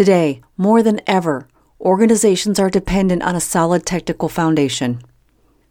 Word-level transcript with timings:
Today, 0.00 0.40
more 0.56 0.82
than 0.82 1.02
ever, 1.06 1.46
organizations 1.78 2.58
are 2.58 2.70
dependent 2.70 3.22
on 3.22 3.36
a 3.36 3.38
solid 3.38 3.84
technical 3.84 4.30
foundation. 4.30 5.02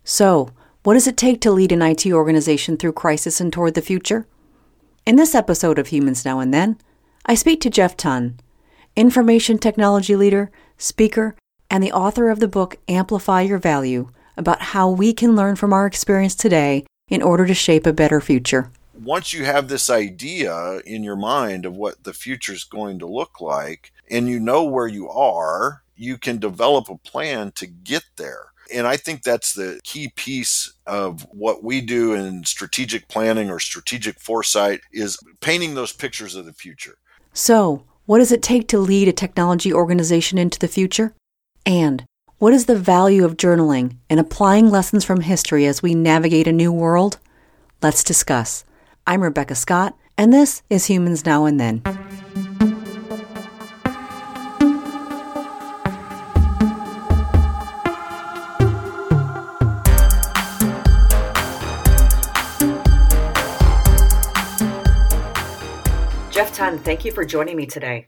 So, 0.04 0.52
what 0.84 0.94
does 0.94 1.08
it 1.08 1.18
take 1.18 1.42
to 1.42 1.52
lead 1.52 1.72
an 1.72 1.82
IT 1.82 2.06
organization 2.06 2.78
through 2.78 2.92
crisis 2.92 3.42
and 3.42 3.52
toward 3.52 3.74
the 3.74 3.82
future? 3.82 4.28
In 5.04 5.16
this 5.16 5.34
episode 5.34 5.80
of 5.80 5.88
Humans 5.88 6.26
Now 6.26 6.42
and 6.42 6.54
Then, 6.54 6.78
I 7.26 7.34
speak 7.34 7.60
to 7.62 7.72
Jeff 7.72 7.98
Ton, 7.98 8.40
information 8.96 9.58
technology 9.58 10.16
leader, 10.16 10.52
speaker, 10.78 11.36
and 11.72 11.84
the 11.84 11.92
author 11.92 12.30
of 12.30 12.40
the 12.40 12.48
book 12.48 12.78
Amplify 12.88 13.42
Your 13.42 13.58
Value 13.58 14.12
about 14.38 14.62
how 14.62 14.92
we 14.92 15.12
can 15.12 15.36
learn 15.36 15.56
from 15.56 15.74
our 15.74 15.88
experience 15.88 16.36
today 16.36 16.86
in 17.08 17.24
order 17.24 17.48
to 17.48 17.56
shape 17.56 17.88
a 17.88 17.94
better 17.94 18.22
future. 18.22 18.70
Once 18.94 19.34
you 19.34 19.46
have 19.46 19.70
this 19.70 19.90
idea 19.90 20.82
in 20.86 21.04
your 21.04 21.16
mind 21.16 21.66
of 21.66 21.76
what 21.76 22.04
the 22.04 22.14
future 22.14 22.54
is 22.54 22.64
going 22.64 23.00
to 23.00 23.08
look 23.08 23.42
like 23.42 23.92
and 24.10 24.28
you 24.28 24.40
know 24.40 24.64
where 24.64 24.88
you 24.88 25.10
are, 25.10 25.84
you 25.96 26.18
can 26.18 26.38
develop 26.38 26.90
a 26.90 26.98
plan 26.98 27.52
to 27.54 27.68
get 27.68 28.04
there. 28.18 28.48
And 28.74 28.86
I 28.86 28.98
think 28.98 29.24
that's 29.24 29.54
the 29.54 29.80
key 29.84 30.12
piece 30.16 30.72
of 30.86 31.26
what 31.32 31.64
we 31.64 31.82
do 31.82 32.14
in 32.14 32.44
strategic 32.46 33.08
planning 33.08 33.50
or 33.50 33.60
strategic 33.60 34.20
foresight 34.20 34.82
is 34.92 35.18
painting 35.42 35.74
those 35.74 35.92
pictures 35.92 36.36
of 36.36 36.46
the 36.46 36.54
future. 36.54 36.98
So, 37.34 37.84
what 38.06 38.20
does 38.20 38.32
it 38.32 38.42
take 38.42 38.68
to 38.70 38.80
lead 38.80 39.08
a 39.08 39.14
technology 39.14 39.74
organization 39.74 40.38
into 40.38 40.60
the 40.60 40.68
future? 40.68 41.14
And 41.66 42.06
what 42.38 42.54
is 42.54 42.66
the 42.66 42.78
value 42.78 43.26
of 43.26 43.38
journaling 43.38 43.98
and 44.10 44.20
applying 44.20 44.70
lessons 44.70 45.04
from 45.04 45.22
history 45.22 45.66
as 45.66 45.84
we 45.84 45.94
navigate 45.94 46.48
a 46.48 46.52
new 46.52 46.72
world? 46.72 47.20
Let's 47.82 48.04
discuss. 48.04 48.66
I'm 49.06 49.22
Rebecca 49.22 49.56
Scott, 49.56 49.96
and 50.18 50.32
this 50.32 50.64
is 50.70 50.86
Humans 50.86 51.26
Now 51.26 51.46
and 51.46 51.60
Then. 51.60 51.84
Jeff 66.60 66.82
thank 66.82 67.06
you 67.06 67.14
for 67.14 67.24
joining 67.24 67.56
me 67.56 67.66
today. 67.66 68.08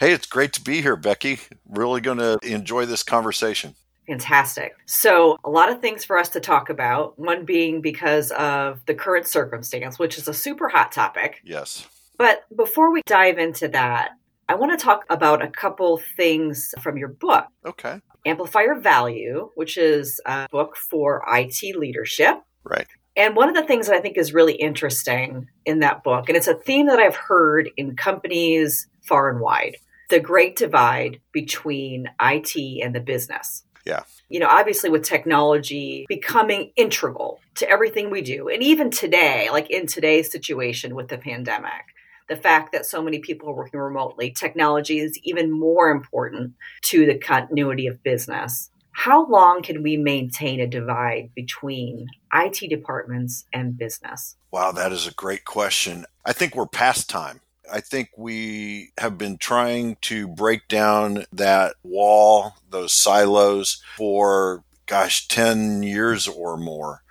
Hey, 0.00 0.10
it's 0.10 0.26
great 0.26 0.52
to 0.54 0.60
be 0.60 0.82
here, 0.82 0.96
Becky. 0.96 1.38
Really 1.68 2.00
going 2.00 2.18
to 2.18 2.36
enjoy 2.42 2.84
this 2.84 3.04
conversation. 3.04 3.76
Fantastic. 4.08 4.74
So, 4.86 5.36
a 5.44 5.48
lot 5.48 5.70
of 5.70 5.80
things 5.80 6.04
for 6.04 6.18
us 6.18 6.28
to 6.30 6.40
talk 6.40 6.68
about. 6.68 7.16
One 7.16 7.44
being 7.44 7.80
because 7.80 8.32
of 8.32 8.84
the 8.86 8.94
current 8.94 9.28
circumstance, 9.28 10.00
which 10.00 10.18
is 10.18 10.26
a 10.26 10.34
super 10.34 10.68
hot 10.68 10.90
topic. 10.90 11.42
Yes. 11.44 11.86
But 12.18 12.44
before 12.56 12.92
we 12.92 13.02
dive 13.06 13.38
into 13.38 13.68
that, 13.68 14.10
I 14.48 14.56
want 14.56 14.76
to 14.76 14.84
talk 14.84 15.04
about 15.08 15.40
a 15.40 15.48
couple 15.48 16.02
things 16.16 16.74
from 16.80 16.98
your 16.98 17.08
book. 17.08 17.46
Okay. 17.64 18.00
Amplify 18.26 18.62
Your 18.62 18.80
Value, 18.80 19.50
which 19.54 19.78
is 19.78 20.20
a 20.26 20.48
book 20.50 20.76
for 20.76 21.22
IT 21.28 21.76
leadership. 21.76 22.42
Right. 22.64 22.88
And 23.16 23.36
one 23.36 23.48
of 23.48 23.54
the 23.54 23.64
things 23.64 23.86
that 23.86 23.96
I 23.96 24.00
think 24.00 24.16
is 24.16 24.32
really 24.32 24.54
interesting 24.54 25.48
in 25.66 25.80
that 25.80 26.02
book, 26.02 26.28
and 26.28 26.36
it's 26.36 26.48
a 26.48 26.54
theme 26.54 26.86
that 26.86 26.98
I've 26.98 27.16
heard 27.16 27.70
in 27.76 27.96
companies 27.96 28.88
far 29.02 29.28
and 29.28 29.40
wide 29.40 29.76
the 30.12 30.20
great 30.20 30.56
divide 30.56 31.20
between 31.32 32.06
IT 32.20 32.84
and 32.84 32.94
the 32.94 33.00
business. 33.00 33.64
Yeah. 33.86 34.02
You 34.28 34.40
know, 34.40 34.46
obviously, 34.48 34.90
with 34.90 35.04
technology 35.04 36.04
becoming 36.06 36.70
integral 36.76 37.40
to 37.56 37.68
everything 37.68 38.10
we 38.10 38.20
do, 38.20 38.48
and 38.48 38.62
even 38.62 38.90
today, 38.90 39.48
like 39.50 39.70
in 39.70 39.86
today's 39.86 40.30
situation 40.30 40.94
with 40.94 41.08
the 41.08 41.18
pandemic, 41.18 41.82
the 42.28 42.36
fact 42.36 42.72
that 42.72 42.86
so 42.86 43.02
many 43.02 43.20
people 43.20 43.48
are 43.48 43.54
working 43.54 43.80
remotely, 43.80 44.30
technology 44.30 44.98
is 44.98 45.18
even 45.24 45.50
more 45.50 45.90
important 45.90 46.52
to 46.82 47.06
the 47.06 47.18
continuity 47.18 47.86
of 47.86 48.02
business. 48.02 48.70
How 48.92 49.26
long 49.26 49.62
can 49.62 49.82
we 49.82 49.96
maintain 49.96 50.60
a 50.60 50.66
divide 50.66 51.30
between 51.34 52.06
IT 52.32 52.68
departments 52.68 53.44
and 53.52 53.76
business? 53.76 54.36
Wow, 54.50 54.72
that 54.72 54.92
is 54.92 55.06
a 55.06 55.14
great 55.14 55.44
question. 55.44 56.04
I 56.24 56.32
think 56.32 56.54
we're 56.54 56.66
past 56.66 57.08
time. 57.10 57.40
I 57.72 57.80
think 57.80 58.10
we 58.16 58.92
have 58.98 59.16
been 59.16 59.38
trying 59.38 59.96
to 60.02 60.28
break 60.28 60.68
down 60.68 61.24
that 61.32 61.74
wall, 61.82 62.56
those 62.70 62.92
silos 62.92 63.82
for, 63.96 64.62
gosh, 64.86 65.26
10 65.28 65.82
years 65.82 66.28
or 66.28 66.56
more. 66.56 67.02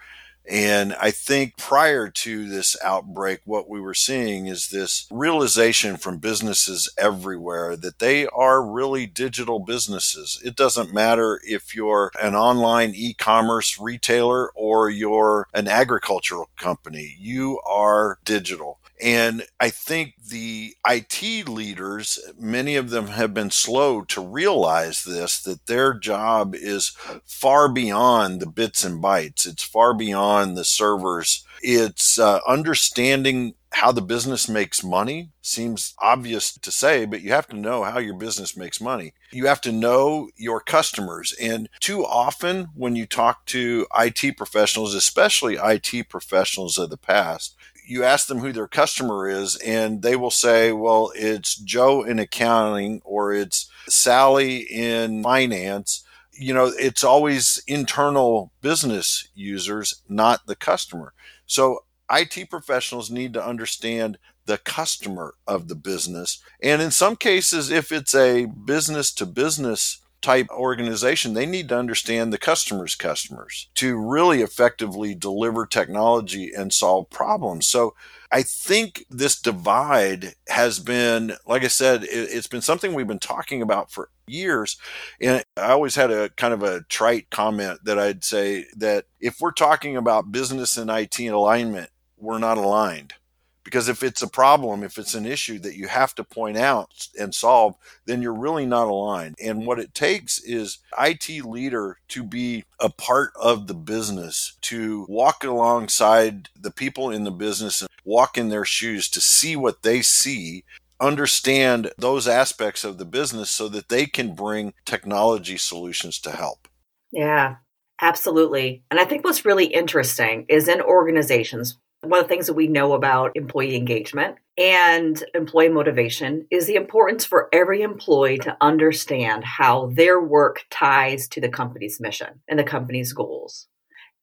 And 0.49 0.93
I 0.99 1.11
think 1.11 1.57
prior 1.57 2.09
to 2.09 2.49
this 2.49 2.75
outbreak, 2.83 3.41
what 3.45 3.69
we 3.69 3.79
were 3.79 3.93
seeing 3.93 4.47
is 4.47 4.69
this 4.69 5.07
realization 5.11 5.97
from 5.97 6.17
businesses 6.17 6.91
everywhere 6.97 7.77
that 7.77 7.99
they 7.99 8.27
are 8.27 8.65
really 8.65 9.05
digital 9.05 9.59
businesses. 9.59 10.41
It 10.43 10.55
doesn't 10.55 10.93
matter 10.93 11.39
if 11.43 11.75
you're 11.75 12.11
an 12.21 12.35
online 12.35 12.93
e 12.95 13.13
commerce 13.13 13.79
retailer 13.79 14.51
or 14.51 14.89
you're 14.89 15.47
an 15.53 15.67
agricultural 15.67 16.49
company, 16.57 17.15
you 17.19 17.59
are 17.61 18.17
digital. 18.25 18.79
And 19.01 19.43
I 19.59 19.71
think 19.71 20.13
the 20.27 20.75
IT 20.87 21.49
leaders, 21.49 22.19
many 22.39 22.75
of 22.75 22.91
them 22.91 23.07
have 23.07 23.33
been 23.33 23.49
slow 23.49 24.03
to 24.03 24.21
realize 24.21 25.03
this, 25.03 25.41
that 25.41 25.65
their 25.65 25.93
job 25.95 26.53
is 26.53 26.89
far 27.25 27.71
beyond 27.71 28.39
the 28.39 28.47
bits 28.47 28.83
and 28.83 29.01
bytes. 29.03 29.47
It's 29.47 29.63
far 29.63 29.95
beyond 29.95 30.55
the 30.55 30.65
servers. 30.65 31.43
It's 31.63 32.19
uh, 32.19 32.41
understanding 32.47 33.55
how 33.73 33.91
the 33.91 34.01
business 34.01 34.49
makes 34.49 34.83
money 34.83 35.29
seems 35.41 35.93
obvious 35.99 36.53
to 36.57 36.71
say, 36.71 37.05
but 37.05 37.21
you 37.21 37.31
have 37.31 37.47
to 37.47 37.55
know 37.55 37.83
how 37.83 37.99
your 37.99 38.15
business 38.15 38.57
makes 38.57 38.81
money. 38.81 39.13
You 39.31 39.47
have 39.47 39.61
to 39.61 39.71
know 39.71 40.29
your 40.35 40.59
customers. 40.59 41.33
And 41.41 41.69
too 41.79 42.05
often, 42.05 42.69
when 42.75 42.95
you 42.95 43.05
talk 43.05 43.45
to 43.47 43.87
IT 43.97 44.35
professionals, 44.35 44.93
especially 44.93 45.55
IT 45.55 46.09
professionals 46.09 46.77
of 46.77 46.89
the 46.89 46.97
past, 46.97 47.55
you 47.91 48.05
ask 48.05 48.27
them 48.27 48.39
who 48.39 48.53
their 48.53 48.69
customer 48.69 49.27
is, 49.27 49.57
and 49.57 50.01
they 50.01 50.15
will 50.15 50.31
say, 50.31 50.71
well, 50.71 51.11
it's 51.13 51.55
Joe 51.55 52.03
in 52.03 52.19
accounting 52.19 53.01
or 53.03 53.33
it's 53.33 53.69
Sally 53.89 54.59
in 54.59 55.21
finance. 55.21 56.05
You 56.31 56.53
know, 56.53 56.71
it's 56.79 57.03
always 57.03 57.61
internal 57.67 58.53
business 58.61 59.27
users, 59.35 60.01
not 60.07 60.45
the 60.47 60.55
customer. 60.55 61.13
So 61.45 61.83
IT 62.09 62.49
professionals 62.49 63.11
need 63.11 63.33
to 63.33 63.45
understand 63.45 64.17
the 64.45 64.57
customer 64.57 65.33
of 65.45 65.67
the 65.67 65.75
business. 65.75 66.41
And 66.63 66.81
in 66.81 66.91
some 66.91 67.17
cases, 67.17 67.69
if 67.69 67.91
it's 67.91 68.15
a 68.15 68.45
business 68.45 69.13
to 69.15 69.25
business 69.25 70.00
type 70.21 70.47
organization, 70.49 71.33
they 71.33 71.45
need 71.45 71.69
to 71.69 71.77
understand 71.77 72.31
the 72.31 72.37
customer's 72.37 72.95
customers 72.95 73.69
to 73.75 73.97
really 73.97 74.41
effectively 74.41 75.15
deliver 75.15 75.65
technology 75.65 76.51
and 76.55 76.73
solve 76.73 77.09
problems. 77.09 77.67
So 77.67 77.95
I 78.31 78.43
think 78.43 79.05
this 79.09 79.39
divide 79.39 80.35
has 80.47 80.79
been, 80.79 81.33
like 81.45 81.63
I 81.63 81.67
said, 81.67 82.03
it, 82.03 82.31
has 82.31 82.47
been 82.47 82.61
something 82.61 82.93
we've 82.93 83.07
been 83.07 83.19
talking 83.19 83.61
about 83.61 83.91
for 83.91 84.09
years. 84.27 84.77
And 85.19 85.43
I 85.57 85.71
always 85.71 85.95
had 85.95 86.11
a 86.11 86.29
kind 86.29 86.53
of 86.53 86.63
a 86.63 86.81
trite 86.83 87.29
comment 87.29 87.79
that 87.83 87.99
I'd 87.99 88.23
say 88.23 88.65
that 88.77 89.05
if 89.19 89.41
we're 89.41 89.51
talking 89.51 89.97
about 89.97 90.31
business 90.31 90.77
and 90.77 90.89
IT 90.89 91.19
alignment, 91.19 91.89
we're 92.17 92.39
not 92.39 92.57
aligned 92.57 93.15
because 93.63 93.87
if 93.87 94.03
it's 94.03 94.21
a 94.21 94.27
problem, 94.27 94.83
if 94.83 94.97
it's 94.97 95.13
an 95.13 95.25
issue 95.25 95.59
that 95.59 95.75
you 95.75 95.87
have 95.87 96.15
to 96.15 96.23
point 96.23 96.57
out 96.57 97.07
and 97.19 97.33
solve, 97.33 97.75
then 98.05 98.21
you're 98.21 98.33
really 98.33 98.65
not 98.65 98.87
aligned. 98.87 99.35
And 99.43 99.65
what 99.65 99.79
it 99.79 99.93
takes 99.93 100.39
is 100.39 100.79
IT 100.99 101.45
leader 101.45 101.99
to 102.09 102.23
be 102.23 102.65
a 102.79 102.89
part 102.89 103.31
of 103.39 103.67
the 103.67 103.73
business, 103.73 104.57
to 104.61 105.05
walk 105.07 105.43
alongside 105.43 106.49
the 106.59 106.71
people 106.71 107.11
in 107.11 107.23
the 107.23 107.31
business 107.31 107.81
and 107.81 107.89
walk 108.03 108.37
in 108.37 108.49
their 108.49 108.65
shoes 108.65 109.09
to 109.09 109.21
see 109.21 109.55
what 109.55 109.83
they 109.83 110.01
see 110.01 110.63
understand 111.01 111.91
those 111.97 112.27
aspects 112.27 112.83
of 112.83 112.97
the 112.97 113.05
business 113.05 113.49
so 113.49 113.67
that 113.67 113.89
they 113.89 114.05
can 114.05 114.35
bring 114.35 114.73
technology 114.85 115.57
solutions 115.57 116.19
to 116.19 116.31
help. 116.31 116.67
Yeah, 117.11 117.55
absolutely. 117.99 118.83
And 118.91 118.99
I 118.99 119.05
think 119.05 119.25
what's 119.25 119.43
really 119.43 119.65
interesting 119.65 120.45
is 120.47 120.67
in 120.67 120.79
organizations, 120.79 121.77
one 122.03 122.19
of 122.19 122.25
the 122.25 122.29
things 122.29 122.47
that 122.47 122.55
we 122.55 122.67
know 122.67 122.93
about 122.93 123.31
employee 123.35 123.75
engagement 123.75 124.35
and 124.57 125.23
employee 125.35 125.69
motivation 125.69 126.47
is 126.49 126.65
the 126.65 126.75
importance 126.75 127.25
for 127.25 127.47
every 127.53 127.83
employee 127.83 128.39
to 128.39 128.57
understand 128.59 129.43
how 129.43 129.91
their 129.93 130.19
work 130.19 130.65
ties 130.71 131.27
to 131.27 131.39
the 131.39 131.49
company's 131.49 131.99
mission 131.99 132.41
and 132.47 132.57
the 132.57 132.63
company's 132.63 133.13
goals. 133.13 133.67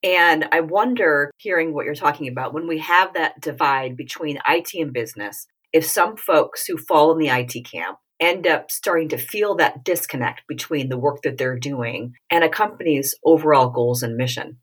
And 0.03 0.47
I 0.51 0.61
wonder, 0.61 1.31
hearing 1.37 1.73
what 1.73 1.85
you're 1.85 1.95
talking 1.95 2.27
about, 2.27 2.53
when 2.53 2.67
we 2.67 2.79
have 2.79 3.13
that 3.13 3.39
divide 3.39 3.95
between 3.95 4.39
IT 4.47 4.69
and 4.73 4.93
business, 4.93 5.47
if 5.71 5.85
some 5.85 6.17
folks 6.17 6.65
who 6.65 6.77
fall 6.77 7.11
in 7.11 7.17
the 7.17 7.29
IT 7.29 7.65
camp 7.65 7.97
end 8.19 8.45
up 8.45 8.69
starting 8.69 9.07
to 9.09 9.17
feel 9.17 9.55
that 9.55 9.83
disconnect 9.83 10.41
between 10.47 10.89
the 10.89 10.97
work 10.97 11.21
that 11.23 11.37
they're 11.37 11.57
doing 11.57 12.13
and 12.29 12.43
a 12.43 12.49
company's 12.49 13.15
overall 13.23 13.69
goals 13.69 14.03
and 14.03 14.17
mission. 14.17 14.57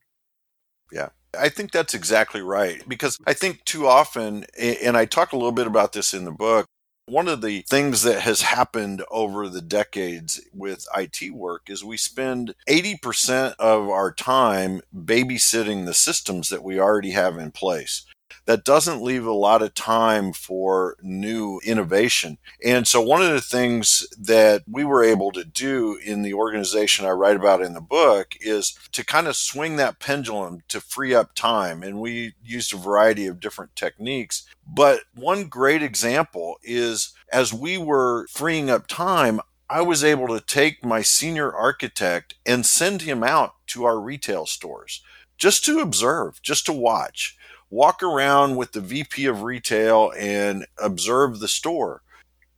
Yeah. 0.93 1.09
I 1.39 1.49
think 1.51 1.71
that's 1.71 1.95
exactly 1.95 2.41
right 2.41 2.83
because 2.89 3.19
I 3.27 3.35
think 3.35 3.65
too 3.65 3.87
often, 3.87 4.47
and 4.59 4.97
I 4.97 5.05
talk 5.05 5.33
a 5.33 5.37
little 5.37 5.53
bit 5.53 5.67
about 5.67 5.93
this 5.93 6.15
in 6.15 6.25
the 6.25 6.33
book, 6.33 6.67
One 7.09 7.29
of 7.29 7.41
the 7.41 7.63
things 7.69 8.03
that 8.03 8.23
has 8.23 8.43
happened 8.43 9.05
over 9.11 9.49
the 9.49 9.61
decades 9.61 10.41
with 10.53 10.89
IT 10.97 11.33
work 11.33 11.69
is 11.69 11.85
we 11.85 11.97
spend 11.97 12.55
80% 12.69 13.55
of 13.61 13.89
our 13.89 14.13
time 14.13 14.81
babysitting 14.95 15.87
the 15.87 15.95
systems 15.95 16.49
that 16.49 16.65
we 16.65 16.81
already 16.81 17.11
have 17.11 17.37
in 17.37 17.53
place 17.53 18.05
that 18.47 18.65
doesn't 18.65 19.03
leave 19.03 19.27
a 19.27 19.33
lot 19.33 19.61
of 19.61 19.75
time 19.75 20.33
for 20.33 20.97
new 21.03 21.61
innovation. 21.65 22.39
And 22.65 22.87
so, 22.87 23.01
one 23.01 23.23
of 23.23 23.31
the 23.31 23.41
things 23.41 24.07
that 24.19 24.63
we 24.67 24.85
were 24.85 25.05
able 25.05 25.33
to 25.33 25.45
do 25.45 25.99
in 26.05 26.23
the 26.23 26.35
organization 26.35 27.05
I 27.05 27.11
write 27.11 27.37
about 27.37 27.61
in 27.61 27.75
the 27.75 27.81
book 27.81 28.37
is 28.41 28.79
to 28.93 29.05
kind 29.05 29.27
of 29.27 29.37
swing 29.37 29.77
that 29.77 29.99
pendulum 29.99 30.63
to 30.69 30.81
free 30.81 31.15
up 31.15 31.35
time. 31.35 31.83
And 31.83 32.01
we 32.01 32.35
used 32.43 32.73
a 32.73 32.79
variety 32.79 33.27
of 33.27 33.41
different 33.41 33.77
techniques. 33.77 34.47
But 34.67 35.03
one 35.15 35.45
great 35.45 35.83
example 35.83 36.57
is 36.63 37.13
as 37.33 37.53
we 37.53 37.77
were 37.77 38.27
freeing 38.29 38.71
up 38.71 38.87
time, 38.87 39.41
I 39.69 39.83
was 39.83 40.05
able 40.05 40.29
to 40.29 40.41
take 40.41 40.85
my 40.85 41.03
senior 41.03 41.53
architect 41.53 42.35
and 42.47 42.65
send 42.65 43.03
him 43.03 43.25
out 43.25 43.55
to 43.69 43.85
our 43.85 43.99
retail 43.99 44.47
stores 44.47 45.03
just 45.37 45.65
to 45.65 45.81
observe, 45.81 46.41
just 46.41 46.67
to 46.67 46.73
watch 46.73 47.37
walk 47.71 48.03
around 48.03 48.57
with 48.57 48.73
the 48.73 48.81
VP 48.81 49.27
of 49.27 49.43
retail 49.43 50.13
and 50.17 50.67
observe 50.79 51.41
the 51.41 51.49
store. 51.49 52.03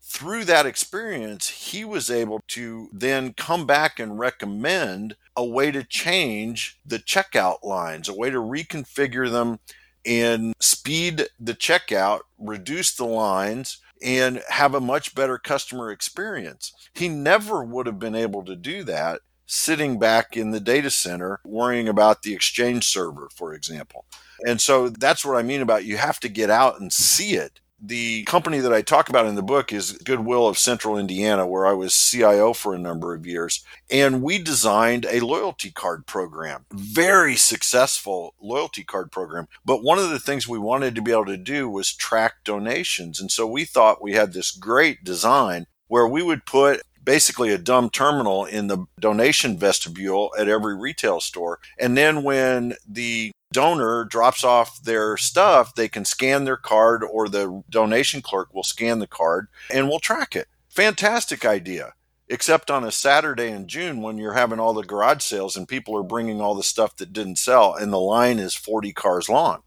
Through 0.02 0.44
that 0.46 0.66
experience, 0.66 1.49
he 1.49 1.84
was 1.84 2.10
able 2.10 2.40
to 2.49 2.88
then 2.93 3.34
come 3.34 3.66
back 3.66 3.99
and 3.99 4.19
recommend 4.19 5.16
a 5.37 5.44
way 5.44 5.70
to 5.70 5.84
change 5.84 6.78
the 6.84 6.99
checkout 6.99 7.62
lines, 7.62 8.08
a 8.08 8.14
way 8.14 8.31
to 8.31 8.38
reconfigure 8.38 9.31
them 9.31 9.60
and 10.06 10.55
speed 10.58 11.26
the 11.38 11.55
checkout, 11.55 12.20
reduce 12.38 12.94
the 12.94 13.05
lines, 13.05 13.78
and 14.02 14.43
have 14.49 14.75
a 14.75 14.81
much 14.81 15.14
better 15.14 15.38
customer 15.38 15.90
experience. 15.90 16.72
He 16.94 17.08
never 17.08 17.62
would 17.62 17.87
have 17.87 17.99
been 17.99 18.14
able 18.14 18.44
to 18.44 18.56
do 18.56 18.84
that 18.84 19.20
sitting 19.46 19.99
back 19.99 20.37
in 20.37 20.50
the 20.50 20.60
data 20.60 20.90
center 20.90 21.40
worrying 21.44 21.88
about 21.88 22.22
the 22.22 22.34
exchange 22.34 22.84
server, 22.87 23.28
for 23.34 23.52
example. 23.55 24.05
And 24.46 24.61
so 24.61 24.88
that's 24.88 25.25
what 25.25 25.37
I 25.37 25.43
mean 25.43 25.62
about 25.62 25.85
you 25.85 25.96
have 25.96 26.20
to 26.20 26.29
get 26.29 26.50
out 26.50 26.81
and 26.81 26.93
see 26.93 27.35
it. 27.35 27.61
The 27.81 28.25
company 28.25 28.58
that 28.58 28.73
I 28.73 28.82
talk 28.82 29.08
about 29.08 29.26
in 29.26 29.37
the 29.37 29.43
book 29.43 29.73
is 29.73 29.93
Goodwill 29.93 30.49
of 30.49 30.58
Central 30.58 30.99
Indiana, 30.99 31.46
where 31.46 31.64
I 31.64 31.75
was 31.75 31.94
CIO 31.94 32.52
for 32.52 32.75
a 32.75 32.79
number 32.79 33.14
of 33.14 33.25
years. 33.25 33.64
And 33.88 34.20
we 34.20 34.43
designed 34.43 35.06
a 35.08 35.20
loyalty 35.20 35.70
card 35.70 36.05
program, 36.05 36.64
very 36.73 37.37
successful 37.37 38.35
loyalty 38.40 38.82
card 38.82 39.12
program. 39.12 39.46
But 39.64 39.85
one 39.85 40.00
of 40.00 40.11
the 40.11 40.19
things 40.19 40.49
we 40.49 40.58
wanted 40.58 40.96
to 40.96 41.02
be 41.02 41.12
able 41.12 41.26
to 41.26 41.37
do 41.37 41.70
was 41.70 41.94
track 41.94 42.43
donations. 42.44 43.20
And 43.20 43.31
so 43.31 43.46
we 43.46 43.64
thought 43.64 44.02
we 44.02 44.14
had 44.14 44.32
this 44.32 44.50
great 44.50 45.05
design 45.05 45.67
where 45.87 46.08
we 46.08 46.20
would 46.23 46.46
put 46.46 46.82
basically 47.08 47.50
a 47.50 47.58
dumb 47.58 47.88
terminal 47.88 48.44
in 48.44 48.67
the 48.67 48.84
donation 49.00 49.56
vestibule 49.56 50.31
at 50.38 50.46
every 50.46 50.76
retail 50.76 51.20
store. 51.20 51.58
And 51.79 51.96
then 51.96 52.23
when 52.23 52.75
the 52.87 53.31
donor 53.52 54.04
drops 54.04 54.44
off 54.44 54.82
their 54.82 55.16
stuff, 55.16 55.74
they 55.74 55.88
can 55.88 56.04
scan 56.04 56.44
their 56.44 56.56
card 56.56 57.02
or 57.02 57.28
the 57.28 57.62
donation 57.70 58.22
clerk 58.22 58.52
will 58.54 58.62
scan 58.62 58.98
the 58.98 59.06
card 59.06 59.48
and 59.72 59.88
we'll 59.88 59.98
track 59.98 60.36
it. 60.36 60.48
Fantastic 60.68 61.44
idea. 61.44 61.94
Except 62.30 62.70
on 62.70 62.84
a 62.84 62.92
Saturday 62.92 63.48
in 63.48 63.66
June 63.68 64.02
when 64.02 64.18
you're 64.18 64.34
having 64.34 64.60
all 64.60 64.74
the 64.74 64.82
garage 64.82 65.22
sales 65.22 65.56
and 65.56 65.66
people 65.66 65.96
are 65.96 66.02
bringing 66.02 66.42
all 66.42 66.54
the 66.54 66.62
stuff 66.62 66.96
that 66.96 67.12
didn't 67.12 67.36
sell 67.36 67.74
and 67.74 67.92
the 67.92 67.98
line 67.98 68.38
is 68.38 68.54
40 68.54 68.92
cars 68.92 69.28
long. 69.28 69.62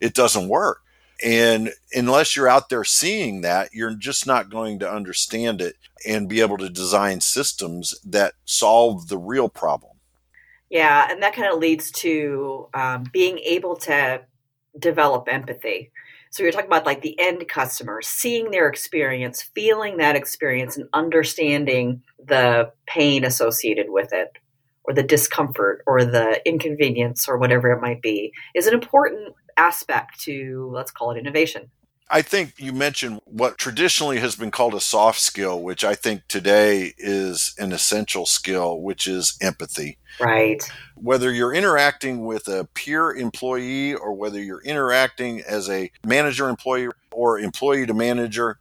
It 0.00 0.14
doesn't 0.14 0.48
work. 0.48 0.80
And 1.22 1.70
unless 1.92 2.34
you're 2.34 2.48
out 2.48 2.68
there 2.70 2.84
seeing 2.84 3.42
that, 3.42 3.74
you're 3.74 3.94
just 3.94 4.26
not 4.26 4.50
going 4.50 4.78
to 4.78 4.90
understand 4.90 5.60
it 5.60 5.76
and 6.06 6.28
be 6.28 6.40
able 6.40 6.56
to 6.58 6.70
design 6.70 7.20
systems 7.20 7.94
that 8.04 8.32
solve 8.44 9.08
the 9.08 9.18
real 9.18 9.48
problem. 9.48 9.89
Yeah, 10.70 11.08
and 11.10 11.22
that 11.22 11.34
kind 11.34 11.52
of 11.52 11.58
leads 11.58 11.90
to 11.92 12.68
um, 12.74 13.04
being 13.12 13.38
able 13.40 13.76
to 13.78 14.22
develop 14.78 15.26
empathy. 15.28 15.90
So 16.30 16.44
you're 16.44 16.52
talking 16.52 16.68
about 16.68 16.86
like 16.86 17.02
the 17.02 17.18
end 17.18 17.48
customer, 17.48 18.00
seeing 18.02 18.52
their 18.52 18.68
experience, 18.68 19.42
feeling 19.42 19.96
that 19.96 20.14
experience, 20.14 20.76
and 20.76 20.88
understanding 20.92 22.02
the 22.24 22.70
pain 22.86 23.24
associated 23.24 23.86
with 23.88 24.12
it, 24.12 24.30
or 24.84 24.94
the 24.94 25.02
discomfort, 25.02 25.82
or 25.88 26.04
the 26.04 26.40
inconvenience, 26.48 27.28
or 27.28 27.36
whatever 27.36 27.72
it 27.72 27.80
might 27.80 28.00
be, 28.00 28.32
is 28.54 28.68
an 28.68 28.74
important 28.74 29.34
aspect 29.56 30.20
to, 30.20 30.70
let's 30.72 30.92
call 30.92 31.10
it 31.10 31.18
innovation. 31.18 31.68
I 32.12 32.22
think 32.22 32.54
you 32.58 32.72
mentioned 32.72 33.20
what 33.24 33.56
traditionally 33.56 34.18
has 34.18 34.34
been 34.34 34.50
called 34.50 34.74
a 34.74 34.80
soft 34.80 35.20
skill, 35.20 35.62
which 35.62 35.84
I 35.84 35.94
think 35.94 36.26
today 36.26 36.92
is 36.98 37.54
an 37.56 37.72
essential 37.72 38.26
skill, 38.26 38.80
which 38.80 39.06
is 39.06 39.38
empathy. 39.40 39.96
Right. 40.18 40.60
Whether 40.96 41.32
you're 41.32 41.54
interacting 41.54 42.24
with 42.24 42.48
a 42.48 42.68
peer 42.74 43.12
employee 43.12 43.94
or 43.94 44.12
whether 44.12 44.42
you're 44.42 44.62
interacting 44.62 45.40
as 45.42 45.70
a 45.70 45.92
manager 46.04 46.48
employee 46.48 46.88
or 47.12 47.38
employee 47.38 47.86
to 47.86 47.94
manager, 47.94 48.58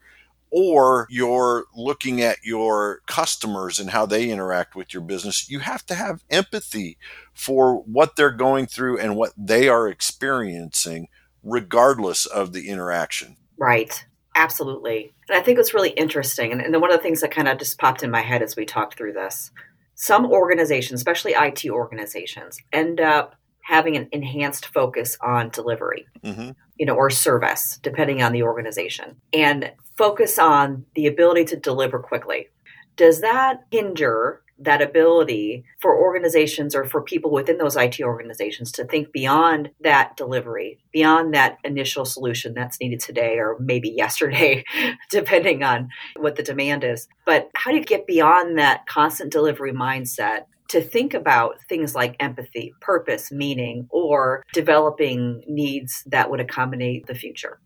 or 0.52 1.08
you're 1.10 1.66
looking 1.76 2.22
at 2.22 2.38
your 2.44 3.02
customers 3.06 3.80
and 3.80 3.92
how 3.92 4.06
they 4.06 4.30
interact 4.30 4.76
with 4.76 4.94
your 4.94 5.04
business, 5.04 5.50
you 5.50 5.60
have 5.60 5.86
to 5.86 5.96
have 5.96 6.24
empathy 6.30 6.98
for 7.34 7.84
what 7.84 8.16
they're 8.16 8.32
going 8.32 8.66
through 8.66 8.98
and 8.98 9.16
what 9.16 9.32
they 9.38 9.70
are 9.70 9.88
experiencing, 9.88 11.08
regardless 11.44 12.26
of 12.26 12.54
the 12.54 12.70
interaction. 12.70 13.38
Right. 13.58 14.06
Absolutely. 14.36 15.14
And 15.28 15.38
I 15.38 15.42
think 15.42 15.58
what's 15.58 15.74
really 15.74 15.90
interesting, 15.92 16.52
and, 16.52 16.62
and 16.62 16.82
one 16.82 16.92
of 16.92 16.98
the 16.98 17.04
things 17.04 17.22
that 17.22 17.32
kind 17.32 17.48
of 17.48 17.58
just 17.58 17.78
popped 17.78 18.04
in 18.04 18.12
my 18.12 18.22
head 18.22 18.42
as 18.42 18.56
we 18.56 18.66
talked 18.66 18.98
through 18.98 19.14
this, 19.14 19.52
some 19.96 20.26
organizations, 20.26 21.00
especially 21.00 21.34
IT 21.34 21.66
organizations, 21.70 22.58
end 22.72 23.02
up 23.02 23.36
having 23.64 23.98
an 23.98 24.08
enhanced 24.12 24.68
focus 24.68 25.18
on 25.22 25.50
delivery, 25.50 26.08
mm-hmm. 26.24 26.52
you 26.78 26.86
know, 26.86 26.96
or 26.96 27.10
service, 27.10 27.80
depending 27.84 28.22
on 28.24 28.32
the 28.32 28.44
organization. 28.44 29.16
And 29.34 29.72
focus 29.98 30.40
on 30.40 30.86
the 30.96 31.08
ability 31.08 31.46
to 31.46 31.58
deliver 31.58 32.00
quickly. 32.00 32.48
Does 32.96 33.22
that 33.22 33.66
hinder 33.72 34.42
that 34.60 34.82
ability 34.82 35.64
for 35.80 35.98
organizations 35.98 36.76
or 36.76 36.86
for 36.86 37.02
people 37.02 37.32
within 37.32 37.58
those 37.58 37.76
IT 37.76 38.02
organizations 38.02 38.72
to 38.74 38.86
think 38.86 39.12
beyond 39.12 39.72
that 39.82 40.16
delivery, 40.18 40.80
beyond 40.92 41.34
that 41.34 41.58
initial 41.64 42.06
solution 42.06 42.54
that's 42.54 42.80
needed 42.80 43.00
today 43.00 43.38
or 43.38 43.58
maybe 43.60 43.90
yesterday, 43.90 44.64
depending 45.10 45.64
on 45.64 45.90
what 46.18 46.36
the 46.36 46.44
demand 46.44 46.84
is. 46.84 47.08
But 47.26 47.50
how 47.56 47.72
do 47.72 47.78
you 47.78 47.84
get 47.84 48.08
beyond 48.08 48.58
that 48.58 48.86
constant 48.88 49.32
delivery 49.32 49.74
mindset 49.74 50.46
to 50.70 50.82
think 50.82 51.14
about 51.14 51.56
things 51.68 51.96
like 51.96 52.16
empathy, 52.20 52.74
purpose, 52.82 53.32
meaning, 53.32 53.88
or 53.90 54.44
developing 54.54 55.44
needs 55.48 56.04
that 56.06 56.30
would 56.30 56.40
accommodate 56.40 57.08
the 57.08 57.16
future? 57.16 57.60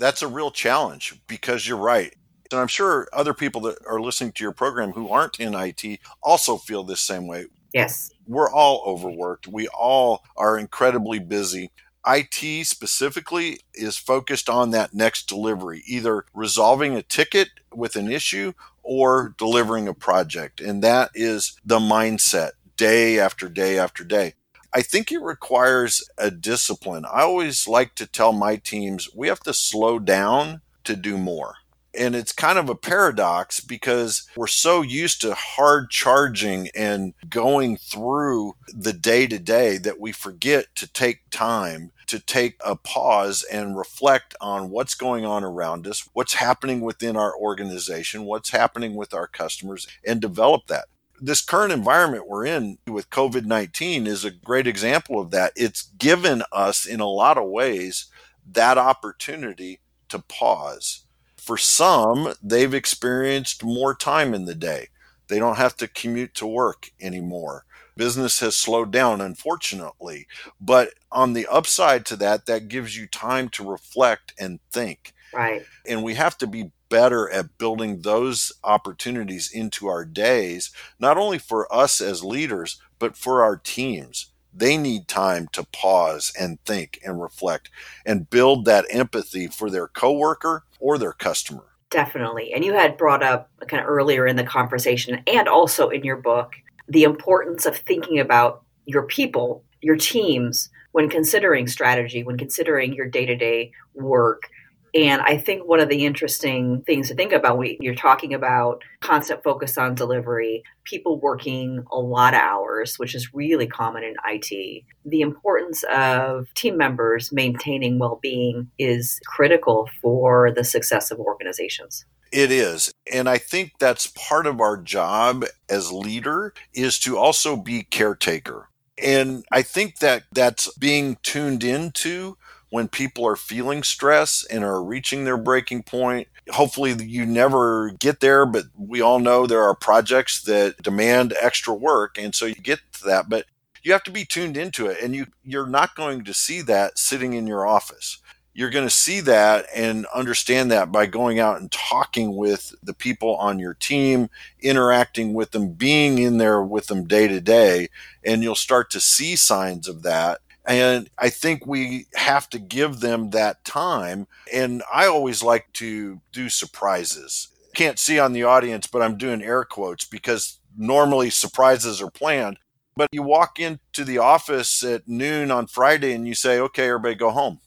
that's 0.00 0.22
a 0.22 0.28
real 0.28 0.50
challenge 0.50 1.14
because 1.28 1.68
you're 1.68 1.76
right. 1.76 2.14
And 2.52 2.60
I'm 2.60 2.68
sure 2.68 3.08
other 3.12 3.34
people 3.34 3.60
that 3.62 3.78
are 3.86 4.00
listening 4.00 4.32
to 4.32 4.44
your 4.44 4.52
program 4.52 4.92
who 4.92 5.08
aren't 5.08 5.40
in 5.40 5.54
IT 5.54 6.00
also 6.22 6.56
feel 6.56 6.82
this 6.82 7.00
same 7.00 7.26
way. 7.26 7.46
Yes. 7.72 8.10
We're 8.26 8.50
all 8.50 8.82
overworked. 8.86 9.46
We 9.46 9.68
all 9.68 10.24
are 10.36 10.58
incredibly 10.58 11.18
busy. 11.18 11.70
IT 12.06 12.66
specifically 12.66 13.60
is 13.74 13.96
focused 13.96 14.48
on 14.48 14.70
that 14.70 14.94
next 14.94 15.28
delivery, 15.28 15.82
either 15.86 16.24
resolving 16.34 16.94
a 16.94 17.02
ticket 17.02 17.48
with 17.72 17.94
an 17.96 18.10
issue 18.10 18.52
or 18.82 19.34
delivering 19.36 19.86
a 19.86 19.94
project. 19.94 20.60
And 20.60 20.82
that 20.82 21.10
is 21.14 21.58
the 21.64 21.78
mindset 21.78 22.52
day 22.76 23.18
after 23.18 23.48
day 23.48 23.78
after 23.78 24.04
day. 24.04 24.34
I 24.72 24.82
think 24.82 25.10
it 25.10 25.20
requires 25.20 26.08
a 26.16 26.30
discipline. 26.30 27.04
I 27.04 27.22
always 27.22 27.66
like 27.66 27.94
to 27.96 28.06
tell 28.06 28.32
my 28.32 28.56
teams 28.56 29.08
we 29.14 29.28
have 29.28 29.40
to 29.40 29.52
slow 29.52 29.98
down 29.98 30.62
to 30.84 30.96
do 30.96 31.18
more. 31.18 31.56
And 31.94 32.14
it's 32.14 32.32
kind 32.32 32.58
of 32.58 32.68
a 32.68 32.74
paradox 32.74 33.60
because 33.60 34.28
we're 34.36 34.46
so 34.46 34.82
used 34.82 35.20
to 35.22 35.34
hard 35.34 35.90
charging 35.90 36.68
and 36.74 37.14
going 37.28 37.76
through 37.76 38.54
the 38.68 38.92
day 38.92 39.26
to 39.26 39.38
day 39.38 39.76
that 39.78 40.00
we 40.00 40.12
forget 40.12 40.66
to 40.76 40.90
take 40.90 41.30
time 41.30 41.92
to 42.06 42.18
take 42.18 42.56
a 42.64 42.74
pause 42.74 43.44
and 43.52 43.78
reflect 43.78 44.34
on 44.40 44.70
what's 44.70 44.96
going 44.96 45.24
on 45.24 45.44
around 45.44 45.86
us, 45.86 46.08
what's 46.12 46.34
happening 46.34 46.80
within 46.80 47.16
our 47.16 47.36
organization, 47.36 48.24
what's 48.24 48.50
happening 48.50 48.96
with 48.96 49.14
our 49.14 49.28
customers, 49.28 49.86
and 50.04 50.20
develop 50.20 50.66
that 50.66 50.86
this 51.20 51.42
current 51.42 51.72
environment 51.72 52.26
we're 52.26 52.46
in 52.46 52.78
with 52.86 53.10
COVID 53.10 53.44
19 53.44 54.06
is 54.06 54.24
a 54.24 54.30
great 54.30 54.66
example 54.66 55.20
of 55.20 55.30
that. 55.30 55.52
It's 55.54 55.82
given 55.98 56.42
us, 56.50 56.86
in 56.86 57.00
a 57.00 57.06
lot 57.06 57.38
of 57.38 57.48
ways, 57.48 58.06
that 58.50 58.78
opportunity 58.78 59.80
to 60.08 60.18
pause. 60.18 61.04
For 61.40 61.56
some, 61.56 62.34
they've 62.42 62.74
experienced 62.74 63.64
more 63.64 63.94
time 63.94 64.34
in 64.34 64.44
the 64.44 64.54
day. 64.54 64.88
They 65.28 65.38
don't 65.38 65.56
have 65.56 65.76
to 65.78 65.88
commute 65.88 66.34
to 66.34 66.46
work 66.46 66.90
anymore. 67.00 67.64
Business 67.96 68.40
has 68.40 68.56
slowed 68.56 68.90
down, 68.90 69.20
unfortunately. 69.20 70.26
But 70.60 70.90
on 71.10 71.32
the 71.32 71.46
upside 71.46 72.04
to 72.06 72.16
that, 72.16 72.46
that 72.46 72.68
gives 72.68 72.96
you 72.96 73.06
time 73.06 73.48
to 73.50 73.68
reflect 73.68 74.34
and 74.38 74.60
think. 74.70 75.12
Right. 75.32 75.64
And 75.86 76.02
we 76.02 76.14
have 76.14 76.36
to 76.38 76.46
be 76.46 76.72
better 76.88 77.30
at 77.30 77.56
building 77.56 78.02
those 78.02 78.52
opportunities 78.62 79.50
into 79.50 79.86
our 79.86 80.04
days, 80.04 80.70
not 80.98 81.16
only 81.16 81.38
for 81.38 81.72
us 81.72 82.00
as 82.00 82.22
leaders, 82.22 82.80
but 82.98 83.16
for 83.16 83.42
our 83.42 83.56
teams. 83.56 84.29
They 84.54 84.76
need 84.76 85.08
time 85.08 85.48
to 85.52 85.64
pause 85.64 86.32
and 86.38 86.62
think 86.64 87.00
and 87.04 87.20
reflect 87.20 87.70
and 88.04 88.28
build 88.28 88.64
that 88.64 88.86
empathy 88.90 89.46
for 89.46 89.70
their 89.70 89.88
coworker 89.88 90.64
or 90.78 90.98
their 90.98 91.12
customer. 91.12 91.64
Definitely. 91.90 92.52
And 92.52 92.64
you 92.64 92.72
had 92.72 92.96
brought 92.96 93.22
up 93.22 93.50
kind 93.66 93.82
of 93.82 93.88
earlier 93.88 94.26
in 94.26 94.36
the 94.36 94.44
conversation 94.44 95.22
and 95.26 95.48
also 95.48 95.88
in 95.88 96.04
your 96.04 96.16
book 96.16 96.54
the 96.88 97.04
importance 97.04 97.66
of 97.66 97.76
thinking 97.76 98.18
about 98.18 98.62
your 98.86 99.04
people, 99.04 99.64
your 99.80 99.96
teams, 99.96 100.70
when 100.92 101.08
considering 101.08 101.66
strategy, 101.66 102.22
when 102.22 102.36
considering 102.36 102.92
your 102.92 103.06
day 103.06 103.26
to 103.26 103.36
day 103.36 103.72
work. 103.94 104.50
And 104.94 105.22
I 105.22 105.36
think 105.36 105.66
one 105.66 105.80
of 105.80 105.88
the 105.88 106.04
interesting 106.04 106.82
things 106.82 107.08
to 107.08 107.14
think 107.14 107.32
about 107.32 107.58
when 107.58 107.76
you're 107.80 107.94
talking 107.94 108.34
about 108.34 108.82
constant 109.00 109.42
focus 109.42 109.78
on 109.78 109.94
delivery, 109.94 110.62
people 110.84 111.20
working 111.20 111.84
a 111.92 111.98
lot 111.98 112.34
of 112.34 112.40
hours, 112.40 112.98
which 112.98 113.14
is 113.14 113.32
really 113.32 113.66
common 113.66 114.02
in 114.02 114.14
IT, 114.26 114.84
the 115.04 115.20
importance 115.20 115.84
of 115.92 116.52
team 116.54 116.76
members 116.76 117.30
maintaining 117.32 117.98
well 117.98 118.18
being 118.20 118.70
is 118.78 119.20
critical 119.26 119.88
for 120.02 120.52
the 120.52 120.64
success 120.64 121.10
of 121.10 121.18
organizations. 121.20 122.04
It 122.32 122.52
is. 122.52 122.92
And 123.12 123.28
I 123.28 123.38
think 123.38 123.72
that's 123.78 124.06
part 124.08 124.46
of 124.46 124.60
our 124.60 124.76
job 124.76 125.44
as 125.68 125.92
leader 125.92 126.54
is 126.72 126.98
to 127.00 127.18
also 127.18 127.56
be 127.56 127.82
caretaker. 127.82 128.68
And 129.02 129.44
I 129.50 129.62
think 129.62 129.98
that 129.98 130.24
that's 130.32 130.72
being 130.76 131.16
tuned 131.22 131.64
into 131.64 132.36
when 132.70 132.88
people 132.88 133.26
are 133.26 133.36
feeling 133.36 133.82
stress 133.82 134.44
and 134.44 134.64
are 134.64 134.82
reaching 134.82 135.24
their 135.24 135.36
breaking 135.36 135.82
point. 135.82 136.28
Hopefully, 136.50 136.94
you 137.04 137.26
never 137.26 137.90
get 137.98 138.20
there, 138.20 138.46
but 138.46 138.64
we 138.76 139.00
all 139.00 139.18
know 139.18 139.46
there 139.46 139.62
are 139.62 139.74
projects 139.74 140.42
that 140.42 140.82
demand 140.82 141.34
extra 141.40 141.74
work. 141.74 142.16
And 142.18 142.34
so 142.34 142.46
you 142.46 142.54
get 142.54 142.80
to 142.94 143.04
that, 143.04 143.28
but 143.28 143.46
you 143.82 143.92
have 143.92 144.04
to 144.04 144.10
be 144.10 144.24
tuned 144.24 144.56
into 144.56 144.86
it. 144.86 144.98
And 145.02 145.14
you, 145.14 145.26
you're 145.44 145.66
not 145.66 145.94
going 145.94 146.24
to 146.24 146.34
see 146.34 146.62
that 146.62 146.98
sitting 146.98 147.34
in 147.34 147.46
your 147.46 147.66
office 147.66 148.18
you're 148.52 148.70
going 148.70 148.86
to 148.86 148.94
see 148.94 149.20
that 149.20 149.66
and 149.74 150.06
understand 150.06 150.70
that 150.70 150.90
by 150.90 151.06
going 151.06 151.38
out 151.38 151.60
and 151.60 151.70
talking 151.70 152.36
with 152.36 152.74
the 152.82 152.92
people 152.92 153.36
on 153.36 153.58
your 153.58 153.74
team, 153.74 154.28
interacting 154.60 155.34
with 155.34 155.52
them, 155.52 155.72
being 155.72 156.18
in 156.18 156.38
there 156.38 156.62
with 156.62 156.88
them 156.88 157.06
day 157.06 157.28
to 157.28 157.40
day, 157.40 157.88
and 158.24 158.42
you'll 158.42 158.54
start 158.54 158.90
to 158.90 159.00
see 159.00 159.36
signs 159.36 159.86
of 159.86 160.02
that. 160.02 160.40
And 160.66 161.08
I 161.18 161.30
think 161.30 161.66
we 161.66 162.06
have 162.14 162.48
to 162.50 162.58
give 162.58 163.00
them 163.00 163.30
that 163.30 163.64
time. 163.64 164.26
And 164.52 164.82
I 164.92 165.06
always 165.06 165.42
like 165.42 165.72
to 165.74 166.20
do 166.32 166.48
surprises. 166.48 167.48
Can't 167.74 167.98
see 167.98 168.18
on 168.18 168.32
the 168.32 168.44
audience, 168.44 168.86
but 168.86 169.02
I'm 169.02 169.16
doing 169.16 169.42
air 169.42 169.64
quotes 169.64 170.04
because 170.04 170.58
normally 170.76 171.30
surprises 171.30 172.02
are 172.02 172.10
planned. 172.10 172.58
But 172.96 173.08
you 173.12 173.22
walk 173.22 173.58
into 173.58 174.04
the 174.04 174.18
office 174.18 174.82
at 174.82 175.08
noon 175.08 175.50
on 175.50 175.66
Friday 175.66 176.12
and 176.12 176.26
you 176.26 176.34
say, 176.34 176.58
okay, 176.60 176.88
everybody 176.88 177.14
go 177.14 177.30
home 177.30 177.60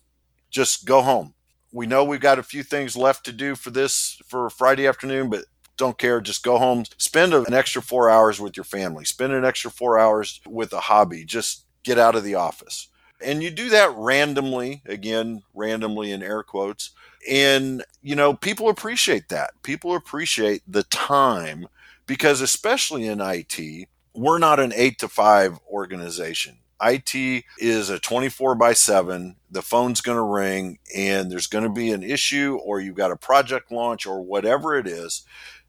just 0.54 0.86
go 0.86 1.02
home. 1.02 1.34
We 1.74 1.88
know 1.88 2.06
we've 2.06 2.22
got 2.22 2.40
a 2.40 2.44
few 2.44 2.64
things 2.64 2.96
left 2.96 3.26
to 3.26 3.34
do 3.34 3.56
for 3.56 3.72
this 3.72 4.22
for 4.28 4.50
Friday 4.50 4.88
afternoon, 4.88 5.30
but 5.30 5.46
don't 5.76 5.98
care. 5.98 6.22
Just 6.22 6.44
go 6.44 6.60
home. 6.60 6.86
Spend 6.98 7.34
an 7.34 7.54
extra 7.54 7.82
four 7.82 8.10
hours 8.10 8.40
with 8.40 8.56
your 8.56 8.64
family. 8.64 9.04
Spend 9.04 9.34
an 9.34 9.44
extra 9.44 9.72
four 9.72 9.98
hours 10.00 10.40
with 10.48 10.72
a 10.72 10.82
hobby. 10.82 11.26
Just 11.26 11.63
get 11.84 12.00
out 12.00 12.16
of 12.16 12.24
the 12.24 12.36
office. 12.36 12.88
And 13.24 13.42
you 13.42 13.52
do 13.52 13.70
that 13.70 13.94
randomly, 13.96 14.82
again, 14.86 15.44
randomly 15.54 16.12
in 16.12 16.22
air 16.22 16.44
quotes. 16.44 16.92
And, 17.30 17.84
you 18.02 18.16
know, 18.16 18.34
people 18.34 18.70
appreciate 18.70 19.30
that. 19.30 19.52
People 19.64 19.96
appreciate 19.96 20.62
the 20.68 20.84
time 20.84 21.68
because, 22.06 22.42
especially 22.42 23.08
in 23.08 23.22
IT, 23.22 23.88
we're 24.14 24.40
not 24.40 24.60
an 24.60 24.74
eight 24.76 25.00
to 25.00 25.08
five 25.08 25.58
organization. 25.72 26.58
IT 26.82 27.44
is 27.60 27.90
a 27.90 28.00
24 28.00 28.56
by 28.56 28.74
7. 28.74 29.36
The 29.50 29.62
phone's 29.62 30.02
going 30.02 30.18
to 30.18 30.24
ring 30.24 30.80
and 30.96 31.32
there's 31.32 31.48
going 31.48 31.64
to 31.64 31.70
be 31.70 31.92
an 31.92 32.04
issue 32.04 32.60
or 32.64 32.82
you've 32.82 32.96
got 32.96 33.12
a 33.12 33.16
project 33.16 33.72
launch 33.72 34.06
or 34.06 34.22
whatever 34.22 34.76
it 34.76 34.86
is. 34.86 35.24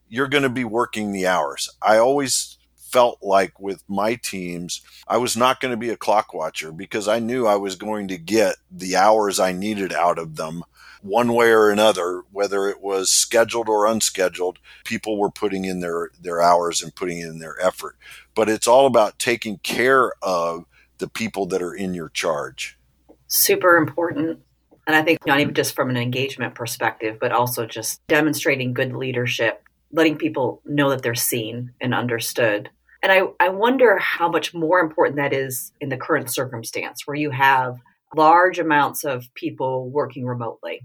You're 0.09 0.29
going 0.29 0.43
to 0.43 0.49
be 0.49 0.65
working 0.65 1.13
the 1.13 1.27
hours. 1.27 1.69
I 1.81 1.99
always 1.99 2.54
felt 2.95 3.19
like 3.23 3.59
with 3.59 3.83
my 3.89 4.15
teams, 4.15 4.81
I 5.09 5.17
was 5.17 5.37
not 5.37 5.61
going 5.61 5.73
to 5.73 5.77
be 5.77 5.91
a 5.91 5.97
clock 5.97 6.33
watcher 6.33 6.71
because 6.71 7.09
I 7.09 7.19
knew 7.19 7.45
I 7.45 7.57
was 7.57 7.75
going 7.75 8.07
to 8.07 8.17
get 8.17 8.55
the 8.71 8.95
hours 8.95 9.41
I 9.41 9.51
needed 9.51 9.93
out 9.93 10.17
of 10.17 10.37
them 10.37 10.63
one 11.03 11.35
way 11.35 11.51
or 11.51 11.71
another, 11.71 12.23
whether 12.31 12.69
it 12.69 12.81
was 12.81 13.11
scheduled 13.11 13.69
or 13.69 13.85
unscheduled, 13.85 14.61
people 14.85 15.19
were 15.19 15.31
putting 15.31 15.65
in 15.65 15.81
their, 15.81 16.11
their 16.19 16.41
hours 16.41 16.83
and 16.83 16.95
putting 16.95 17.19
in 17.19 17.41
their 17.41 17.61
effort. 17.61 17.97
But 18.37 18.49
it's 18.49 18.69
all 18.69 18.87
about 18.87 19.19
taking 19.19 19.59
care 19.59 20.13
of 20.23 20.65
the 20.99 21.09
people 21.09 21.47
that 21.47 21.61
are 21.61 21.75
in 21.75 21.95
your 21.95 22.09
charge. 22.09 22.79
Super 23.27 23.77
important. 23.77 24.39
And 24.87 24.95
I 24.95 25.03
think 25.03 25.27
not 25.27 25.41
even 25.41 25.53
just 25.53 25.75
from 25.75 25.91
an 25.91 25.97
engagement 25.97 26.55
perspective, 26.55 27.19
but 27.21 27.33
also 27.33 27.67
just 27.67 28.07
demonstrating 28.07 28.73
good 28.73 28.95
leadership, 28.95 29.63
letting 29.93 30.17
people 30.17 30.63
know 30.65 30.91
that 30.91 31.03
they're 31.03 31.15
seen 31.15 31.73
and 31.81 31.93
understood. 31.95 32.71
And 33.05 33.13
I, 33.13 33.21
I 33.39 33.51
wonder 33.51 33.99
how 33.99 34.31
much 34.31 34.55
more 34.55 34.81
important 34.81 35.17
that 35.17 35.35
is 35.35 35.73
in 35.79 35.91
the 35.91 35.97
current 35.99 36.31
circumstance 36.31 37.07
where 37.07 37.15
you 37.15 37.31
have 37.31 37.79
large 38.17 38.59
amounts 38.59 39.05
of 39.05 39.29
people 39.35 39.91
working 39.91 40.25
remotely. 40.25 40.81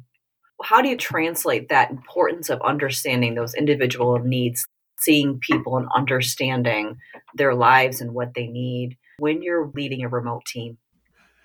How 0.62 0.82
do 0.82 0.90
you 0.90 0.98
translate 0.98 1.70
that 1.70 1.92
importance 1.92 2.50
of 2.50 2.62
understanding 2.62 3.36
those 3.36 3.54
individual 3.54 4.20
needs, 4.20 4.66
seeing 5.00 5.40
people 5.40 5.78
and 5.78 5.88
understanding 5.96 6.98
their 7.36 7.56
lives 7.56 8.02
and 8.02 8.14
what 8.14 8.34
they 8.34 8.48
need 8.48 8.98
when 9.20 9.42
you're 9.42 9.72
leading 9.74 10.04
a 10.04 10.10
remote 10.10 10.44
team? 10.46 10.78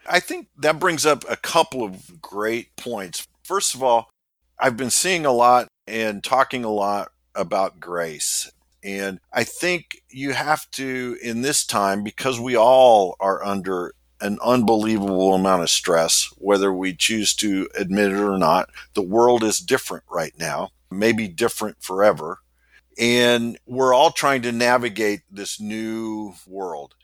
I 0.09 0.19
think 0.19 0.49
that 0.59 0.81
brings 0.81 1.07
up 1.07 1.25
a 1.31 1.37
couple 1.37 1.85
of 1.85 2.21
great 2.21 2.75
points. 2.75 3.29
First 3.45 3.77
of 3.77 3.83
all, 3.85 4.11
I've 4.59 4.77
been 4.77 4.91
seeing 4.91 5.25
a 5.25 5.33
lot 5.33 5.69
and 5.87 6.25
talking 6.25 6.65
a 6.65 6.73
lot 6.73 7.13
about 7.33 7.79
grace. 7.79 8.51
And 8.85 9.19
I 9.33 9.45
think 9.45 10.03
you 10.11 10.33
have 10.33 10.71
to, 10.73 11.17
in 11.23 11.41
this 11.41 11.65
time, 11.65 12.05
because 12.05 12.39
we 12.39 12.55
all 12.55 13.17
are 13.19 13.43
under 13.43 13.95
an 14.21 14.39
unbelievable 14.45 15.35
amount 15.35 15.63
of 15.63 15.71
stress, 15.71 16.33
whether 16.37 16.73
we 16.73 16.95
choose 16.95 17.35
to 17.37 17.69
admit 17.77 18.13
it 18.13 18.21
or 18.21 18.39
not. 18.39 18.69
The 18.93 19.03
world 19.03 19.43
is 19.43 19.59
different 19.59 20.05
right 20.11 20.35
now, 20.39 20.71
maybe 20.91 21.29
different 21.29 21.83
forever. 21.83 22.39
And 22.99 23.59
we're 23.67 23.95
all 23.95 24.13
trying 24.13 24.43
to 24.43 24.53
navigate 24.53 25.23
this 25.31 25.59
new 25.59 26.35
world. 26.47 26.95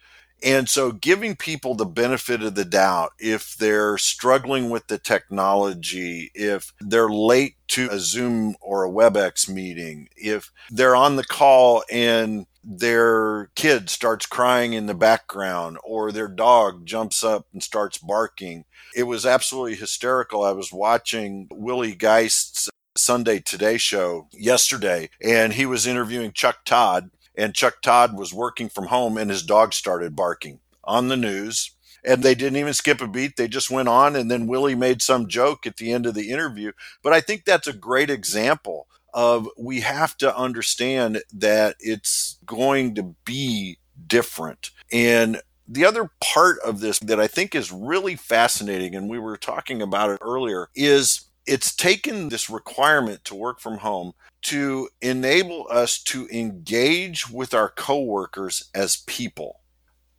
And 0.43 0.69
so 0.69 0.93
giving 0.93 1.37
people 1.37 1.75
the 1.75 1.87
benefit 1.87 2.43
of 2.43 2.55
the 2.55 2.65
doubt 2.65 3.13
if 3.19 3.57
they're 3.57 3.99
struggling 3.99 4.71
with 4.71 4.87
the 4.87 4.99
technology, 4.99 6.31
if 6.35 6.73
they're 6.81 7.11
late 7.11 7.57
to 7.69 7.89
a 7.91 7.99
Zoom 7.99 8.57
or 8.61 8.85
a 8.85 8.91
WebEx 8.91 9.49
meeting, 9.49 10.09
if 10.17 10.51
they're 10.71 10.97
on 10.97 11.17
the 11.17 11.25
call 11.25 11.85
and 11.91 12.47
their 12.63 13.51
kid 13.55 13.89
starts 13.89 14.27
crying 14.27 14.73
in 14.73 14.87
the 14.87 14.95
background 14.95 15.79
or 15.83 16.13
their 16.13 16.29
dog 16.29 16.85
jumps 16.85 17.25
up 17.25 17.47
and 17.53 17.63
starts 17.63 17.99
barking. 17.99 18.65
It 18.95 19.05
was 19.05 19.25
absolutely 19.25 19.77
hysterical. 19.77 20.45
I 20.45 20.53
was 20.53 20.73
watching 20.73 21.49
Willie 21.51 21.95
Geist's 21.95 22.69
Sunday 22.97 23.39
Today 23.39 23.79
show 23.79 24.29
yesterday 24.33 25.11
and 25.23 25.55
he 25.55 25.65
was 25.65 25.87
interviewing 25.87 26.33
Chuck 26.33 26.65
Todd 26.65 27.11
and 27.41 27.55
Chuck 27.55 27.81
Todd 27.81 28.17
was 28.17 28.35
working 28.35 28.69
from 28.69 28.87
home 28.87 29.17
and 29.17 29.31
his 29.31 29.43
dog 29.43 29.73
started 29.73 30.15
barking 30.15 30.61
on 30.85 31.09
the 31.09 31.17
news. 31.17 31.75
And 32.05 32.23
they 32.23 32.35
didn't 32.35 32.59
even 32.59 32.75
skip 32.75 33.01
a 33.01 33.09
beat. 33.09 33.37
They 33.37 33.49
just 33.49 33.71
went 33.71 33.89
on. 33.89 34.15
And 34.15 34.31
then 34.31 34.47
Willie 34.47 34.75
made 34.75 35.03
some 35.03 35.27
joke 35.27 35.67
at 35.67 35.77
the 35.77 35.93
end 35.93 36.07
of 36.07 36.15
the 36.15 36.31
interview. 36.31 36.73
But 37.03 37.13
I 37.13 37.21
think 37.21 37.45
that's 37.45 37.67
a 37.67 37.73
great 37.73 38.11
example 38.11 38.87
of 39.13 39.49
we 39.59 39.81
have 39.81 40.17
to 40.19 40.37
understand 40.37 41.23
that 41.33 41.77
it's 41.81 42.39
going 42.45 42.95
to 42.95 43.15
be 43.25 43.79
different. 44.07 44.71
And 44.93 45.41
the 45.67 45.85
other 45.85 46.11
part 46.23 46.59
of 46.65 46.81
this 46.81 46.99
that 47.01 47.21
I 47.21 47.27
think 47.27 47.55
is 47.55 47.73
really 47.73 48.17
fascinating, 48.17 48.95
and 48.95 49.09
we 49.09 49.19
were 49.19 49.37
talking 49.37 49.83
about 49.83 50.11
it 50.11 50.21
earlier, 50.23 50.69
is 50.75 51.23
it's 51.47 51.75
taken 51.75 52.29
this 52.29 52.49
requirement 52.49 53.25
to 53.25 53.35
work 53.35 53.61
from 53.61 53.79
home 53.79 54.13
to 54.43 54.89
enable 55.01 55.67
us 55.71 55.99
to 56.05 56.29
engage 56.29 57.31
with 57.31 57.55
our 57.55 57.69
coworkers 57.69 58.71
as 58.75 59.05
people. 59.07 59.61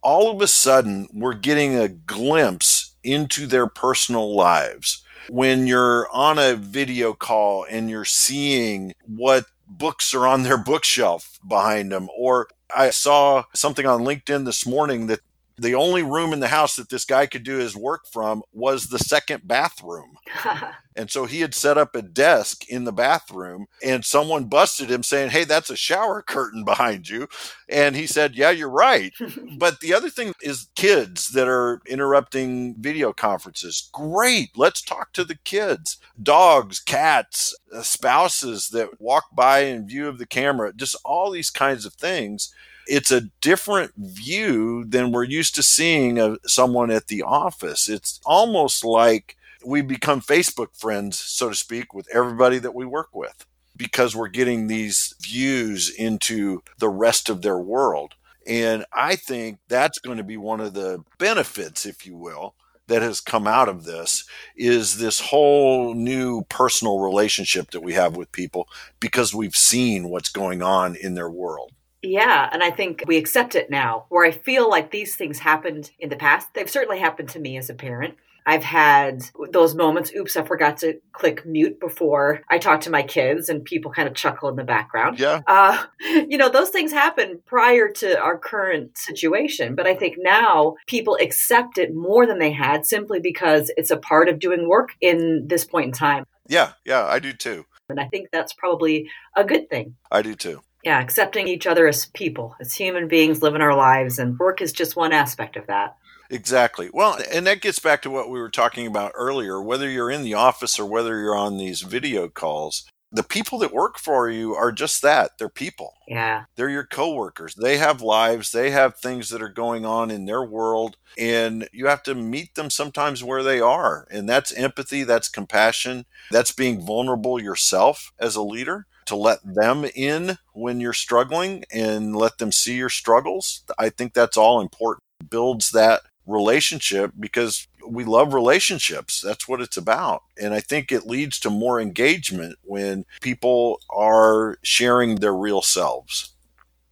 All 0.01 0.31
of 0.31 0.41
a 0.41 0.47
sudden, 0.47 1.07
we're 1.13 1.33
getting 1.33 1.75
a 1.75 1.87
glimpse 1.87 2.95
into 3.03 3.47
their 3.47 3.67
personal 3.67 4.35
lives. 4.35 5.03
When 5.29 5.67
you're 5.67 6.09
on 6.11 6.39
a 6.39 6.55
video 6.55 7.13
call 7.13 7.65
and 7.69 7.89
you're 7.89 8.05
seeing 8.05 8.93
what 9.05 9.45
books 9.67 10.13
are 10.13 10.27
on 10.27 10.43
their 10.43 10.57
bookshelf 10.57 11.39
behind 11.47 11.91
them, 11.91 12.09
or 12.17 12.47
I 12.75 12.89
saw 12.89 13.43
something 13.53 13.85
on 13.85 14.01
LinkedIn 14.01 14.45
this 14.45 14.65
morning 14.65 15.07
that 15.07 15.21
the 15.58 15.75
only 15.75 16.03
room 16.03 16.34
in 16.34 16.39
the 16.39 16.48
house 16.48 16.75
that 16.75 16.89
this 16.89 17.05
guy 17.05 17.25
could 17.25 17.43
do 17.43 17.58
his 17.58 17.75
work 17.75 18.05
from 18.12 18.43
was 18.51 18.88
the 18.88 19.00
second 19.00 19.48
bathroom. 19.48 20.17
and 20.96 21.10
so 21.12 21.25
he 21.25 21.41
had 21.41 21.53
set 21.53 21.77
up 21.77 21.96
a 21.96 22.01
desk 22.01 22.67
in 22.70 22.84
the 22.84 22.91
bathroom 22.91 23.67
and 23.84 24.03
someone 24.03 24.46
busted 24.46 24.89
him 24.89 25.03
saying, 25.03 25.29
Hey, 25.29 25.43
that's 25.43 25.70
a 25.70 25.75
shower 25.75 26.22
curtain 26.22 26.63
behind 26.63 27.10
you. 27.10 27.27
And 27.70 27.96
he 27.96 28.08
said, 28.08 28.36
Yeah, 28.36 28.51
you're 28.51 28.70
right. 28.70 29.13
but 29.58 29.79
the 29.81 29.93
other 29.93 30.10
thing 30.10 30.34
is 30.41 30.67
kids 30.75 31.29
that 31.29 31.48
are 31.48 31.81
interrupting 31.86 32.75
video 32.79 33.13
conferences. 33.13 33.89
Great. 33.91 34.58
Let's 34.58 34.81
talk 34.81 35.13
to 35.13 35.24
the 35.24 35.38
kids. 35.43 35.98
Dogs, 36.22 36.79
cats, 36.79 37.55
uh, 37.74 37.81
spouses 37.81 38.70
that 38.70 39.00
walk 39.00 39.25
by 39.34 39.60
in 39.60 39.88
view 39.88 40.08
of 40.08 40.17
the 40.17 40.25
camera, 40.25 40.74
just 40.74 40.96
all 41.05 41.29
these 41.29 41.50
kinds 41.50 41.86
of 41.86 41.93
things 41.93 42.53
it's 42.88 43.11
a 43.11 43.29
different 43.41 43.91
view 43.97 44.85
than 44.85 45.11
we're 45.11 45.23
used 45.23 45.55
to 45.55 45.63
seeing 45.63 46.19
of 46.19 46.39
someone 46.45 46.91
at 46.91 47.07
the 47.07 47.21
office. 47.21 47.88
It's 47.89 48.19
almost 48.25 48.83
like 48.83 49.38
we 49.65 49.81
become 49.81 50.21
Facebook 50.21 50.75
friends, 50.75 51.17
so 51.19 51.50
to 51.50 51.55
speak, 51.55 51.93
with 51.93 52.07
everybody 52.13 52.59
that 52.59 52.75
we 52.75 52.85
work 52.85 53.09
with 53.13 53.45
because 53.77 54.15
we're 54.15 54.27
getting 54.27 54.67
these 54.67 55.13
views 55.21 55.89
into 55.89 56.61
the 56.79 56.89
rest 56.89 57.29
of 57.29 57.41
their 57.41 57.57
world. 57.57 58.13
And 58.45 58.85
I 58.93 59.15
think 59.15 59.59
that's 59.67 60.00
going 60.00 60.17
to 60.17 60.23
be 60.23 60.38
one 60.38 60.59
of 60.59 60.73
the 60.73 61.03
benefits, 61.17 61.85
if 61.85 62.05
you 62.05 62.15
will, 62.15 62.55
that 62.88 63.01
has 63.01 63.21
come 63.21 63.47
out 63.47 63.69
of 63.69 63.85
this 63.85 64.25
is 64.55 64.97
this 64.97 65.19
whole 65.19 65.93
new 65.93 66.43
personal 66.50 67.00
relationship 67.00 67.71
that 67.71 67.81
we 67.81 67.93
have 67.93 68.17
with 68.17 68.31
people 68.31 68.67
because 69.00 69.33
we've 69.33 69.55
seen 69.55 70.09
what's 70.09 70.29
going 70.29 70.61
on 70.61 70.95
in 70.95 71.13
their 71.13 71.29
world. 71.29 71.71
Yeah, 72.03 72.50
and 72.51 72.63
I 72.63 72.72
think 72.72 73.03
we 73.08 73.17
accept 73.17 73.55
it 73.55 73.70
now. 73.70 74.05
Where 74.10 74.25
I 74.25 74.31
feel 74.31 74.70
like 74.70 74.91
these 74.91 75.15
things 75.15 75.39
happened 75.39 75.91
in 76.00 76.10
the 76.10 76.15
past, 76.15 76.53
they've 76.53 76.70
certainly 76.70 77.00
happened 77.00 77.29
to 77.29 77.39
me 77.39 77.58
as 77.58 77.70
a 77.70 77.74
parent. 77.74 78.15
I've 78.46 78.63
had 78.63 79.24
those 79.51 79.75
moments, 79.75 80.12
oops, 80.15 80.36
I 80.36 80.41
forgot 80.41 80.77
to 80.77 81.00
click 81.12 81.46
mute 81.46 81.79
before 81.79 82.41
I 82.50 82.58
talk 82.58 82.81
to 82.81 82.89
my 82.89 83.03
kids, 83.03 83.50
and 83.50 83.63
people 83.63 83.91
kind 83.91 84.08
of 84.08 84.15
chuckle 84.15 84.50
in 84.50 84.55
the 84.55 84.63
background. 84.63 85.20
Yeah. 85.20 85.41
Uh, 85.46 85.84
you 86.01 86.38
know, 86.38 86.50
those 86.50 86.70
things 86.70 86.91
happen 86.91 87.39
prior 87.46 87.89
to 87.89 88.20
our 88.20 88.38
current 88.38 88.98
situation. 88.98 89.75
But 89.75 89.86
I 89.86 89.93
think 89.93 90.15
now 90.17 90.75
people 90.88 91.17
accept 91.22 91.77
it 91.77 91.93
more 91.93 92.25
than 92.25 92.39
they 92.39 92.51
had 92.51 92.86
simply 92.86 93.20
because 93.20 93.72
it's 93.77 93.91
a 93.91 93.98
part 93.98 94.27
of 94.27 94.39
doing 94.39 94.67
work 94.67 94.89
in 95.01 95.46
this 95.48 95.65
point 95.65 95.86
in 95.88 95.91
time. 95.91 96.25
Yeah, 96.48 96.74
yeah, 96.84 97.05
I 97.05 97.20
do 97.20 97.34
too. 97.34 97.65
And 97.89 98.00
I 98.00 98.08
think 98.08 98.29
that's 98.31 98.53
probably 98.53 99.10
a 99.36 99.43
good 99.43 99.70
thing. 99.70 99.96
I 100.12 100.22
do 100.22 100.34
too 100.34 100.62
yeah, 100.83 101.00
accepting 101.00 101.47
each 101.47 101.67
other 101.67 101.88
as 101.88 102.07
people, 102.07 102.55
as 102.59 102.73
human 102.73 103.07
beings 103.07 103.41
living 103.41 103.61
our 103.61 103.75
lives, 103.75 104.19
and 104.19 104.38
work 104.39 104.61
is 104.61 104.71
just 104.71 104.95
one 104.95 105.13
aspect 105.13 105.55
of 105.55 105.67
that. 105.67 105.95
Exactly. 106.29 106.89
Well, 106.93 107.19
and 107.31 107.45
that 107.45 107.61
gets 107.61 107.79
back 107.79 108.01
to 108.03 108.09
what 108.09 108.29
we 108.29 108.39
were 108.39 108.50
talking 108.50 108.88
about 108.88 109.11
earlier. 109.15 109.61
Whether 109.61 109.89
you're 109.89 110.09
in 110.09 110.23
the 110.23 110.33
office 110.33 110.79
or 110.79 110.85
whether 110.85 111.19
you're 111.19 111.35
on 111.35 111.57
these 111.57 111.81
video 111.81 112.29
calls, 112.29 112.85
the 113.11 113.23
people 113.23 113.59
that 113.59 113.73
work 113.73 114.00
for 114.00 114.29
you 114.29 114.55
are 114.55 114.71
just 114.71 115.01
that. 115.01 115.31
They're 115.38 115.50
people. 115.50 115.95
Yeah. 116.07 116.45
They're 116.55 116.69
your 116.69 116.85
coworkers. 116.85 117.55
They 117.55 117.77
have 117.77 118.01
lives, 118.01 118.53
they 118.53 118.71
have 118.71 118.95
things 118.95 119.29
that 119.29 119.41
are 119.41 119.50
going 119.50 119.85
on 119.85 120.09
in 120.09 120.25
their 120.25 120.43
world, 120.43 120.95
and 121.17 121.67
you 121.73 121.88
have 121.88 122.03
to 122.03 122.15
meet 122.15 122.55
them 122.55 122.69
sometimes 122.69 123.23
where 123.23 123.43
they 123.43 123.59
are. 123.59 124.07
And 124.09 124.29
that's 124.29 124.53
empathy, 124.53 125.03
that's 125.03 125.27
compassion, 125.27 126.05
that's 126.31 126.53
being 126.53 126.85
vulnerable 126.85 127.41
yourself 127.41 128.13
as 128.17 128.38
a 128.38 128.41
leader 128.41 128.88
to 129.11 129.17
let 129.17 129.39
them 129.43 129.83
in 129.93 130.37
when 130.53 130.79
you're 130.79 130.93
struggling 130.93 131.65
and 131.69 132.15
let 132.15 132.37
them 132.37 132.49
see 132.49 132.77
your 132.77 132.87
struggles. 132.87 133.61
I 133.77 133.89
think 133.89 134.13
that's 134.13 134.37
all 134.37 134.61
important. 134.61 135.03
Builds 135.29 135.71
that 135.71 136.03
relationship 136.25 137.11
because 137.19 137.67
we 137.85 138.05
love 138.05 138.33
relationships. 138.33 139.19
That's 139.19 139.49
what 139.49 139.59
it's 139.59 139.75
about. 139.75 140.23
And 140.41 140.53
I 140.53 140.61
think 140.61 140.93
it 140.93 141.07
leads 141.07 141.39
to 141.41 141.49
more 141.49 141.81
engagement 141.81 142.57
when 142.63 143.03
people 143.19 143.81
are 143.89 144.57
sharing 144.63 145.15
their 145.15 145.35
real 145.35 145.61
selves. 145.61 146.29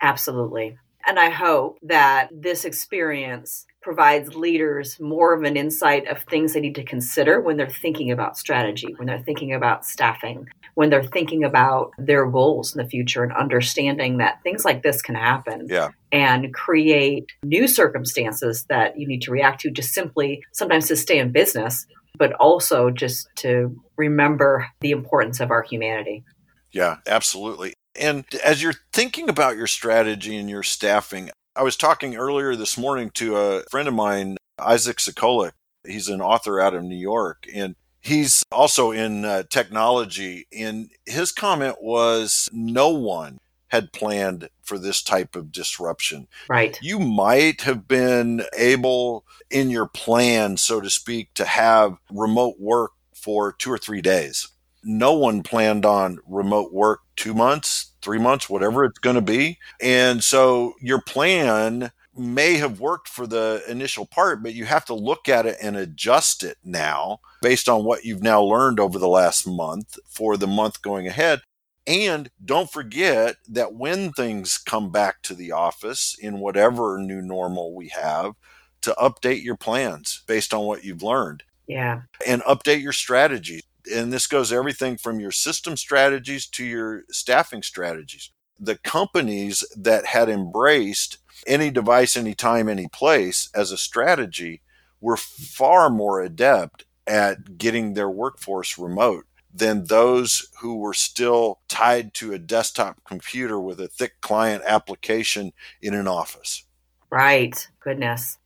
Absolutely. 0.01 0.77
And 1.07 1.17
I 1.17 1.29
hope 1.29 1.79
that 1.83 2.27
this 2.33 2.65
experience 2.65 3.65
provides 3.89 4.35
leaders 4.35 4.99
more 4.99 5.33
of 5.33 5.41
an 5.41 5.57
insight 5.57 6.07
of 6.09 6.21
things 6.25 6.53
they 6.53 6.59
need 6.59 6.75
to 6.75 6.83
consider 6.83 7.41
when 7.41 7.57
they're 7.57 7.67
thinking 7.67 8.11
about 8.11 8.37
strategy, 8.37 8.93
when 8.97 9.07
they're 9.07 9.23
thinking 9.23 9.51
about 9.51 9.83
staffing, 9.83 10.47
when 10.75 10.91
they're 10.91 11.01
thinking 11.01 11.43
about 11.43 11.91
their 11.97 12.27
goals 12.27 12.75
in 12.75 12.83
the 12.83 12.87
future 12.87 13.23
and 13.23 13.33
understanding 13.33 14.19
that 14.19 14.43
things 14.43 14.63
like 14.63 14.83
this 14.83 15.01
can 15.01 15.15
happen. 15.15 15.65
Yeah. 15.67 15.89
And 16.11 16.53
create 16.53 17.31
new 17.41 17.67
circumstances 17.67 18.63
that 18.69 18.99
you 18.99 19.07
need 19.07 19.23
to 19.23 19.31
react 19.31 19.61
to 19.61 19.71
just 19.71 19.91
simply 19.91 20.43
sometimes 20.51 20.87
to 20.89 20.95
stay 20.95 21.17
in 21.17 21.31
business, 21.31 21.87
but 22.15 22.33
also 22.33 22.91
just 22.91 23.27
to 23.37 23.75
remember 23.97 24.67
the 24.81 24.91
importance 24.91 25.39
of 25.39 25.49
our 25.49 25.63
humanity. 25.63 26.23
Yeah, 26.71 26.97
absolutely. 27.07 27.73
And 27.99 28.23
as 28.45 28.61
you're 28.61 28.75
thinking 28.93 29.29
about 29.29 29.57
your 29.57 29.65
strategy 29.65 30.37
and 30.37 30.47
your 30.47 30.61
staffing, 30.61 31.31
I 31.59 31.61
was 31.61 31.75
talking 31.75 32.15
earlier 32.15 32.55
this 32.55 32.77
morning 32.77 33.11
to 33.15 33.35
a 33.35 33.63
friend 33.69 33.89
of 33.89 33.93
mine, 33.93 34.37
Isaac 34.57 34.95
Sacolick. 34.95 35.51
He's 35.85 36.07
an 36.07 36.21
author 36.21 36.61
out 36.61 36.73
of 36.73 36.85
New 36.85 36.95
York, 36.95 37.45
and 37.53 37.75
he's 37.99 38.43
also 38.49 38.91
in 38.91 39.25
uh, 39.25 39.43
technology. 39.49 40.47
And 40.57 40.89
his 41.05 41.33
comment 41.33 41.75
was 41.81 42.47
no 42.53 42.91
one 42.91 43.39
had 43.67 43.91
planned 43.91 44.47
for 44.61 44.79
this 44.79 45.03
type 45.03 45.35
of 45.35 45.51
disruption. 45.51 46.29
Right. 46.47 46.79
You 46.81 46.97
might 46.97 47.63
have 47.63 47.89
been 47.89 48.43
able 48.57 49.25
in 49.51 49.69
your 49.69 49.87
plan, 49.87 50.55
so 50.55 50.79
to 50.79 50.89
speak, 50.89 51.33
to 51.33 51.43
have 51.43 51.97
remote 52.09 52.55
work 52.57 52.93
for 53.13 53.51
two 53.51 53.69
or 53.69 53.77
three 53.77 54.01
days. 54.01 54.47
No 54.81 55.11
one 55.11 55.43
planned 55.43 55.85
on 55.85 56.19
remote 56.25 56.71
work 56.71 57.01
two 57.17 57.33
months, 57.33 57.88
three 58.01 58.19
months, 58.19 58.49
whatever 58.49 58.85
it's 58.85 58.99
going 58.99 59.15
to 59.15 59.21
be. 59.21 59.57
And 59.81 60.23
so 60.23 60.73
your 60.81 61.01
plan 61.01 61.91
may 62.15 62.55
have 62.55 62.79
worked 62.79 63.07
for 63.07 63.25
the 63.25 63.63
initial 63.67 64.05
part, 64.05 64.43
but 64.43 64.53
you 64.53 64.65
have 64.65 64.85
to 64.85 64.93
look 64.93 65.29
at 65.29 65.45
it 65.45 65.57
and 65.61 65.77
adjust 65.77 66.43
it 66.43 66.57
now 66.63 67.19
based 67.41 67.69
on 67.69 67.85
what 67.85 68.03
you've 68.03 68.23
now 68.23 68.41
learned 68.41 68.79
over 68.79 68.99
the 68.99 69.07
last 69.07 69.47
month 69.47 69.97
for 70.05 70.35
the 70.35 70.47
month 70.47 70.81
going 70.81 71.07
ahead. 71.07 71.41
And 71.87 72.29
don't 72.43 72.69
forget 72.71 73.37
that 73.47 73.73
when 73.73 74.11
things 74.11 74.57
come 74.57 74.91
back 74.91 75.21
to 75.23 75.33
the 75.33 75.53
office 75.53 76.15
in 76.19 76.39
whatever 76.39 76.99
new 76.99 77.21
normal 77.21 77.73
we 77.73 77.87
have, 77.89 78.33
to 78.81 78.95
update 78.99 79.43
your 79.43 79.57
plans 79.57 80.23
based 80.27 80.53
on 80.53 80.65
what 80.65 80.83
you've 80.83 81.03
learned. 81.03 81.43
Yeah. 81.67 82.01
And 82.25 82.41
update 82.43 82.81
your 82.81 82.93
strategies 82.93 83.63
and 83.93 84.11
this 84.11 84.27
goes 84.27 84.51
everything 84.51 84.97
from 84.97 85.19
your 85.19 85.31
system 85.31 85.77
strategies 85.77 86.47
to 86.47 86.65
your 86.65 87.03
staffing 87.09 87.63
strategies. 87.63 88.31
The 88.59 88.77
companies 88.77 89.63
that 89.75 90.05
had 90.05 90.29
embraced 90.29 91.17
any 91.47 91.71
device, 91.71 92.17
anytime, 92.17 92.67
any 92.67 92.87
place 92.87 93.49
as 93.55 93.71
a 93.71 93.77
strategy 93.77 94.61
were 95.01 95.17
far 95.17 95.89
more 95.89 96.21
adept 96.21 96.85
at 97.07 97.57
getting 97.57 97.93
their 97.93 98.09
workforce 98.09 98.77
remote 98.77 99.25
than 99.53 99.85
those 99.85 100.47
who 100.59 100.75
were 100.75 100.93
still 100.93 101.59
tied 101.67 102.13
to 102.13 102.33
a 102.33 102.39
desktop 102.39 103.03
computer 103.03 103.59
with 103.59 103.79
a 103.79 103.87
thick 103.87 104.21
client 104.21 104.61
application 104.65 105.51
in 105.81 105.93
an 105.93 106.07
office. 106.07 106.65
Right. 107.09 107.67
Goodness. 107.79 108.37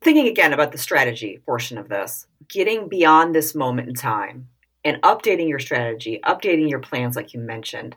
Thinking 0.00 0.28
again 0.28 0.52
about 0.52 0.72
the 0.72 0.78
strategy 0.78 1.40
portion 1.44 1.76
of 1.76 1.88
this, 1.88 2.26
getting 2.48 2.88
beyond 2.88 3.34
this 3.34 3.54
moment 3.54 3.88
in 3.88 3.94
time, 3.94 4.48
and 4.86 5.02
updating 5.02 5.48
your 5.48 5.58
strategy, 5.58 6.20
updating 6.24 6.70
your 6.70 6.78
plans, 6.78 7.16
like 7.16 7.34
you 7.34 7.40
mentioned. 7.40 7.96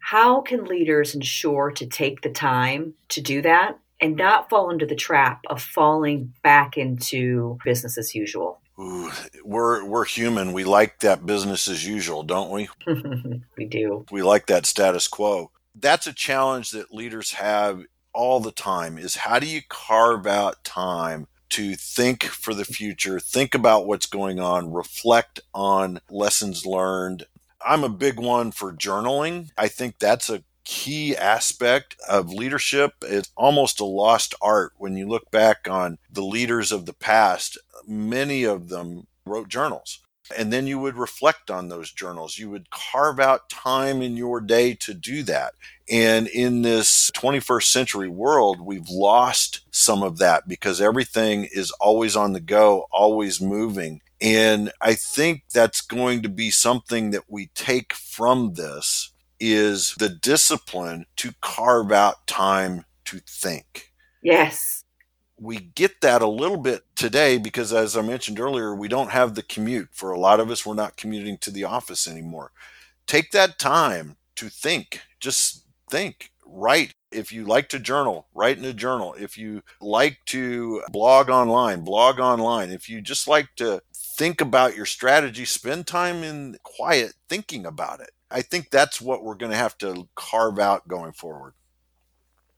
How 0.00 0.40
can 0.40 0.64
leaders 0.64 1.14
ensure 1.14 1.70
to 1.70 1.86
take 1.86 2.22
the 2.22 2.30
time 2.30 2.94
to 3.10 3.20
do 3.20 3.40
that 3.42 3.78
and 4.00 4.16
not 4.16 4.50
fall 4.50 4.68
into 4.70 4.84
the 4.84 4.96
trap 4.96 5.42
of 5.48 5.62
falling 5.62 6.34
back 6.42 6.76
into 6.76 7.56
business 7.64 7.96
as 7.96 8.16
usual? 8.16 8.60
Ooh, 8.80 9.12
we're 9.44 9.84
we're 9.84 10.04
human. 10.04 10.52
We 10.52 10.64
like 10.64 10.98
that 11.00 11.24
business 11.24 11.68
as 11.68 11.86
usual, 11.86 12.24
don't 12.24 12.50
we? 12.50 12.68
we 13.56 13.66
do. 13.66 14.04
We 14.10 14.22
like 14.22 14.46
that 14.46 14.66
status 14.66 15.06
quo. 15.06 15.52
That's 15.76 16.08
a 16.08 16.12
challenge 16.12 16.72
that 16.72 16.92
leaders 16.92 17.34
have 17.34 17.84
all 18.12 18.40
the 18.40 18.52
time 18.52 18.98
is 18.98 19.14
how 19.16 19.38
do 19.38 19.46
you 19.46 19.60
carve 19.68 20.26
out 20.26 20.64
time 20.64 21.28
to 21.54 21.76
think 21.76 22.24
for 22.24 22.52
the 22.52 22.64
future, 22.64 23.20
think 23.20 23.54
about 23.54 23.86
what's 23.86 24.06
going 24.06 24.40
on, 24.40 24.72
reflect 24.72 25.38
on 25.54 26.00
lessons 26.10 26.66
learned. 26.66 27.26
I'm 27.64 27.84
a 27.84 27.88
big 27.88 28.18
one 28.18 28.50
for 28.50 28.72
journaling. 28.72 29.50
I 29.56 29.68
think 29.68 30.00
that's 30.00 30.28
a 30.28 30.42
key 30.64 31.16
aspect 31.16 31.94
of 32.08 32.32
leadership. 32.32 32.94
It's 33.02 33.30
almost 33.36 33.78
a 33.78 33.84
lost 33.84 34.34
art 34.42 34.72
when 34.78 34.96
you 34.96 35.06
look 35.06 35.30
back 35.30 35.68
on 35.70 35.98
the 36.10 36.24
leaders 36.24 36.72
of 36.72 36.86
the 36.86 36.92
past. 36.92 37.56
Many 37.86 38.42
of 38.42 38.68
them 38.68 39.06
wrote 39.24 39.48
journals. 39.48 40.00
And 40.36 40.52
then 40.52 40.66
you 40.66 40.80
would 40.80 40.96
reflect 40.96 41.52
on 41.52 41.68
those 41.68 41.92
journals. 41.92 42.36
You 42.36 42.50
would 42.50 42.70
carve 42.70 43.20
out 43.20 43.48
time 43.48 44.02
in 44.02 44.16
your 44.16 44.40
day 44.40 44.74
to 44.80 44.92
do 44.92 45.22
that. 45.24 45.52
And 45.90 46.28
in 46.28 46.62
this 46.62 47.10
21st 47.10 47.64
century 47.64 48.08
world, 48.08 48.60
we've 48.60 48.88
lost 48.88 49.60
some 49.70 50.02
of 50.02 50.18
that 50.18 50.48
because 50.48 50.80
everything 50.80 51.46
is 51.52 51.70
always 51.72 52.16
on 52.16 52.32
the 52.32 52.40
go, 52.40 52.86
always 52.90 53.40
moving. 53.40 54.00
And 54.20 54.72
I 54.80 54.94
think 54.94 55.42
that's 55.52 55.82
going 55.82 56.22
to 56.22 56.28
be 56.30 56.50
something 56.50 57.10
that 57.10 57.24
we 57.28 57.50
take 57.54 57.92
from 57.92 58.54
this 58.54 59.10
is 59.38 59.94
the 59.98 60.08
discipline 60.08 61.04
to 61.16 61.32
carve 61.42 61.92
out 61.92 62.26
time 62.26 62.86
to 63.04 63.18
think. 63.18 63.92
Yes. 64.22 64.84
We 65.38 65.58
get 65.58 66.00
that 66.00 66.22
a 66.22 66.28
little 66.28 66.56
bit 66.56 66.84
today 66.96 67.36
because, 67.36 67.72
as 67.72 67.96
I 67.96 68.02
mentioned 68.02 68.40
earlier, 68.40 68.74
we 68.74 68.88
don't 68.88 69.10
have 69.10 69.34
the 69.34 69.42
commute. 69.42 69.88
For 69.92 70.12
a 70.12 70.18
lot 70.18 70.40
of 70.40 70.50
us, 70.50 70.64
we're 70.64 70.74
not 70.74 70.96
commuting 70.96 71.36
to 71.38 71.50
the 71.50 71.64
office 71.64 72.08
anymore. 72.08 72.52
Take 73.06 73.32
that 73.32 73.58
time 73.58 74.16
to 74.36 74.48
think. 74.48 75.00
Just 75.20 75.63
think. 75.94 76.32
Write. 76.44 76.94
If 77.12 77.32
you 77.32 77.44
like 77.44 77.68
to 77.68 77.78
journal, 77.78 78.26
write 78.34 78.58
in 78.58 78.64
a 78.64 78.72
journal. 78.72 79.14
If 79.16 79.38
you 79.38 79.62
like 79.80 80.18
to 80.26 80.82
blog 80.90 81.30
online, 81.30 81.82
blog 81.82 82.18
online. 82.18 82.70
If 82.70 82.88
you 82.88 83.00
just 83.00 83.28
like 83.28 83.48
to 83.56 83.80
think 83.94 84.40
about 84.40 84.76
your 84.76 84.86
strategy, 84.86 85.44
spend 85.44 85.86
time 85.86 86.24
in 86.24 86.58
quiet 86.64 87.14
thinking 87.28 87.64
about 87.64 88.00
it. 88.00 88.10
I 88.28 88.42
think 88.42 88.70
that's 88.70 89.00
what 89.00 89.22
we're 89.22 89.36
going 89.36 89.52
to 89.52 89.56
have 89.56 89.78
to 89.78 90.08
carve 90.16 90.58
out 90.58 90.88
going 90.88 91.12
forward. 91.12 91.54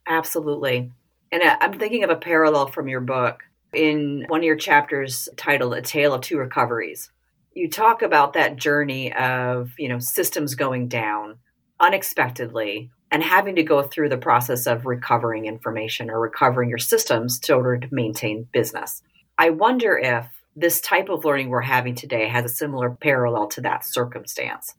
Absolutely. 0.07 0.91
And 1.31 1.43
uh, 1.43 1.57
I'm 1.61 1.77
thinking 1.77 2.03
of 2.03 2.09
a 2.09 2.15
parallel 2.15 2.67
from 2.67 2.87
your 2.87 3.01
book 3.01 3.43
in 3.71 4.25
one 4.29 4.39
of 4.39 4.45
your 4.45 4.55
chapters 4.55 5.29
titled 5.37 5.75
A 5.75 5.81
Tale 5.83 6.15
of 6.15 6.21
Two 6.21 6.39
Recoveries. 6.39 7.11
You 7.53 7.69
talk 7.69 8.01
about 8.01 8.33
that 8.33 8.55
journey 8.55 9.13
of, 9.13 9.71
you 9.77 9.89
know, 9.89 9.99
systems 9.99 10.55
going 10.55 10.87
down 10.87 11.37
unexpectedly 11.79 12.89
and 13.11 13.23
having 13.23 13.55
to 13.55 13.63
go 13.63 13.83
through 13.83 14.09
the 14.09 14.17
process 14.17 14.67
of 14.67 14.85
recovering 14.85 15.45
information 15.45 16.09
or 16.09 16.19
recovering 16.19 16.69
your 16.69 16.77
systems 16.77 17.39
in 17.47 17.55
order 17.55 17.77
to 17.77 17.87
maintain 17.91 18.47
business. 18.51 19.01
I 19.37 19.51
wonder 19.51 19.97
if 19.97 20.25
this 20.55 20.81
type 20.81 21.09
of 21.09 21.23
learning 21.23 21.49
we're 21.49 21.61
having 21.61 21.95
today 21.95 22.27
has 22.27 22.45
a 22.45 22.53
similar 22.53 22.89
parallel 22.89 23.47
to 23.47 23.61
that 23.61 23.85
circumstance, 23.85 24.73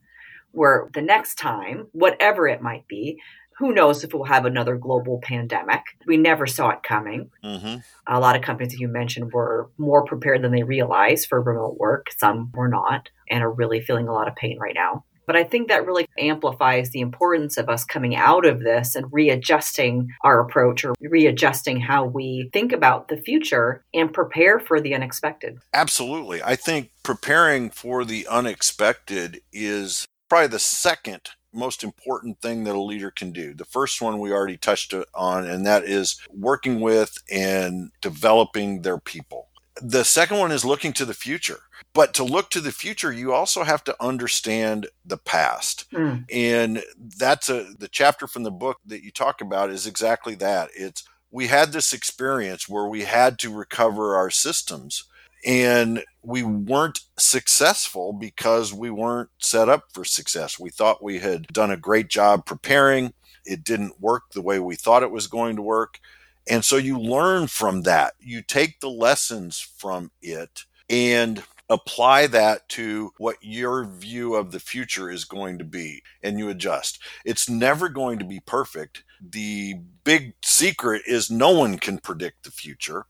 where 0.51 0.89
the 0.93 1.01
next 1.01 1.35
time, 1.35 1.87
whatever 1.93 2.47
it 2.47 2.61
might 2.61 2.87
be, 2.87 3.19
who 3.57 3.73
knows 3.73 4.03
if 4.03 4.13
we'll 4.13 4.23
have 4.23 4.45
another 4.45 4.77
global 4.77 5.19
pandemic? 5.21 5.81
We 6.07 6.15
never 6.15 6.47
saw 6.47 6.69
it 6.69 6.83
coming. 6.83 7.29
Mm-hmm. 7.43 7.79
A 8.07 8.19
lot 8.19 8.37
of 8.37 8.41
companies 8.41 8.71
that 8.71 8.79
you 8.79 8.87
mentioned 8.87 9.33
were 9.33 9.69
more 9.77 10.05
prepared 10.05 10.41
than 10.41 10.53
they 10.53 10.63
realized 10.63 11.27
for 11.27 11.41
remote 11.41 11.77
work. 11.77 12.07
Some 12.17 12.51
were 12.53 12.69
not 12.69 13.09
and 13.29 13.43
are 13.43 13.51
really 13.51 13.81
feeling 13.81 14.07
a 14.07 14.13
lot 14.13 14.29
of 14.29 14.35
pain 14.35 14.59
right 14.59 14.75
now. 14.75 15.03
But 15.29 15.35
I 15.35 15.43
think 15.43 15.67
that 15.67 15.85
really 15.85 16.07
amplifies 16.17 16.89
the 16.89 17.01
importance 17.01 17.57
of 17.57 17.69
us 17.69 17.85
coming 17.85 18.15
out 18.15 18.47
of 18.47 18.61
this 18.61 18.95
and 18.95 19.05
readjusting 19.13 20.09
our 20.23 20.39
approach 20.39 20.83
or 20.83 20.95
readjusting 20.99 21.79
how 21.79 22.05
we 22.05 22.49
think 22.51 22.71
about 22.71 23.09
the 23.09 23.17
future 23.17 23.83
and 23.93 24.11
prepare 24.11 24.59
for 24.59 24.81
the 24.81 24.95
unexpected. 24.95 25.59
Absolutely. 25.71 26.41
I 26.41 26.55
think 26.55 26.89
preparing 27.03 27.69
for 27.69 28.03
the 28.05 28.25
unexpected 28.25 29.41
is 29.53 30.07
probably 30.29 30.47
the 30.47 30.57
second 30.57 31.29
most 31.53 31.83
important 31.83 32.41
thing 32.41 32.63
that 32.63 32.73
a 32.73 32.81
leader 32.81 33.11
can 33.11 33.31
do. 33.31 33.53
The 33.53 33.65
first 33.65 34.01
one 34.01 34.17
we 34.17 34.31
already 34.31 34.57
touched 34.57 34.95
on, 35.13 35.45
and 35.45 35.63
that 35.67 35.83
is 35.83 36.19
working 36.33 36.79
with 36.79 37.19
and 37.31 37.91
developing 38.01 38.81
their 38.81 38.97
people. 38.97 39.49
The 39.79 40.03
second 40.03 40.39
one 40.39 40.51
is 40.51 40.65
looking 40.65 40.91
to 40.93 41.05
the 41.05 41.13
future. 41.13 41.59
But 41.93 42.13
to 42.15 42.23
look 42.23 42.49
to 42.51 42.61
the 42.61 42.71
future, 42.71 43.11
you 43.11 43.33
also 43.33 43.63
have 43.63 43.83
to 43.85 43.95
understand 43.99 44.87
the 45.05 45.17
past. 45.17 45.89
Mm. 45.91 46.25
And 46.31 46.83
that's 47.17 47.49
a 47.49 47.73
the 47.77 47.87
chapter 47.87 48.27
from 48.27 48.43
the 48.43 48.51
book 48.51 48.77
that 48.85 49.03
you 49.03 49.11
talk 49.11 49.41
about 49.41 49.69
is 49.69 49.87
exactly 49.87 50.35
that. 50.35 50.69
It's 50.75 51.03
we 51.31 51.47
had 51.47 51.71
this 51.71 51.93
experience 51.93 52.69
where 52.69 52.85
we 52.85 53.03
had 53.03 53.39
to 53.39 53.53
recover 53.53 54.15
our 54.15 54.29
systems 54.29 55.05
and 55.45 56.03
we 56.21 56.43
weren't 56.43 56.99
successful 57.17 58.13
because 58.13 58.73
we 58.73 58.89
weren't 58.89 59.29
set 59.39 59.69
up 59.69 59.85
for 59.93 60.03
success. 60.03 60.59
We 60.59 60.69
thought 60.69 61.03
we 61.03 61.19
had 61.19 61.47
done 61.47 61.71
a 61.71 61.77
great 61.77 62.09
job 62.09 62.45
preparing. 62.45 63.13
It 63.45 63.63
didn't 63.63 64.01
work 64.01 64.23
the 64.33 64.41
way 64.41 64.59
we 64.59 64.75
thought 64.75 65.03
it 65.03 65.11
was 65.11 65.27
going 65.27 65.55
to 65.55 65.61
work. 65.61 65.99
And 66.47 66.65
so 66.65 66.77
you 66.77 66.99
learn 66.99 67.47
from 67.47 67.83
that. 67.83 68.15
You 68.19 68.41
take 68.41 68.79
the 68.79 68.89
lessons 68.89 69.59
from 69.59 70.11
it 70.21 70.65
and 70.89 71.43
apply 71.69 72.27
that 72.27 72.67
to 72.69 73.11
what 73.17 73.37
your 73.41 73.85
view 73.85 74.35
of 74.35 74.51
the 74.51 74.59
future 74.59 75.09
is 75.09 75.25
going 75.25 75.57
to 75.59 75.63
be 75.63 76.01
and 76.23 76.39
you 76.39 76.49
adjust. 76.49 76.99
It's 77.25 77.49
never 77.49 77.89
going 77.89 78.19
to 78.19 78.25
be 78.25 78.39
perfect. 78.39 79.03
The 79.21 79.75
big 80.03 80.33
secret 80.43 81.03
is 81.05 81.29
no 81.29 81.51
one 81.51 81.77
can 81.77 81.99
predict 81.99 82.43
the 82.43 82.51
future 82.51 83.05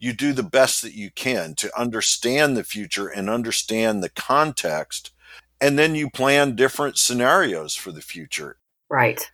you 0.00 0.14
do 0.14 0.32
the 0.32 0.42
best 0.42 0.82
that 0.82 0.94
you 0.94 1.10
can 1.10 1.54
to 1.56 1.78
understand 1.78 2.56
the 2.56 2.64
future 2.64 3.06
and 3.06 3.28
understand 3.28 4.02
the 4.02 4.08
context. 4.08 5.12
And 5.60 5.78
then 5.78 5.94
you 5.94 6.10
plan 6.10 6.56
different 6.56 6.96
scenarios 6.96 7.76
for 7.76 7.92
the 7.92 8.00
future. 8.00 8.56
Right. 8.88 9.30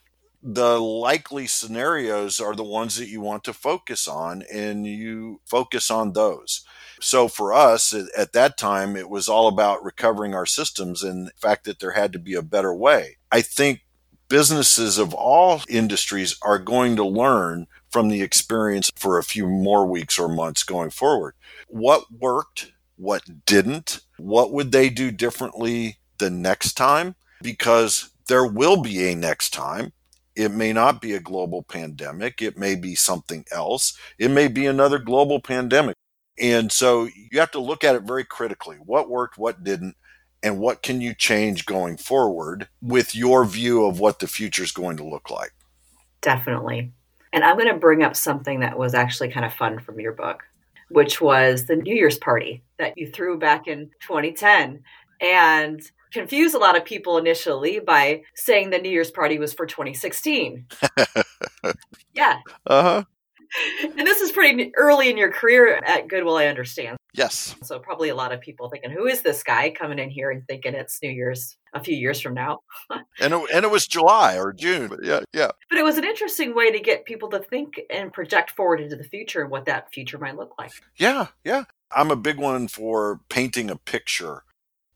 The 0.48 0.78
likely 0.78 1.48
scenarios 1.48 2.38
are 2.38 2.54
the 2.54 2.62
ones 2.62 2.94
that 2.98 3.08
you 3.08 3.20
want 3.20 3.42
to 3.44 3.52
focus 3.52 4.06
on, 4.06 4.44
and 4.52 4.86
you 4.86 5.40
focus 5.44 5.90
on 5.90 6.12
those. 6.12 6.64
So 7.00 7.26
for 7.26 7.52
us 7.52 7.92
at 7.92 8.32
that 8.32 8.56
time, 8.56 8.94
it 8.94 9.10
was 9.10 9.28
all 9.28 9.48
about 9.48 9.84
recovering 9.84 10.34
our 10.34 10.46
systems 10.46 11.02
and 11.02 11.26
the 11.26 11.32
fact 11.36 11.64
that 11.64 11.80
there 11.80 11.92
had 11.92 12.12
to 12.12 12.20
be 12.20 12.34
a 12.34 12.42
better 12.42 12.72
way. 12.72 13.16
I 13.32 13.42
think 13.42 13.80
businesses 14.28 14.98
of 14.98 15.12
all 15.12 15.62
industries 15.68 16.36
are 16.42 16.60
going 16.60 16.94
to 16.94 17.04
learn 17.04 17.66
from 17.90 18.08
the 18.08 18.22
experience 18.22 18.88
for 18.94 19.18
a 19.18 19.24
few 19.24 19.48
more 19.48 19.84
weeks 19.84 20.16
or 20.16 20.28
months 20.28 20.62
going 20.62 20.90
forward. 20.90 21.34
What 21.66 22.04
worked? 22.16 22.70
What 22.94 23.44
didn't? 23.46 24.00
What 24.16 24.52
would 24.52 24.70
they 24.70 24.90
do 24.90 25.10
differently 25.10 25.98
the 26.18 26.30
next 26.30 26.74
time? 26.74 27.16
Because 27.42 28.10
there 28.28 28.46
will 28.46 28.80
be 28.80 29.08
a 29.08 29.16
next 29.16 29.52
time. 29.52 29.92
It 30.36 30.52
may 30.52 30.72
not 30.72 31.00
be 31.00 31.14
a 31.14 31.20
global 31.20 31.62
pandemic. 31.62 32.42
It 32.42 32.58
may 32.58 32.74
be 32.74 32.94
something 32.94 33.44
else. 33.50 33.98
It 34.18 34.30
may 34.30 34.48
be 34.48 34.66
another 34.66 34.98
global 34.98 35.40
pandemic. 35.40 35.96
And 36.38 36.70
so 36.70 37.08
you 37.30 37.40
have 37.40 37.50
to 37.52 37.60
look 37.60 37.82
at 37.82 37.94
it 37.94 38.02
very 38.02 38.24
critically. 38.24 38.76
What 38.76 39.08
worked? 39.08 39.38
What 39.38 39.64
didn't? 39.64 39.96
and 40.42 40.58
what 40.58 40.82
can 40.82 41.00
you 41.00 41.12
change 41.14 41.66
going 41.66 41.96
forward 41.96 42.68
with 42.80 43.16
your 43.16 43.44
view 43.44 43.84
of 43.84 43.98
what 43.98 44.20
the 44.20 44.28
future 44.28 44.62
is 44.62 44.70
going 44.70 44.96
to 44.96 45.04
look 45.04 45.28
like? 45.28 45.52
Definitely. 46.20 46.92
And 47.32 47.42
I'm 47.42 47.56
going 47.56 47.72
to 47.72 47.80
bring 47.80 48.04
up 48.04 48.14
something 48.14 48.60
that 48.60 48.78
was 48.78 48.94
actually 48.94 49.30
kind 49.30 49.44
of 49.44 49.52
fun 49.52 49.80
from 49.80 49.98
your 49.98 50.12
book, 50.12 50.44
which 50.90 51.20
was 51.20 51.66
the 51.66 51.76
New 51.76 51.94
Year's 51.94 52.18
party 52.18 52.62
that 52.78 52.96
you 52.96 53.10
threw 53.10 53.38
back 53.38 53.66
in 53.66 53.90
2010 54.00 54.82
and 55.20 55.90
confused 56.12 56.54
a 56.54 56.58
lot 56.58 56.76
of 56.76 56.84
people 56.84 57.18
initially 57.18 57.80
by 57.80 58.22
saying 58.34 58.70
the 58.70 58.78
New 58.78 58.90
Year's 58.90 59.10
party 59.10 59.38
was 59.38 59.52
for 59.52 59.66
2016. 59.66 60.66
yeah. 62.14 62.38
Uh 62.66 62.82
huh. 62.82 63.04
And 63.82 64.06
this 64.06 64.20
is 64.20 64.32
pretty 64.32 64.72
early 64.76 65.08
in 65.08 65.16
your 65.16 65.30
career 65.30 65.76
at 65.76 66.08
Goodwill, 66.08 66.36
I 66.36 66.46
understand. 66.46 66.96
Yes. 67.14 67.54
So 67.62 67.78
probably 67.78 68.10
a 68.10 68.14
lot 68.14 68.32
of 68.32 68.40
people 68.40 68.68
thinking, 68.68 68.90
who 68.90 69.06
is 69.06 69.22
this 69.22 69.42
guy 69.42 69.70
coming 69.70 69.98
in 69.98 70.10
here 70.10 70.30
and 70.30 70.46
thinking 70.46 70.74
it's 70.74 71.00
New 71.02 71.10
Year's 71.10 71.56
a 71.72 71.82
few 71.82 71.96
years 71.96 72.20
from 72.20 72.34
now? 72.34 72.60
and 72.90 73.32
it, 73.32 73.50
and 73.54 73.64
it 73.64 73.70
was 73.70 73.86
July 73.86 74.38
or 74.38 74.52
June, 74.52 74.88
but 74.88 75.02
yeah, 75.02 75.20
yeah. 75.32 75.50
But 75.70 75.78
it 75.78 75.84
was 75.84 75.96
an 75.96 76.04
interesting 76.04 76.54
way 76.54 76.70
to 76.70 76.80
get 76.80 77.06
people 77.06 77.30
to 77.30 77.38
think 77.38 77.80
and 77.88 78.12
project 78.12 78.50
forward 78.50 78.80
into 78.80 78.96
the 78.96 79.04
future 79.04 79.40
and 79.40 79.50
what 79.50 79.64
that 79.64 79.92
future 79.92 80.18
might 80.18 80.36
look 80.36 80.52
like. 80.58 80.72
Yeah, 80.96 81.28
yeah. 81.44 81.64
I'm 81.94 82.10
a 82.10 82.16
big 82.16 82.38
one 82.38 82.68
for 82.68 83.20
painting 83.30 83.70
a 83.70 83.76
picture 83.76 84.42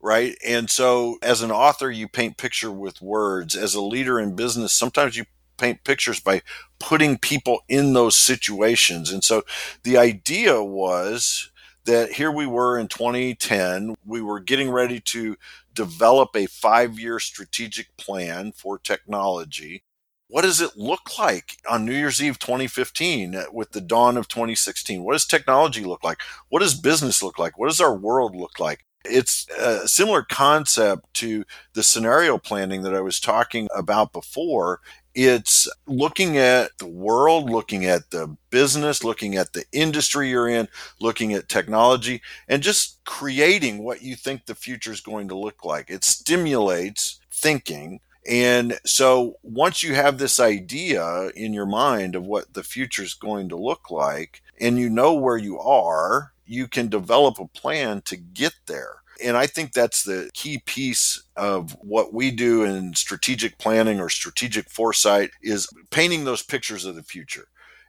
right? 0.01 0.35
And 0.45 0.69
so 0.69 1.17
as 1.21 1.41
an 1.41 1.51
author, 1.51 1.91
you 1.91 2.07
paint 2.07 2.37
picture 2.37 2.71
with 2.71 3.01
words. 3.01 3.55
As 3.55 3.75
a 3.75 3.81
leader 3.81 4.19
in 4.19 4.35
business, 4.35 4.73
sometimes 4.73 5.15
you 5.15 5.25
paint 5.57 5.83
pictures 5.83 6.19
by 6.19 6.41
putting 6.79 7.17
people 7.17 7.61
in 7.69 7.93
those 7.93 8.17
situations. 8.17 9.11
And 9.11 9.23
so 9.23 9.43
the 9.83 9.97
idea 9.97 10.63
was 10.63 11.51
that 11.85 12.13
here 12.13 12.31
we 12.31 12.45
were 12.45 12.77
in 12.77 12.87
2010, 12.87 13.95
we 14.05 14.21
were 14.21 14.39
getting 14.39 14.69
ready 14.69 14.99
to 14.99 15.35
develop 15.73 16.35
a 16.35 16.47
five 16.47 16.99
year 16.99 17.19
strategic 17.19 17.95
plan 17.97 18.51
for 18.51 18.77
technology. 18.77 19.83
What 20.27 20.43
does 20.43 20.61
it 20.61 20.77
look 20.77 21.19
like 21.19 21.57
on 21.69 21.85
New 21.85 21.93
Year's 21.93 22.21
Eve 22.23 22.39
2015 22.39 23.35
uh, 23.35 23.43
with 23.51 23.71
the 23.71 23.81
dawn 23.81 24.15
of 24.15 24.29
2016? 24.29 25.03
What 25.03 25.13
does 25.13 25.25
technology 25.25 25.83
look 25.83 26.03
like? 26.03 26.21
What 26.49 26.61
does 26.61 26.73
business 26.73 27.21
look 27.21 27.37
like? 27.37 27.57
What 27.57 27.67
does 27.67 27.81
our 27.81 27.95
world 27.95 28.35
look 28.35 28.59
like? 28.59 28.85
It's 29.05 29.47
a 29.57 29.87
similar 29.87 30.23
concept 30.23 31.13
to 31.15 31.43
the 31.73 31.83
scenario 31.83 32.37
planning 32.37 32.83
that 32.83 32.95
I 32.95 33.01
was 33.01 33.19
talking 33.19 33.67
about 33.75 34.13
before. 34.13 34.79
It's 35.13 35.67
looking 35.87 36.37
at 36.37 36.77
the 36.77 36.87
world, 36.87 37.49
looking 37.49 37.85
at 37.85 38.11
the 38.11 38.35
business, 38.49 39.03
looking 39.03 39.35
at 39.35 39.53
the 39.53 39.65
industry 39.73 40.29
you're 40.29 40.47
in, 40.47 40.69
looking 41.01 41.33
at 41.33 41.49
technology, 41.49 42.21
and 42.47 42.63
just 42.63 43.03
creating 43.05 43.83
what 43.83 44.01
you 44.01 44.15
think 44.15 44.45
the 44.45 44.55
future 44.55 44.91
is 44.91 45.01
going 45.01 45.27
to 45.29 45.37
look 45.37 45.65
like. 45.65 45.89
It 45.89 46.03
stimulates 46.05 47.19
thinking 47.31 47.99
And 48.27 48.79
so 48.85 49.37
once 49.41 49.81
you 49.81 49.95
have 49.95 50.17
this 50.17 50.39
idea 50.39 51.29
in 51.35 51.53
your 51.53 51.65
mind 51.65 52.15
of 52.15 52.25
what 52.25 52.53
the 52.53 52.63
future 52.63 53.03
is 53.03 53.13
going 53.13 53.49
to 53.49 53.55
look 53.57 53.89
like 53.89 54.41
and 54.59 54.77
you 54.77 54.89
know 54.89 55.13
where 55.13 55.37
you 55.37 55.59
are, 55.59 56.33
you 56.51 56.67
can 56.67 56.89
develop 56.89 57.39
a 57.39 57.47
plan 57.47 58.01
to 58.01 58.17
get 58.17 58.53
there. 58.67 58.97
And 59.23 59.37
I 59.37 59.47
think 59.47 59.71
that's 59.71 60.03
the 60.03 60.29
key 60.33 60.61
piece 60.65 61.23
of 61.37 61.77
what 61.79 62.13
we 62.13 62.29
do 62.29 62.65
in 62.65 62.93
strategic 62.93 63.57
planning 63.57 64.01
or 64.01 64.09
strategic 64.09 64.69
foresight 64.69 65.29
is 65.41 65.69
painting 65.91 66.25
those 66.25 66.43
pictures 66.43 66.83
of 66.83 66.95
the 66.95 67.03
future. 67.03 67.47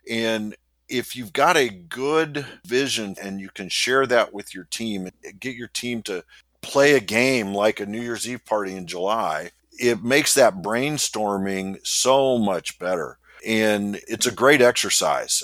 And 0.09 0.55
if 0.89 1.17
you've 1.17 1.33
got 1.33 1.57
a 1.57 1.71
good 1.71 2.47
vision 2.65 3.17
and 3.21 3.41
you 3.41 3.49
can 3.53 3.69
share 3.69 4.07
that 4.07 4.33
with 4.33 4.55
your 4.55 4.65
team, 4.65 5.09
get 5.41 5.57
your 5.57 5.69
team 5.69 6.01
to 6.03 6.23
play 6.61 6.95
a 6.95 7.01
game 7.01 7.53
like 7.53 7.81
a 7.81 7.87
New 7.87 8.01
Year's 8.01 8.29
Eve 8.29 8.45
party 8.45 8.77
in 8.77 8.87
July, 8.87 9.51
it 9.73 10.05
makes 10.05 10.35
that 10.35 10.63
brainstorming 10.63 11.85
so 11.85 12.39
much 12.39 12.79
better. 12.79 13.19
And 13.45 13.99
it's 14.07 14.27
a 14.27 14.33
great 14.33 14.63
exercise. 14.63 15.43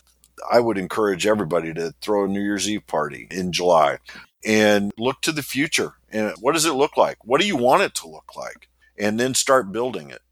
I 0.51 0.61
would 0.61 0.79
encourage 0.79 1.27
everybody 1.27 1.73
to 1.75 1.95
throw 2.01 2.25
a 2.25 2.29
New 2.29 2.43
Year's 2.43 2.69
Eve 2.69 2.87
party 2.87 3.29
in 3.31 3.53
July 3.53 3.99
and 4.45 4.93
look 4.99 5.21
to 5.23 5.33
the 5.33 5.43
future. 5.43 5.95
And 6.11 6.35
what 6.41 6.53
does 6.53 6.65
it 6.65 6.73
look 6.73 6.97
like? 6.97 7.19
What 7.25 7.41
do 7.41 7.47
you 7.47 7.57
want 7.57 7.83
it 7.83 7.95
to 7.97 8.09
look 8.09 8.37
like? 8.37 8.69
And 8.99 9.19
then 9.19 9.35
start 9.35 9.73
building 9.73 10.11
it. 10.11 10.23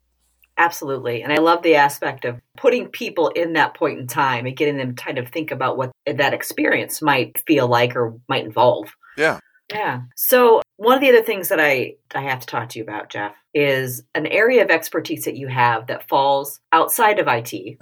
Absolutely. 0.58 1.22
And 1.22 1.32
I 1.32 1.36
love 1.36 1.62
the 1.62 1.74
aspect 1.74 2.24
of 2.24 2.40
putting 2.56 2.88
people 2.88 3.28
in 3.28 3.52
that 3.54 3.74
point 3.74 3.98
in 3.98 4.06
time 4.06 4.46
and 4.46 4.56
getting 4.56 4.78
them 4.78 4.94
to 4.94 5.02
kind 5.02 5.18
of 5.18 5.28
think 5.28 5.50
about 5.50 5.76
what 5.76 5.92
that 6.06 6.32
experience 6.32 7.02
might 7.02 7.42
feel 7.46 7.68
like 7.68 7.94
or 7.94 8.18
might 8.28 8.44
involve. 8.44 8.94
Yeah. 9.18 9.38
Yeah. 9.70 10.02
So 10.14 10.62
one 10.76 10.94
of 10.94 11.00
the 11.00 11.08
other 11.08 11.22
things 11.22 11.48
that 11.48 11.60
I, 11.60 11.96
I 12.14 12.20
have 12.20 12.40
to 12.40 12.46
talk 12.46 12.70
to 12.70 12.78
you 12.78 12.84
about, 12.84 13.10
Jeff, 13.10 13.34
is 13.52 14.02
an 14.14 14.26
area 14.26 14.62
of 14.62 14.70
expertise 14.70 15.24
that 15.24 15.36
you 15.36 15.48
have 15.48 15.88
that 15.88 16.08
falls 16.08 16.60
outside 16.72 17.18
of 17.18 17.26
IT, 17.28 17.78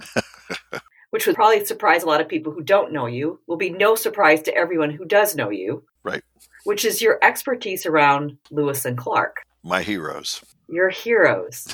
which 1.15 1.27
would 1.27 1.35
probably 1.37 1.63
surprise 1.63 2.03
a 2.03 2.07
lot 2.07 2.19
of 2.19 2.27
people 2.27 2.51
who 2.51 2.61
don't 2.61 2.91
know 2.91 3.05
you, 3.05 3.39
will 3.47 3.55
be 3.55 3.69
no 3.69 3.95
surprise 3.95 4.41
to 4.41 4.53
everyone 4.53 4.89
who 4.89 5.05
does 5.05 5.33
know 5.33 5.49
you. 5.49 5.81
Right. 6.03 6.21
Which 6.65 6.83
is 6.83 7.01
your 7.01 7.19
expertise 7.23 7.85
around 7.85 8.37
Lewis 8.51 8.83
and 8.83 8.97
Clark. 8.97 9.37
My 9.63 9.81
heroes. 9.81 10.43
Your 10.67 10.89
heroes. 10.89 11.73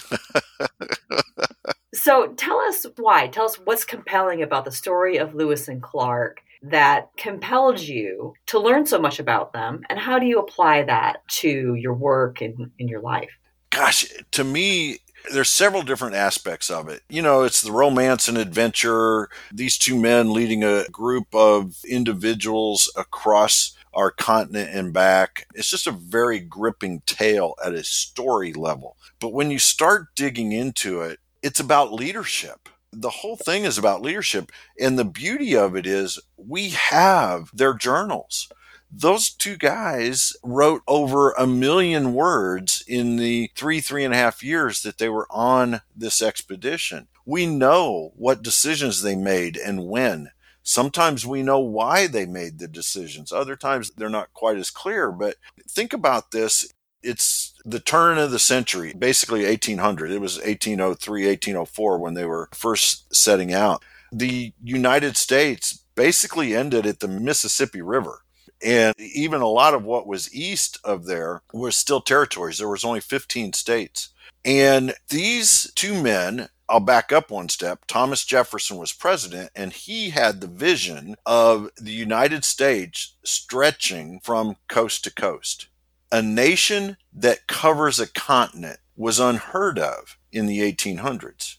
so 1.95 2.34
tell 2.34 2.60
us 2.60 2.86
why. 2.97 3.30
Tell 3.30 3.45
us 3.45 3.56
what's 3.56 3.84
compelling 3.84 4.43
about 4.43 4.63
the 4.63 4.71
story 4.71 5.17
of 5.17 5.34
Lewis 5.34 5.67
and 5.67 5.82
Clark 5.82 6.43
that 6.62 7.10
compelled 7.17 7.80
you 7.80 8.36
to 8.45 8.60
learn 8.60 8.86
so 8.86 8.99
much 8.99 9.17
about 9.17 9.54
them, 9.54 9.82
and 9.89 9.97
how 9.97 10.19
do 10.19 10.27
you 10.27 10.38
apply 10.38 10.84
that 10.84 11.27
to 11.30 11.73
your 11.73 11.95
work 11.95 12.41
and 12.41 12.69
in 12.77 12.88
your 12.88 13.01
life? 13.01 13.32
Gosh, 13.71 14.06
to 14.34 14.43
me, 14.43 14.99
there's 15.34 15.49
several 15.49 15.84
different 15.84 16.15
aspects 16.15 16.69
of 16.69 16.89
it. 16.89 17.03
You 17.10 17.21
know, 17.21 17.43
it's 17.43 17.62
the 17.62 17.71
romance 17.71 18.27
and 18.27 18.38
adventure, 18.38 19.29
these 19.51 19.77
two 19.77 19.95
men 19.95 20.34
leading 20.34 20.63
a 20.63 20.88
group 20.89 21.34
of 21.34 21.75
individuals 21.88 22.91
across 22.95 23.75
our 23.93 24.12
continent 24.12 24.69
and 24.73 24.93
back. 24.93 25.47
It's 25.53 25.69
just 25.69 25.88
a 25.88 25.91
very 25.91 26.39
gripping 26.39 27.01
tale 27.05 27.55
at 27.63 27.73
a 27.73 27.84
story 27.84 28.53
level. 28.53 28.97
But 29.19 29.34
when 29.34 29.51
you 29.51 29.60
start 29.60 30.15
digging 30.15 30.51
into 30.51 31.01
it, 31.01 31.19
it's 31.43 31.60
about 31.60 31.93
leadership. 31.93 32.69
The 32.93 33.10
whole 33.10 33.36
thing 33.36 33.63
is 33.63 33.77
about 33.77 34.01
leadership. 34.01 34.51
And 34.79 34.97
the 34.97 35.05
beauty 35.05 35.55
of 35.55 35.75
it 35.75 35.86
is 35.86 36.19
we 36.38 36.69
have 36.69 37.49
their 37.53 37.73
journals. 37.73 38.49
Those 38.91 39.30
two 39.30 39.56
guys 39.56 40.34
wrote 40.43 40.82
over 40.88 41.32
a 41.32 41.47
million 41.47 42.13
words 42.13 42.84
in 42.88 43.15
the 43.15 43.51
three, 43.56 43.80
three 43.80 44.04
and 44.04 44.13
a 44.13 44.17
half 44.17 44.43
years 44.43 44.82
that 44.82 44.97
they 44.97 45.08
were 45.08 45.27
on 45.30 45.82
this 45.95 46.21
expedition. 46.21 47.08
We 47.25 47.45
know 47.45 48.12
what 48.15 48.43
decisions 48.43 49.01
they 49.01 49.15
made 49.15 49.56
and 49.56 49.88
when. 49.88 50.32
Sometimes 50.63 51.25
we 51.25 51.41
know 51.41 51.60
why 51.60 52.08
they 52.08 52.25
made 52.25 52.60
the 52.60 52.67
decisions. 52.67 53.32
Other 53.32 53.56
times 53.56 53.91
they're 53.91 54.10
not 54.10 54.34
quite 54.34 54.58
as 54.58 54.69
clear. 54.69 55.12
But 55.12 55.38
think 55.67 55.93
about 55.93 56.32
this. 56.32 56.71
It's 57.01 57.54
the 57.65 57.80
turn 57.80 58.17
of 58.17 58.32
the 58.32 58.39
century, 58.39 58.93
basically 58.93 59.45
1800. 59.45 60.12
It 60.12 60.21
was 60.21 60.36
1803, 60.36 61.27
1804 61.27 61.97
when 61.97 62.13
they 62.13 62.25
were 62.25 62.49
first 62.54 63.15
setting 63.15 63.54
out. 63.54 63.84
The 64.12 64.54
United 64.62 65.17
States 65.17 65.84
basically 65.95 66.56
ended 66.56 66.86
at 66.86 66.99
the 66.99 67.08
Mississippi 67.08 67.82
River. 67.82 68.21
And 68.63 68.93
even 69.00 69.41
a 69.41 69.47
lot 69.47 69.74
of 69.74 69.84
what 69.84 70.08
was 70.08 70.34
east 70.34 70.80
of 70.84 71.06
there 71.06 71.41
was 71.52 71.76
still 71.76 72.02
territories. 72.02 72.58
There 72.58 72.67
was 72.67 72.86
only 72.86 73.00
15 73.00 73.54
states. 73.54 74.10
And 74.43 74.93
these 75.10 75.71
two 75.76 76.02
men 76.02 76.50
I'll 76.71 76.80
back 76.80 77.12
up 77.12 77.30
one 77.30 77.50
step. 77.50 77.84
Thomas 77.86 78.24
Jefferson 78.24 78.78
was 78.78 78.93
president, 78.93 79.52
and 79.54 79.74
he 79.74 80.12
had 80.12 80.39
the 80.39 80.47
vision 80.47 81.17
of 81.26 81.69
the 81.76 81.91
United 81.91 82.45
States 82.45 83.17
stretching 83.26 84.21
from 84.21 84.56
coast 84.69 85.04
to 85.04 85.13
coast. 85.13 85.67
A 86.13 86.21
nation 86.21 86.95
that 87.12 87.45
covers 87.47 88.00
a 88.00 88.08
continent 88.08 88.80
was 88.95 89.19
unheard 89.19 89.80
of 89.80 90.17
in 90.32 90.45
the 90.45 90.60
1800s. 90.60 91.58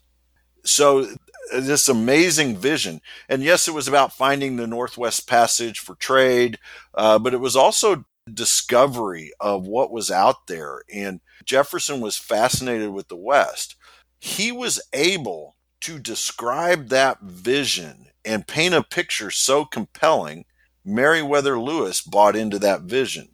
So, 0.64 1.06
this 1.52 1.88
amazing 1.88 2.56
vision. 2.56 3.00
And 3.28 3.42
yes, 3.42 3.66
it 3.68 3.74
was 3.74 3.88
about 3.88 4.12
finding 4.12 4.56
the 4.56 4.66
Northwest 4.66 5.26
Passage 5.28 5.78
for 5.80 5.94
trade, 5.96 6.58
uh, 6.94 7.18
but 7.18 7.34
it 7.34 7.40
was 7.40 7.56
also 7.56 8.04
discovery 8.32 9.32
of 9.40 9.66
what 9.66 9.90
was 9.90 10.10
out 10.10 10.46
there. 10.46 10.82
And 10.92 11.20
Jefferson 11.44 12.00
was 12.00 12.16
fascinated 12.16 12.90
with 12.90 13.08
the 13.08 13.16
West 13.16 13.76
he 14.22 14.52
was 14.52 14.80
able 14.92 15.56
to 15.80 15.98
describe 15.98 16.90
that 16.90 17.20
vision 17.22 18.06
and 18.24 18.46
paint 18.46 18.72
a 18.72 18.80
picture 18.80 19.32
so 19.32 19.64
compelling, 19.64 20.44
Meriwether 20.84 21.58
Lewis 21.58 22.00
bought 22.00 22.36
into 22.36 22.56
that 22.60 22.82
vision. 22.82 23.30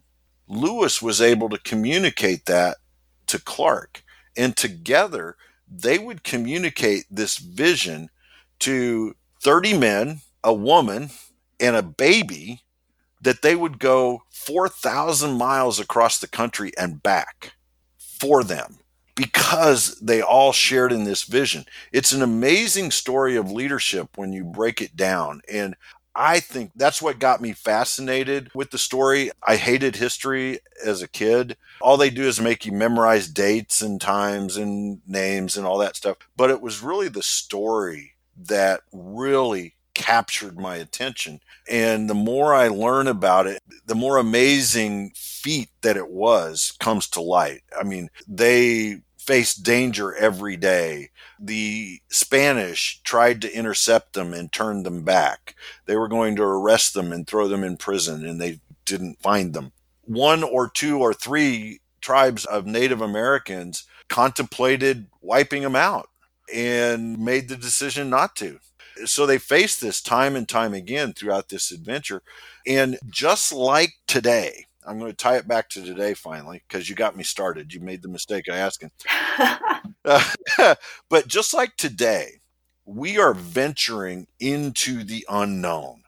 Lewis 0.47 0.99
was 0.99 1.21
able 1.21 1.47
to 1.49 1.59
communicate 1.59 2.47
that 2.47 2.77
to 3.27 3.37
Clark, 3.39 4.01
and 4.35 4.57
together 4.57 5.37
they 5.69 5.99
would 5.99 6.23
communicate 6.23 7.05
this 7.09 7.37
vision 7.37 8.09
to 8.59 9.15
30 9.41 9.77
men, 9.77 10.21
a 10.43 10.53
woman, 10.53 11.09
and 11.59 11.75
a 11.75 11.83
baby 11.83 12.63
that 13.21 13.41
they 13.41 13.55
would 13.55 13.79
go 13.79 14.23
4,000 14.31 15.37
miles 15.37 15.79
across 15.79 16.19
the 16.19 16.27
country 16.27 16.71
and 16.77 17.03
back 17.03 17.53
for 17.97 18.43
them 18.43 18.77
because 19.15 19.99
they 19.99 20.21
all 20.21 20.53
shared 20.53 20.93
in 20.93 21.03
this 21.03 21.23
vision. 21.23 21.65
It's 21.91 22.13
an 22.13 22.21
amazing 22.21 22.91
story 22.91 23.35
of 23.35 23.51
leadership 23.51 24.09
when 24.15 24.31
you 24.31 24.45
break 24.45 24.81
it 24.81 24.95
down. 24.95 25.41
And 25.51 25.75
I 26.19 26.41
think 26.41 26.71
that's 26.75 27.01
what 27.01 27.17
got 27.17 27.39
me 27.41 27.53
fascinated 27.53 28.51
with 28.53 28.71
the 28.71 28.77
story. 28.77 29.31
I 29.47 29.55
hated 29.55 29.95
history 29.95 30.59
as 30.85 31.01
a 31.01 31.07
kid. 31.07 31.55
All 31.79 31.95
they 31.95 32.09
do 32.09 32.23
is 32.23 32.41
make 32.41 32.65
you 32.65 32.73
memorize 32.73 33.29
dates 33.29 33.81
and 33.81 34.01
times 34.01 34.57
and 34.57 34.99
names 35.07 35.55
and 35.55 35.65
all 35.65 35.77
that 35.77 35.95
stuff. 35.95 36.17
But 36.35 36.49
it 36.49 36.61
was 36.61 36.83
really 36.83 37.07
the 37.07 37.23
story 37.23 38.15
that 38.35 38.81
really 38.91 39.75
captured 39.93 40.59
my 40.59 40.75
attention. 40.75 41.39
And 41.69 42.09
the 42.09 42.15
more 42.15 42.53
I 42.53 42.67
learn 42.67 43.07
about 43.07 43.47
it, 43.47 43.61
the 43.85 43.95
more 43.95 44.17
amazing 44.17 45.13
feat 45.15 45.69
that 45.83 45.95
it 45.95 46.09
was 46.09 46.73
comes 46.81 47.07
to 47.11 47.21
light. 47.21 47.61
I 47.79 47.83
mean, 47.83 48.09
they 48.27 48.97
faced 49.29 49.61
danger 49.61 50.15
every 50.15 50.57
day. 50.57 51.11
The 51.39 52.01
Spanish 52.09 52.99
tried 53.03 53.43
to 53.43 53.53
intercept 53.53 54.13
them 54.13 54.33
and 54.33 54.51
turn 54.51 54.81
them 54.81 55.03
back. 55.03 55.53
They 55.85 55.95
were 55.95 56.07
going 56.07 56.35
to 56.37 56.41
arrest 56.41 56.95
them 56.95 57.13
and 57.13 57.27
throw 57.27 57.47
them 57.47 57.63
in 57.63 57.77
prison, 57.77 58.25
and 58.25 58.41
they 58.41 58.59
didn't 58.85 59.21
find 59.21 59.53
them. 59.53 59.71
One 60.01 60.41
or 60.41 60.67
two 60.67 60.97
or 60.97 61.13
three 61.13 61.79
tribes 62.01 62.43
of 62.45 62.65
Native 62.65 63.01
Americans 63.01 63.83
contemplated 64.07 65.05
wiping 65.21 65.61
them 65.61 65.75
out 65.75 66.09
and 66.51 67.19
made 67.19 67.49
the 67.49 67.55
decision 67.55 68.09
not 68.09 68.35
to. 68.37 68.57
So 69.05 69.27
they 69.27 69.37
faced 69.37 69.79
this 69.79 70.01
time 70.01 70.35
and 70.35 70.49
time 70.49 70.73
again 70.73 71.13
throughout 71.13 71.49
this 71.49 71.69
adventure. 71.69 72.23
And 72.65 72.97
just 73.11 73.53
like 73.53 73.93
today, 74.07 74.65
I'm 74.85 74.99
going 74.99 75.11
to 75.11 75.17
tie 75.17 75.37
it 75.37 75.47
back 75.47 75.69
to 75.69 75.83
today 75.83 76.13
finally 76.13 76.63
because 76.67 76.89
you 76.89 76.95
got 76.95 77.15
me 77.15 77.23
started. 77.23 77.73
You 77.73 77.79
made 77.79 78.01
the 78.01 78.07
mistake 78.07 78.47
of 78.47 78.55
asking. 78.55 78.91
but 81.09 81.27
just 81.27 81.53
like 81.53 81.75
today, 81.75 82.39
we 82.85 83.19
are 83.19 83.33
venturing 83.33 84.27
into 84.39 85.03
the 85.03 85.25
unknown. 85.29 86.03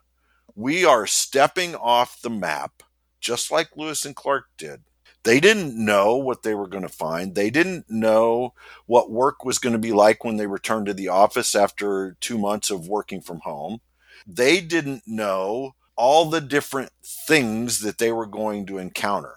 We 0.55 0.85
are 0.85 1.05
stepping 1.05 1.75
off 1.75 2.21
the 2.21 2.29
map, 2.29 2.83
just 3.19 3.51
like 3.51 3.77
Lewis 3.77 4.05
and 4.05 4.15
Clark 4.15 4.45
did. 4.57 4.81
They 5.23 5.39
didn't 5.39 5.75
know 5.75 6.15
what 6.15 6.41
they 6.41 6.55
were 6.55 6.67
going 6.67 6.83
to 6.83 6.89
find. 6.89 7.35
They 7.35 7.51
didn't 7.51 7.85
know 7.89 8.53
what 8.87 9.11
work 9.11 9.45
was 9.45 9.59
going 9.59 9.73
to 9.73 9.79
be 9.79 9.91
like 9.91 10.23
when 10.23 10.37
they 10.37 10.47
returned 10.47 10.87
to 10.87 10.93
the 10.93 11.09
office 11.09 11.53
after 11.55 12.17
two 12.19 12.39
months 12.39 12.71
of 12.71 12.87
working 12.87 13.21
from 13.21 13.41
home. 13.41 13.81
They 14.25 14.61
didn't 14.61 15.03
know 15.05 15.75
all 16.01 16.25
the 16.25 16.41
different 16.41 16.91
things 17.03 17.81
that 17.81 17.99
they 17.99 18.11
were 18.11 18.25
going 18.25 18.65
to 18.65 18.79
encounter. 18.79 19.35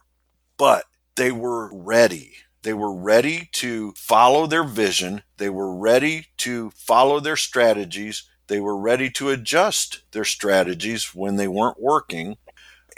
But 0.56 0.86
they 1.14 1.30
were 1.30 1.68
ready. 1.70 2.36
They 2.62 2.72
were 2.72 2.94
ready 2.94 3.50
to 3.52 3.92
follow 3.92 4.46
their 4.46 4.64
vision. 4.64 5.24
They 5.36 5.50
were 5.50 5.76
ready 5.76 6.28
to 6.38 6.70
follow 6.70 7.20
their 7.20 7.36
strategies. 7.36 8.22
They 8.46 8.60
were 8.60 8.78
ready 8.78 9.10
to 9.10 9.28
adjust 9.28 10.04
their 10.12 10.24
strategies 10.24 11.14
when 11.14 11.36
they 11.36 11.48
weren't 11.48 11.82
working. 11.82 12.38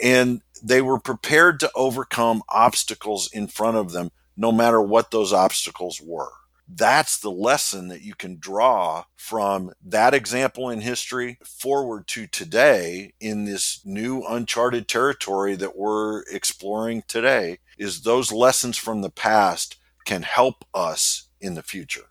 And 0.01 0.43
they 0.63 0.81
were 0.81 0.97
prepared 0.97 1.59
to 1.59 1.71
overcome 1.75 2.43
obstacles 2.47 3.29
in 3.33 3.47
front 3.47 3.75
of 3.75 3.91
them, 3.91 4.11
no 4.37 4.53
matter 4.53 4.81
what 4.81 5.11
those 5.11 5.33
obstacles 5.33 5.99
were 6.01 6.31
that's 6.67 7.19
the 7.19 7.31
lesson 7.31 7.87
that 7.87 8.01
you 8.01 8.13
can 8.13 8.37
draw 8.39 9.05
from 9.15 9.71
that 9.85 10.13
example 10.13 10.69
in 10.69 10.81
history 10.81 11.39
forward 11.43 12.07
to 12.07 12.27
today 12.27 13.13
in 13.19 13.45
this 13.45 13.81
new 13.85 14.23
uncharted 14.27 14.87
territory 14.87 15.55
that 15.55 15.77
we're 15.77 16.23
exploring 16.31 17.03
today 17.07 17.59
is 17.77 18.01
those 18.01 18.31
lessons 18.31 18.77
from 18.77 19.01
the 19.01 19.09
past 19.09 19.77
can 20.05 20.23
help 20.23 20.65
us 20.73 21.29
in 21.39 21.55
the 21.55 21.63
future. 21.63 22.09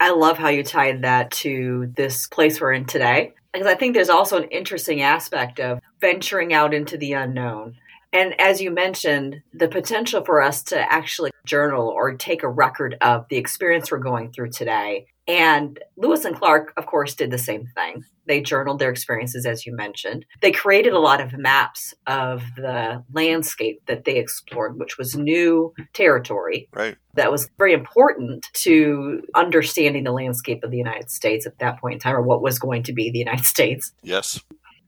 I 0.00 0.10
love 0.10 0.36
how 0.36 0.48
you 0.48 0.64
tied 0.64 1.02
that 1.02 1.30
to 1.32 1.92
this 1.96 2.26
place 2.26 2.60
we're 2.60 2.72
in 2.72 2.86
today 2.86 3.32
because 3.52 3.66
I 3.66 3.74
think 3.74 3.94
there's 3.94 4.10
also 4.10 4.38
an 4.42 4.48
interesting 4.50 5.02
aspect 5.02 5.60
of 5.60 5.80
venturing 6.00 6.52
out 6.52 6.74
into 6.74 6.96
the 6.96 7.12
unknown 7.12 7.76
and 8.16 8.40
as 8.40 8.62
you 8.62 8.70
mentioned, 8.70 9.42
the 9.52 9.68
potential 9.68 10.24
for 10.24 10.40
us 10.40 10.62
to 10.64 10.92
actually 10.92 11.32
journal 11.44 11.88
or 11.88 12.14
take 12.14 12.42
a 12.42 12.48
record 12.48 12.96
of 13.02 13.26
the 13.28 13.36
experience 13.36 13.90
we're 13.90 13.98
going 13.98 14.32
through 14.32 14.50
today. 14.50 15.06
And 15.28 15.78
Lewis 15.98 16.24
and 16.24 16.34
Clark, 16.34 16.72
of 16.78 16.86
course, 16.86 17.14
did 17.14 17.30
the 17.30 17.36
same 17.36 17.66
thing. 17.74 18.04
They 18.26 18.40
journaled 18.40 18.78
their 18.78 18.90
experiences, 18.90 19.44
as 19.44 19.66
you 19.66 19.76
mentioned. 19.76 20.24
They 20.40 20.50
created 20.50 20.94
a 20.94 20.98
lot 20.98 21.20
of 21.20 21.36
maps 21.36 21.92
of 22.06 22.42
the 22.56 23.04
landscape 23.12 23.82
that 23.86 24.04
they 24.04 24.16
explored, 24.16 24.78
which 24.78 24.96
was 24.96 25.14
new 25.14 25.74
territory. 25.92 26.68
Right. 26.72 26.96
That 27.14 27.30
was 27.30 27.50
very 27.58 27.74
important 27.74 28.46
to 28.54 29.20
understanding 29.34 30.04
the 30.04 30.12
landscape 30.12 30.64
of 30.64 30.70
the 30.70 30.78
United 30.78 31.10
States 31.10 31.44
at 31.44 31.58
that 31.58 31.80
point 31.80 31.94
in 31.94 32.00
time, 32.00 32.14
or 32.14 32.22
what 32.22 32.40
was 32.40 32.58
going 32.58 32.84
to 32.84 32.94
be 32.94 33.10
the 33.10 33.18
United 33.18 33.44
States. 33.56 33.92
Yes. 34.02 34.40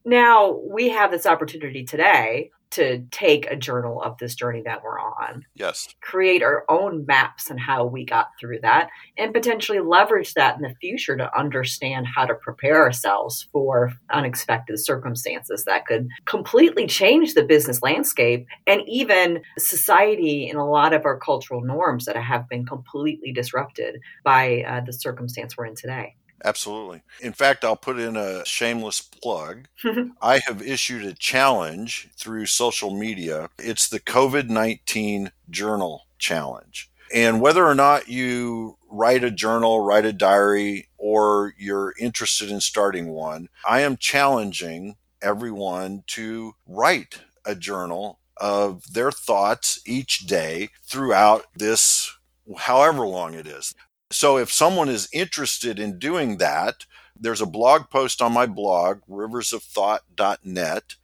Now 0.09 0.59
we 0.67 0.89
have 0.89 1.11
this 1.11 1.27
opportunity 1.27 1.85
today 1.85 2.51
to 2.71 3.05
take 3.11 3.47
a 3.51 3.57
journal 3.57 4.03
of 4.03 4.17
this 4.17 4.35
journey 4.35 4.63
that 4.65 4.83
we're 4.83 4.99
on. 4.99 5.45
Yes. 5.55 5.87
Create 6.01 6.43
our 6.43 6.65
own 6.71 7.05
maps 7.05 7.51
and 7.51 7.61
how 7.61 7.85
we 7.85 8.07
got 8.07 8.29
through 8.41 8.61
that 8.63 8.89
and 9.19 9.35
potentially 9.35 9.81
leverage 9.81 10.33
that 10.33 10.57
in 10.57 10.63
the 10.63 10.75
future 10.81 11.15
to 11.15 11.39
understand 11.39 12.07
how 12.07 12.25
to 12.25 12.35
prepare 12.35 12.83
ourselves 12.83 13.49
for 13.53 13.93
unexpected 14.11 14.79
circumstances 14.79 15.65
that 15.65 15.85
could 15.85 16.09
completely 16.25 16.87
change 16.87 17.35
the 17.35 17.45
business 17.45 17.83
landscape 17.83 18.47
and 18.67 18.81
even 18.87 19.43
society 19.59 20.49
and 20.49 20.59
a 20.59 20.65
lot 20.65 20.95
of 20.95 21.05
our 21.05 21.19
cultural 21.19 21.61
norms 21.61 22.07
that 22.07 22.17
have 22.17 22.49
been 22.49 22.65
completely 22.65 23.31
disrupted 23.31 24.01
by 24.25 24.63
uh, 24.63 24.81
the 24.81 24.93
circumstance 24.95 25.55
we're 25.55 25.67
in 25.67 25.75
today. 25.75 26.15
Absolutely. 26.45 27.03
In 27.21 27.33
fact, 27.33 27.65
I'll 27.65 27.77
put 27.77 27.99
in 27.99 28.17
a 28.17 28.45
shameless 28.45 29.01
plug. 29.01 29.69
I 30.23 30.41
have 30.47 30.63
issued 30.63 31.05
a 31.05 31.15
challenge 31.15 32.09
through 32.17 32.47
social 32.47 32.95
media. 32.95 33.51
It's 33.59 33.89
the 33.89 34.01
COVID 34.01 34.49
19 34.49 35.33
Journal 35.51 36.07
Challenge. 36.19 36.91
And 37.15 37.41
whether 37.41 37.67
or 37.67 37.75
not 37.75 38.09
you 38.09 38.77
write 38.91 39.25
a 39.25 39.31
journal, 39.31 39.81
write 39.81 40.05
a 40.05 40.13
diary, 40.13 40.89
or 40.99 41.55
you're 41.59 41.95
interested 41.99 42.51
in 42.51 42.61
starting 42.61 43.09
one, 43.09 43.49
I 43.67 43.81
am 43.81 43.97
challenging 43.97 44.97
everyone 45.23 46.05
to 46.09 46.55
write 46.67 47.21
a 47.45 47.55
journal 47.55 48.19
of 48.37 48.93
their 48.93 49.11
thoughts 49.11 49.81
each 49.87 50.27
day 50.27 50.71
throughout 50.85 51.47
this 51.57 52.13
however 52.57 53.07
long 53.07 53.35
it 53.35 53.47
is. 53.47 53.75
So 54.11 54.39
if 54.39 54.51
someone 54.53 54.89
is 54.89 55.09
interested 55.13 55.79
in 55.79 55.99
doing 55.99 56.39
that, 56.39 56.87
there's 57.19 57.41
a 57.41 57.47
blog 57.47 57.91
post 57.91 58.23
on 58.23 58.33
my 58.33 58.47
blog, 58.47 59.01
riversofthought.net, 59.09 60.95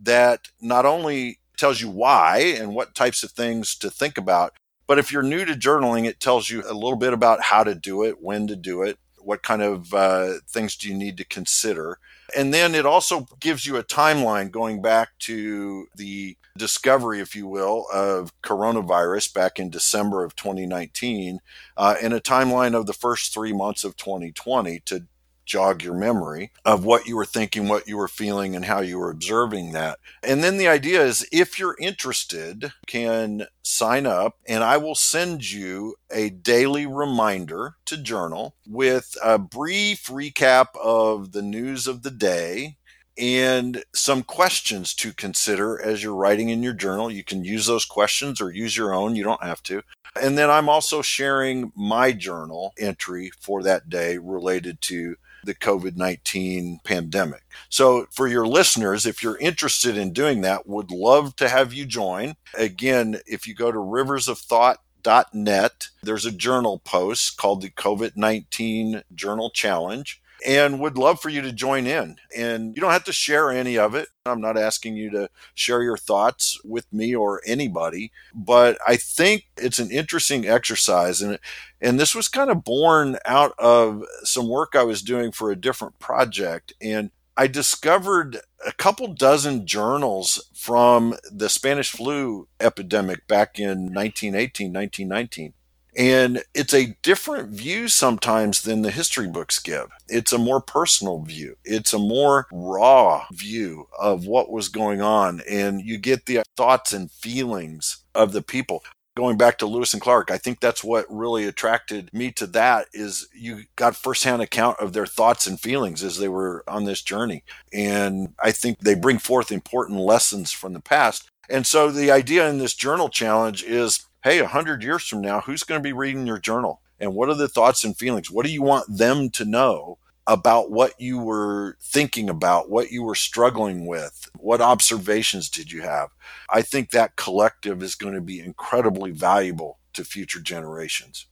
that 0.00 0.48
not 0.60 0.86
only 0.86 1.40
tells 1.56 1.80
you 1.80 1.90
why 1.90 2.38
and 2.58 2.74
what 2.74 2.94
types 2.94 3.22
of 3.22 3.32
things 3.32 3.74
to 3.76 3.90
think 3.90 4.16
about, 4.16 4.54
but 4.86 4.98
if 4.98 5.12
you're 5.12 5.22
new 5.22 5.44
to 5.44 5.54
journaling, 5.54 6.06
it 6.06 6.20
tells 6.20 6.50
you 6.50 6.62
a 6.66 6.74
little 6.74 6.96
bit 6.96 7.12
about 7.12 7.42
how 7.42 7.64
to 7.64 7.74
do 7.74 8.02
it, 8.02 8.20
when 8.20 8.46
to 8.46 8.56
do 8.56 8.82
it, 8.82 8.98
what 9.18 9.42
kind 9.42 9.62
of 9.62 9.92
uh, 9.94 10.34
things 10.48 10.76
do 10.76 10.88
you 10.88 10.94
need 10.94 11.16
to 11.16 11.24
consider. 11.24 11.98
And 12.36 12.52
then 12.52 12.74
it 12.74 12.86
also 12.86 13.26
gives 13.40 13.66
you 13.66 13.76
a 13.76 13.84
timeline 13.84 14.50
going 14.50 14.80
back 14.82 15.10
to 15.20 15.86
the 15.96 16.36
discovery, 16.56 17.20
if 17.20 17.34
you 17.34 17.46
will, 17.46 17.86
of 17.92 18.32
coronavirus 18.42 19.34
back 19.34 19.58
in 19.58 19.70
December 19.70 20.24
of 20.24 20.36
2019, 20.36 21.40
uh, 21.76 21.96
and 22.00 22.14
a 22.14 22.20
timeline 22.20 22.74
of 22.74 22.86
the 22.86 22.92
first 22.92 23.34
three 23.34 23.52
months 23.52 23.84
of 23.84 23.96
2020 23.96 24.80
to 24.80 25.06
jog 25.44 25.82
your 25.82 25.94
memory 25.94 26.50
of 26.64 26.84
what 26.84 27.06
you 27.06 27.16
were 27.16 27.24
thinking, 27.24 27.68
what 27.68 27.88
you 27.88 27.96
were 27.96 28.08
feeling, 28.08 28.56
and 28.56 28.64
how 28.64 28.80
you 28.80 28.98
were 28.98 29.10
observing 29.10 29.72
that. 29.72 29.98
And 30.22 30.42
then 30.42 30.56
the 30.56 30.68
idea 30.68 31.02
is 31.02 31.26
if 31.32 31.58
you're 31.58 31.76
interested, 31.78 32.62
you 32.64 32.70
can 32.86 33.46
sign 33.62 34.06
up 34.06 34.38
and 34.46 34.62
I 34.62 34.76
will 34.76 34.94
send 34.94 35.50
you 35.50 35.96
a 36.10 36.30
daily 36.30 36.86
reminder 36.86 37.76
to 37.86 37.96
journal 37.96 38.54
with 38.66 39.16
a 39.22 39.38
brief 39.38 40.06
recap 40.06 40.68
of 40.82 41.32
the 41.32 41.42
news 41.42 41.86
of 41.86 42.02
the 42.02 42.10
day 42.10 42.76
and 43.16 43.84
some 43.94 44.22
questions 44.22 44.92
to 44.94 45.12
consider 45.12 45.80
as 45.80 46.02
you're 46.02 46.14
writing 46.14 46.48
in 46.48 46.62
your 46.62 46.72
journal. 46.72 47.10
You 47.10 47.24
can 47.24 47.44
use 47.44 47.66
those 47.66 47.84
questions 47.84 48.40
or 48.40 48.50
use 48.50 48.76
your 48.76 48.92
own. 48.92 49.14
You 49.14 49.22
don't 49.22 49.42
have 49.42 49.62
to. 49.64 49.82
And 50.20 50.38
then 50.38 50.50
I'm 50.50 50.68
also 50.68 51.02
sharing 51.02 51.72
my 51.74 52.12
journal 52.12 52.72
entry 52.78 53.30
for 53.40 53.62
that 53.62 53.88
day 53.88 54.18
related 54.18 54.80
to 54.82 55.16
the 55.44 55.54
COVID 55.54 55.96
19 55.96 56.80
pandemic. 56.84 57.42
So, 57.68 58.06
for 58.10 58.26
your 58.28 58.46
listeners, 58.46 59.06
if 59.06 59.22
you're 59.22 59.38
interested 59.38 59.96
in 59.96 60.12
doing 60.12 60.40
that, 60.42 60.66
would 60.66 60.90
love 60.90 61.36
to 61.36 61.48
have 61.48 61.72
you 61.72 61.86
join. 61.86 62.34
Again, 62.54 63.20
if 63.26 63.46
you 63.46 63.54
go 63.54 63.70
to 63.70 63.78
riversofthought.net, 63.78 65.88
there's 66.02 66.26
a 66.26 66.32
journal 66.32 66.80
post 66.80 67.36
called 67.36 67.62
the 67.62 67.70
COVID 67.70 68.16
19 68.16 69.04
Journal 69.14 69.50
Challenge 69.50 70.20
and 70.44 70.80
would 70.80 70.98
love 70.98 71.20
for 71.20 71.28
you 71.30 71.40
to 71.42 71.52
join 71.52 71.86
in. 71.86 72.16
And 72.36 72.76
you 72.76 72.80
don't 72.80 72.92
have 72.92 73.04
to 73.04 73.12
share 73.12 73.50
any 73.50 73.78
of 73.78 73.94
it. 73.94 74.08
I'm 74.26 74.40
not 74.40 74.58
asking 74.58 74.96
you 74.96 75.10
to 75.10 75.28
share 75.54 75.82
your 75.82 75.96
thoughts 75.96 76.58
with 76.64 76.90
me 76.92 77.14
or 77.14 77.40
anybody, 77.46 78.12
but 78.34 78.78
I 78.86 78.96
think 78.96 79.46
it's 79.56 79.78
an 79.78 79.90
interesting 79.90 80.46
exercise 80.46 81.20
and 81.20 81.38
and 81.80 82.00
this 82.00 82.14
was 82.14 82.28
kind 82.28 82.50
of 82.50 82.64
born 82.64 83.18
out 83.26 83.52
of 83.58 84.04
some 84.22 84.48
work 84.48 84.74
I 84.74 84.84
was 84.84 85.02
doing 85.02 85.32
for 85.32 85.50
a 85.50 85.56
different 85.56 85.98
project 85.98 86.72
and 86.80 87.10
I 87.36 87.48
discovered 87.48 88.38
a 88.64 88.72
couple 88.72 89.12
dozen 89.12 89.66
journals 89.66 90.50
from 90.54 91.16
the 91.30 91.48
Spanish 91.48 91.90
flu 91.90 92.46
epidemic 92.60 93.26
back 93.26 93.58
in 93.58 93.92
1918, 93.92 94.72
1919. 94.72 95.52
And 95.96 96.42
it's 96.54 96.74
a 96.74 96.96
different 97.02 97.50
view 97.50 97.88
sometimes 97.88 98.62
than 98.62 98.82
the 98.82 98.90
history 98.90 99.28
books 99.28 99.58
give. 99.58 99.88
It's 100.08 100.32
a 100.32 100.38
more 100.38 100.60
personal 100.60 101.22
view. 101.22 101.56
It's 101.64 101.92
a 101.92 101.98
more 101.98 102.46
raw 102.52 103.26
view 103.32 103.88
of 103.98 104.26
what 104.26 104.50
was 104.50 104.68
going 104.68 105.00
on. 105.00 105.40
And 105.48 105.80
you 105.80 105.98
get 105.98 106.26
the 106.26 106.42
thoughts 106.56 106.92
and 106.92 107.10
feelings 107.10 108.04
of 108.14 108.32
the 108.32 108.42
people 108.42 108.82
going 109.16 109.36
back 109.36 109.58
to 109.58 109.66
Lewis 109.66 109.92
and 109.92 110.02
Clark, 110.02 110.30
I 110.30 110.38
think 110.38 110.60
that's 110.60 110.82
what 110.82 111.06
really 111.08 111.46
attracted 111.46 112.10
me 112.12 112.32
to 112.32 112.46
that 112.48 112.88
is 112.92 113.28
you 113.32 113.64
got 113.76 113.96
firsthand 113.96 114.42
account 114.42 114.78
of 114.80 114.92
their 114.92 115.06
thoughts 115.06 115.46
and 115.46 115.58
feelings 115.60 116.02
as 116.02 116.18
they 116.18 116.28
were 116.28 116.64
on 116.66 116.84
this 116.84 117.02
journey. 117.02 117.44
And 117.72 118.34
I 118.42 118.50
think 118.50 118.80
they 118.80 118.94
bring 118.94 119.18
forth 119.18 119.52
important 119.52 120.00
lessons 120.00 120.50
from 120.50 120.72
the 120.72 120.80
past. 120.80 121.28
And 121.48 121.66
so 121.66 121.90
the 121.90 122.10
idea 122.10 122.48
in 122.48 122.58
this 122.58 122.74
journal 122.74 123.08
challenge 123.08 123.62
is 123.62 124.06
hey, 124.24 124.40
100 124.40 124.82
years 124.82 125.06
from 125.06 125.20
now, 125.20 125.42
who's 125.42 125.62
going 125.62 125.78
to 125.78 125.86
be 125.86 125.92
reading 125.92 126.26
your 126.26 126.38
journal? 126.38 126.80
And 126.98 127.14
what 127.14 127.28
are 127.28 127.34
the 127.34 127.46
thoughts 127.46 127.84
and 127.84 127.94
feelings? 127.94 128.30
What 128.30 128.46
do 128.46 128.52
you 128.52 128.62
want 128.62 128.86
them 128.88 129.28
to 129.30 129.44
know 129.44 129.98
about 130.26 130.70
what 130.70 130.98
you 130.98 131.18
were 131.18 131.76
thinking 131.82 132.30
about, 132.30 132.70
what 132.70 132.90
you 132.90 133.02
were 133.02 133.14
struggling 133.14 133.86
with? 133.86 134.30
What 134.38 134.62
observations 134.62 135.50
did 135.50 135.70
you 135.70 135.82
have? 135.82 136.08
I 136.48 136.62
think 136.62 136.90
that 136.90 137.16
collective 137.16 137.82
is 137.82 137.94
going 137.94 138.14
to 138.14 138.22
be 138.22 138.40
incredibly 138.40 139.10
valuable 139.10 139.78
to 139.92 140.04
future 140.04 140.40
generations. 140.40 141.26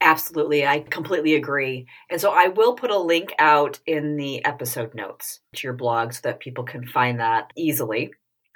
Absolutely. 0.00 0.66
I 0.66 0.80
completely 0.80 1.36
agree. 1.36 1.86
And 2.10 2.20
so 2.20 2.32
I 2.32 2.48
will 2.48 2.74
put 2.74 2.90
a 2.90 2.98
link 2.98 3.32
out 3.38 3.78
in 3.86 4.16
the 4.16 4.44
episode 4.44 4.92
notes 4.92 5.38
to 5.54 5.66
your 5.66 5.72
blog 5.72 6.12
so 6.12 6.20
that 6.24 6.40
people 6.40 6.64
can 6.64 6.84
find 6.88 7.20
that 7.20 7.52
easily. 7.56 8.12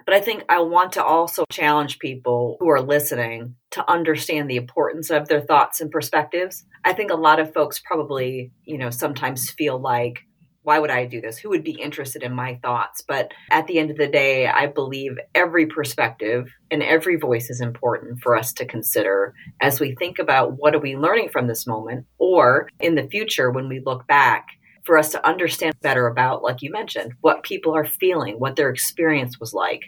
But 0.09 0.17
I 0.17 0.21
think 0.21 0.45
I 0.49 0.61
want 0.61 0.93
to 0.93 1.05
also 1.05 1.45
challenge 1.53 1.99
people 1.99 2.57
who 2.61 2.71
are 2.71 2.81
listening 2.81 3.57
to 3.73 3.91
understand 3.93 4.49
the 4.49 4.57
importance 4.57 5.11
of 5.11 5.29
their 5.29 5.43
thoughts 5.43 5.83
and 5.83 5.91
perspectives. 5.91 6.65
I 6.83 6.95
think 6.95 7.11
a 7.11 7.15
lot 7.15 7.41
of 7.41 7.53
folks 7.53 7.79
probably, 7.79 8.51
you 8.65 8.79
know, 8.79 8.89
sometimes 8.89 9.51
feel 9.51 9.79
like, 9.79 10.21
why 10.63 10.79
would 10.79 10.91
I 10.91 11.05
do 11.05 11.21
this? 11.21 11.37
Who 11.37 11.51
would 11.51 11.63
be 11.63 11.79
interested 11.79 12.23
in 12.23 12.33
my 12.33 12.59
thoughts? 12.63 13.05
But 13.07 13.33
at 13.51 13.67
the 13.67 13.79
end 13.79 13.91
of 13.91 13.99
the 13.99 14.07
day, 14.07 14.47
I 14.47 14.67
believe 14.67 15.19
every 15.35 15.67
perspective 15.67 16.49
and 16.71 16.83
every 16.83 17.17
voice 17.17 17.51
is 17.51 17.61
important 17.61 18.21
for 18.23 18.35
us 18.35 18.55
to 18.55 18.65
consider 18.65 19.35
as 19.61 19.79
we 19.79 19.95
think 19.95 20.19
about 20.19 20.55
what 20.57 20.75
are 20.75 20.81
we 20.81 20.97
learning 20.97 21.29
from 21.29 21.49
this 21.49 21.67
moment 21.67 22.07
or 22.17 22.71
in 22.81 22.95
the 22.95 23.09
future 23.11 23.51
when 23.51 23.69
we 23.69 23.83
look 23.85 24.07
back 24.07 24.47
for 24.87 24.97
us 24.97 25.11
to 25.11 25.29
understand 25.29 25.75
better 25.83 26.07
about 26.07 26.43
like 26.43 26.63
you 26.63 26.71
mentioned 26.71 27.13
what 27.21 27.43
people 27.43 27.77
are 27.77 27.85
feeling, 27.85 28.37
what 28.37 28.57
their 28.57 28.71
experience 28.71 29.39
was 29.39 29.53
like 29.53 29.83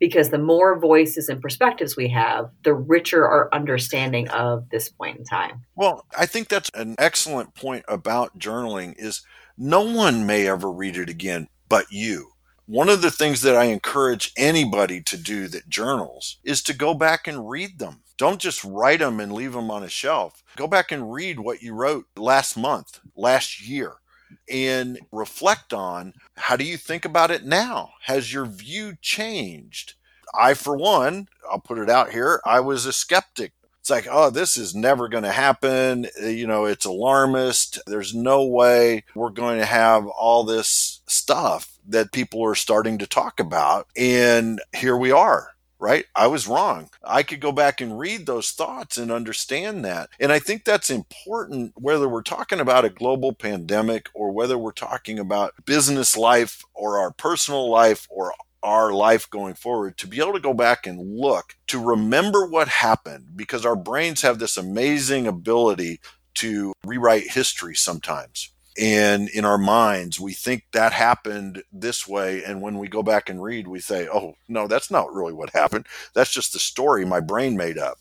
because 0.00 0.30
the 0.30 0.38
more 0.38 0.80
voices 0.80 1.28
and 1.28 1.40
perspectives 1.40 1.96
we 1.96 2.08
have, 2.08 2.50
the 2.64 2.74
richer 2.74 3.28
our 3.28 3.48
understanding 3.52 4.28
of 4.30 4.68
this 4.70 4.88
point 4.88 5.18
in 5.18 5.24
time. 5.24 5.62
Well, 5.76 6.06
I 6.18 6.26
think 6.26 6.48
that's 6.48 6.70
an 6.74 6.96
excellent 6.98 7.54
point 7.54 7.84
about 7.86 8.38
journaling 8.38 8.94
is 8.96 9.22
no 9.56 9.82
one 9.82 10.26
may 10.26 10.48
ever 10.48 10.72
read 10.72 10.96
it 10.96 11.10
again 11.10 11.48
but 11.68 11.86
you. 11.92 12.32
One 12.66 12.88
of 12.88 13.02
the 13.02 13.10
things 13.10 13.42
that 13.42 13.56
I 13.56 13.64
encourage 13.64 14.32
anybody 14.36 15.02
to 15.02 15.16
do 15.16 15.48
that 15.48 15.68
journals 15.68 16.38
is 16.44 16.62
to 16.64 16.72
go 16.72 16.94
back 16.94 17.28
and 17.28 17.48
read 17.48 17.78
them. 17.78 18.02
Don't 18.16 18.40
just 18.40 18.64
write 18.64 19.00
them 19.00 19.18
and 19.18 19.32
leave 19.32 19.52
them 19.52 19.70
on 19.70 19.82
a 19.82 19.88
shelf. 19.88 20.42
Go 20.56 20.66
back 20.66 20.92
and 20.92 21.12
read 21.12 21.40
what 21.40 21.62
you 21.62 21.74
wrote 21.74 22.06
last 22.16 22.56
month, 22.56 23.00
last 23.16 23.66
year 23.66 23.99
and 24.48 24.98
reflect 25.12 25.72
on 25.72 26.14
how 26.36 26.56
do 26.56 26.64
you 26.64 26.76
think 26.76 27.04
about 27.04 27.30
it 27.30 27.44
now? 27.44 27.90
Has 28.02 28.32
your 28.32 28.46
view 28.46 28.96
changed? 29.00 29.94
I, 30.38 30.54
for 30.54 30.76
one, 30.76 31.28
I'll 31.50 31.60
put 31.60 31.78
it 31.78 31.90
out 31.90 32.10
here, 32.10 32.40
I 32.44 32.60
was 32.60 32.86
a 32.86 32.92
skeptic. 32.92 33.52
It's 33.80 33.90
like, 33.90 34.06
oh, 34.10 34.28
this 34.28 34.58
is 34.58 34.74
never 34.74 35.08
going 35.08 35.24
to 35.24 35.32
happen. 35.32 36.06
You 36.22 36.46
know, 36.46 36.66
it's 36.66 36.84
alarmist. 36.84 37.80
There's 37.86 38.14
no 38.14 38.44
way 38.44 39.04
we're 39.14 39.30
going 39.30 39.58
to 39.58 39.64
have 39.64 40.06
all 40.06 40.44
this 40.44 41.00
stuff 41.06 41.78
that 41.88 42.12
people 42.12 42.44
are 42.44 42.54
starting 42.54 42.98
to 42.98 43.06
talk 43.06 43.40
about. 43.40 43.86
And 43.96 44.60
here 44.76 44.98
we 44.98 45.12
are 45.12 45.54
right? 45.80 46.04
I 46.14 46.26
was 46.26 46.46
wrong. 46.46 46.90
I 47.02 47.22
could 47.22 47.40
go 47.40 47.52
back 47.52 47.80
and 47.80 47.98
read 47.98 48.26
those 48.26 48.50
thoughts 48.50 48.98
and 48.98 49.10
understand 49.10 49.84
that. 49.84 50.10
And 50.20 50.30
I 50.30 50.38
think 50.38 50.64
that's 50.64 50.90
important 50.90 51.72
whether 51.76 52.08
we're 52.08 52.22
talking 52.22 52.60
about 52.60 52.84
a 52.84 52.90
global 52.90 53.32
pandemic 53.32 54.08
or 54.14 54.30
whether 54.30 54.58
we're 54.58 54.72
talking 54.72 55.18
about 55.18 55.54
business 55.64 56.16
life 56.16 56.62
or 56.74 56.98
our 56.98 57.10
personal 57.10 57.68
life 57.70 58.06
or 58.10 58.34
our 58.62 58.92
life 58.92 59.28
going 59.30 59.54
forward 59.54 59.96
to 59.96 60.06
be 60.06 60.20
able 60.20 60.34
to 60.34 60.40
go 60.40 60.52
back 60.52 60.86
and 60.86 61.18
look 61.18 61.56
to 61.66 61.82
remember 61.82 62.46
what 62.46 62.68
happened 62.68 63.28
because 63.34 63.64
our 63.64 63.76
brains 63.76 64.20
have 64.20 64.38
this 64.38 64.58
amazing 64.58 65.26
ability 65.26 65.98
to 66.34 66.74
rewrite 66.84 67.30
history 67.30 67.74
sometimes 67.74 68.50
and 68.80 69.28
in 69.28 69.44
our 69.44 69.58
minds 69.58 70.18
we 70.18 70.32
think 70.32 70.64
that 70.72 70.92
happened 70.92 71.62
this 71.70 72.08
way 72.08 72.42
and 72.42 72.62
when 72.62 72.78
we 72.78 72.88
go 72.88 73.02
back 73.02 73.28
and 73.28 73.42
read 73.42 73.68
we 73.68 73.78
say 73.78 74.08
oh 74.08 74.34
no 74.48 74.66
that's 74.66 74.90
not 74.90 75.12
really 75.12 75.34
what 75.34 75.50
happened. 75.50 75.86
That's 76.14 76.32
just 76.32 76.54
the 76.54 76.58
story 76.58 77.04
my 77.04 77.20
brain 77.20 77.56
made 77.56 77.78
up. 77.78 77.98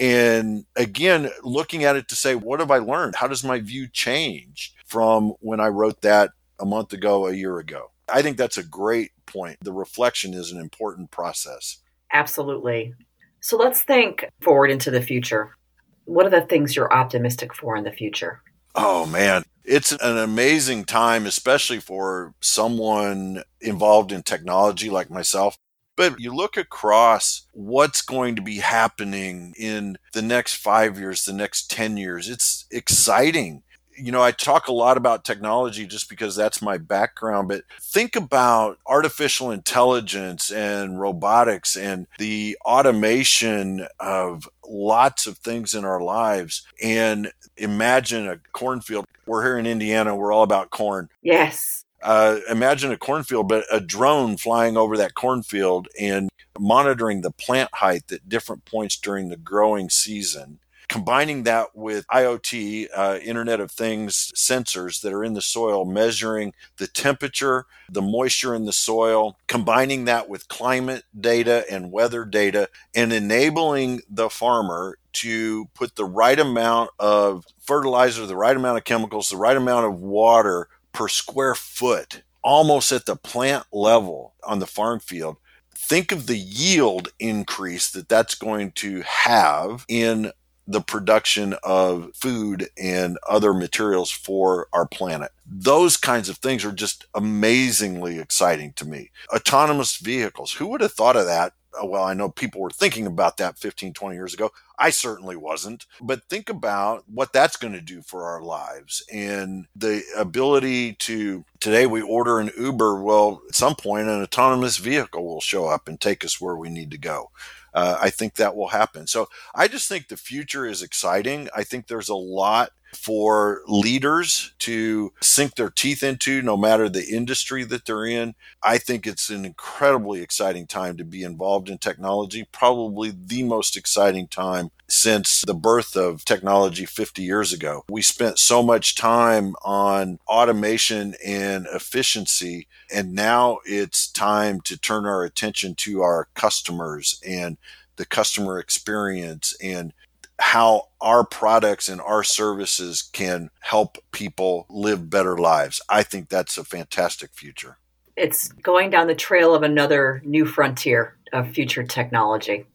And 0.00 0.64
again 0.74 1.30
looking 1.42 1.84
at 1.84 1.96
it 1.96 2.08
to 2.08 2.16
say 2.16 2.34
what 2.34 2.60
have 2.60 2.70
i 2.70 2.78
learned? 2.78 3.14
How 3.16 3.28
does 3.28 3.44
my 3.44 3.60
view 3.60 3.86
change 3.86 4.74
from 4.86 5.34
when 5.40 5.60
i 5.60 5.68
wrote 5.68 6.00
that 6.00 6.30
a 6.58 6.64
month 6.64 6.94
ago 6.94 7.26
a 7.26 7.34
year 7.34 7.58
ago? 7.58 7.90
I 8.08 8.22
think 8.22 8.38
that's 8.38 8.58
a 8.58 8.64
great 8.64 9.10
point. 9.26 9.58
The 9.60 9.72
reflection 9.72 10.34
is 10.34 10.50
an 10.50 10.60
important 10.60 11.10
process. 11.10 11.78
Absolutely. 12.12 12.94
So 13.40 13.56
let's 13.56 13.82
think 13.82 14.24
forward 14.40 14.70
into 14.70 14.90
the 14.90 15.02
future. 15.02 15.56
What 16.04 16.26
are 16.26 16.40
the 16.40 16.46
things 16.46 16.74
you're 16.74 16.92
optimistic 16.92 17.54
for 17.54 17.76
in 17.76 17.84
the 17.84 17.92
future? 17.92 18.42
Oh 18.74 19.06
man, 19.06 19.44
it's 19.64 19.92
an 19.92 20.18
amazing 20.18 20.84
time, 20.84 21.26
especially 21.26 21.80
for 21.80 22.34
someone 22.40 23.42
involved 23.60 24.12
in 24.12 24.22
technology 24.22 24.90
like 24.90 25.10
myself. 25.10 25.56
But 25.94 26.18
you 26.18 26.34
look 26.34 26.56
across 26.56 27.46
what's 27.52 28.00
going 28.00 28.36
to 28.36 28.42
be 28.42 28.56
happening 28.56 29.54
in 29.58 29.98
the 30.14 30.22
next 30.22 30.54
five 30.54 30.98
years, 30.98 31.24
the 31.24 31.34
next 31.34 31.70
10 31.70 31.96
years. 31.96 32.28
It's 32.28 32.66
exciting 32.70 33.62
you 33.96 34.12
know, 34.12 34.22
I 34.22 34.32
talk 34.32 34.68
a 34.68 34.72
lot 34.72 34.96
about 34.96 35.24
technology 35.24 35.86
just 35.86 36.08
because 36.08 36.34
that's 36.34 36.62
my 36.62 36.78
background, 36.78 37.48
but 37.48 37.64
think 37.80 38.16
about 38.16 38.78
artificial 38.86 39.50
intelligence 39.50 40.50
and 40.50 41.00
robotics 41.00 41.76
and 41.76 42.06
the 42.18 42.56
automation 42.64 43.86
of 44.00 44.48
lots 44.72 45.26
of 45.26 45.38
things 45.38 45.74
in 45.74 45.84
our 45.84 46.00
lives. 46.00 46.66
And 46.82 47.30
imagine 47.56 48.28
a 48.28 48.38
cornfield. 48.52 49.04
We're 49.26 49.44
here 49.44 49.58
in 49.58 49.66
Indiana, 49.66 50.16
we're 50.16 50.32
all 50.32 50.42
about 50.42 50.70
corn. 50.70 51.08
Yes. 51.22 51.84
Uh, 52.02 52.40
imagine 52.50 52.90
a 52.90 52.96
cornfield, 52.96 53.48
but 53.48 53.64
a 53.70 53.78
drone 53.78 54.36
flying 54.36 54.76
over 54.76 54.96
that 54.96 55.14
cornfield 55.14 55.86
and 56.00 56.28
monitoring 56.58 57.20
the 57.20 57.30
plant 57.30 57.70
height 57.74 58.10
at 58.10 58.28
different 58.28 58.64
points 58.64 58.96
during 58.96 59.28
the 59.28 59.36
growing 59.36 59.88
season 59.88 60.58
combining 60.88 61.44
that 61.44 61.74
with 61.74 62.06
IoT, 62.08 62.88
uh, 62.94 63.18
Internet 63.22 63.60
of 63.60 63.70
Things 63.70 64.32
sensors 64.36 65.00
that 65.02 65.12
are 65.12 65.24
in 65.24 65.34
the 65.34 65.42
soil, 65.42 65.84
measuring 65.84 66.52
the 66.76 66.86
temperature, 66.86 67.66
the 67.90 68.02
moisture 68.02 68.54
in 68.54 68.64
the 68.64 68.72
soil, 68.72 69.38
combining 69.46 70.04
that 70.04 70.28
with 70.28 70.48
climate 70.48 71.04
data 71.18 71.64
and 71.70 71.92
weather 71.92 72.24
data, 72.24 72.68
and 72.94 73.12
enabling 73.12 74.02
the 74.08 74.28
farmer 74.30 74.98
to 75.12 75.66
put 75.74 75.96
the 75.96 76.04
right 76.04 76.38
amount 76.38 76.90
of 76.98 77.44
fertilizer, 77.60 78.26
the 78.26 78.36
right 78.36 78.56
amount 78.56 78.78
of 78.78 78.84
chemicals, 78.84 79.28
the 79.28 79.36
right 79.36 79.56
amount 79.56 79.86
of 79.86 80.00
water 80.00 80.68
per 80.92 81.08
square 81.08 81.54
foot, 81.54 82.22
almost 82.42 82.92
at 82.92 83.06
the 83.06 83.16
plant 83.16 83.64
level 83.72 84.34
on 84.44 84.58
the 84.58 84.66
farm 84.66 85.00
field. 85.00 85.36
Think 85.74 86.12
of 86.12 86.26
the 86.26 86.38
yield 86.38 87.08
increase 87.18 87.90
that 87.90 88.08
that's 88.08 88.34
going 88.34 88.72
to 88.72 89.02
have 89.02 89.84
in 89.88 90.32
the 90.66 90.80
production 90.80 91.54
of 91.62 92.10
food 92.14 92.68
and 92.80 93.18
other 93.28 93.52
materials 93.52 94.10
for 94.10 94.68
our 94.72 94.86
planet. 94.86 95.32
Those 95.46 95.96
kinds 95.96 96.28
of 96.28 96.38
things 96.38 96.64
are 96.64 96.72
just 96.72 97.06
amazingly 97.14 98.18
exciting 98.18 98.72
to 98.74 98.86
me. 98.86 99.10
Autonomous 99.34 99.96
vehicles. 99.96 100.52
Who 100.52 100.68
would 100.68 100.80
have 100.80 100.92
thought 100.92 101.16
of 101.16 101.26
that? 101.26 101.54
Uh, 101.80 101.86
well, 101.86 102.04
I 102.04 102.14
know 102.14 102.28
people 102.28 102.60
were 102.60 102.70
thinking 102.70 103.06
about 103.06 103.38
that 103.38 103.58
15, 103.58 103.92
20 103.94 104.14
years 104.14 104.34
ago. 104.34 104.50
I 104.78 104.90
certainly 104.90 105.36
wasn't. 105.36 105.86
But 106.00 106.24
think 106.24 106.50
about 106.50 107.04
what 107.08 107.32
that's 107.32 107.56
going 107.56 107.72
to 107.72 107.80
do 107.80 108.02
for 108.02 108.24
our 108.24 108.42
lives 108.42 109.02
and 109.12 109.66
the 109.74 110.02
ability 110.16 110.94
to 110.94 111.44
today 111.60 111.86
we 111.86 112.02
order 112.02 112.40
an 112.40 112.50
Uber. 112.58 113.02
Well, 113.02 113.42
at 113.48 113.54
some 113.54 113.74
point, 113.74 114.08
an 114.08 114.22
autonomous 114.22 114.76
vehicle 114.76 115.24
will 115.24 115.40
show 115.40 115.66
up 115.66 115.88
and 115.88 116.00
take 116.00 116.24
us 116.24 116.40
where 116.40 116.56
we 116.56 116.68
need 116.68 116.90
to 116.90 116.98
go 116.98 117.30
uh, 117.74 117.98
I 118.00 118.10
think 118.10 118.34
that 118.34 118.56
will 118.56 118.68
happen. 118.68 119.06
So 119.06 119.28
I 119.54 119.68
just 119.68 119.88
think 119.88 120.08
the 120.08 120.16
future 120.16 120.66
is 120.66 120.82
exciting. 120.82 121.48
I 121.54 121.62
think 121.64 121.86
there's 121.86 122.08
a 122.08 122.14
lot 122.14 122.70
for 122.94 123.62
leaders 123.66 124.52
to 124.58 125.12
sink 125.22 125.54
their 125.54 125.70
teeth 125.70 126.02
into, 126.02 126.42
no 126.42 126.56
matter 126.56 126.88
the 126.88 127.08
industry 127.08 127.64
that 127.64 127.86
they're 127.86 128.04
in. 128.04 128.34
I 128.62 128.78
think 128.78 129.06
it's 129.06 129.30
an 129.30 129.44
incredibly 129.44 130.20
exciting 130.20 130.66
time 130.66 130.96
to 130.98 131.04
be 131.04 131.22
involved 131.22 131.70
in 131.70 131.78
technology, 131.78 132.46
probably 132.52 133.10
the 133.10 133.44
most 133.44 133.76
exciting 133.76 134.28
time 134.28 134.70
since 134.92 135.40
the 135.46 135.54
birth 135.54 135.96
of 135.96 136.22
technology 136.22 136.84
50 136.84 137.22
years 137.22 137.50
ago. 137.50 137.82
We 137.88 138.02
spent 138.02 138.38
so 138.38 138.62
much 138.62 138.94
time 138.94 139.54
on 139.64 140.18
automation 140.28 141.14
and 141.24 141.66
efficiency, 141.72 142.68
and 142.94 143.14
now 143.14 143.60
it's 143.64 144.06
time 144.06 144.60
to 144.62 144.76
turn 144.76 145.06
our 145.06 145.24
attention 145.24 145.74
to 145.76 146.02
our 146.02 146.28
customers 146.34 147.18
and 147.26 147.56
the 147.96 148.04
customer 148.04 148.58
experience 148.58 149.56
and 149.62 149.94
how 150.38 150.88
our 151.00 151.24
products 151.24 151.88
and 151.88 152.00
our 152.02 152.22
services 152.22 153.00
can 153.00 153.48
help 153.60 153.96
people 154.12 154.66
live 154.68 155.08
better 155.08 155.38
lives. 155.38 155.80
I 155.88 156.02
think 156.02 156.28
that's 156.28 156.58
a 156.58 156.64
fantastic 156.64 157.30
future. 157.32 157.78
It's 158.16 158.48
going 158.48 158.90
down 158.90 159.06
the 159.06 159.14
trail 159.14 159.54
of 159.54 159.62
another 159.62 160.20
new 160.22 160.44
frontier 160.44 161.16
of 161.32 161.48
future 161.48 161.82
technology. 161.82 162.66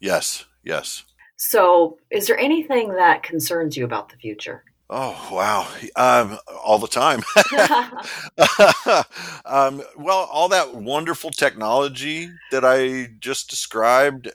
Yes, 0.00 0.46
yes. 0.64 1.04
So, 1.36 1.98
is 2.10 2.26
there 2.26 2.38
anything 2.38 2.94
that 2.94 3.22
concerns 3.22 3.76
you 3.76 3.84
about 3.84 4.08
the 4.08 4.16
future? 4.16 4.64
Oh 4.88 5.28
wow! 5.32 5.68
Um, 5.96 6.38
all 6.64 6.78
the 6.78 6.86
time. 6.86 7.22
um, 9.44 9.82
well, 9.96 10.28
all 10.30 10.48
that 10.48 10.76
wonderful 10.76 11.30
technology 11.30 12.30
that 12.52 12.64
I 12.64 13.08
just 13.18 13.50
described 13.50 14.30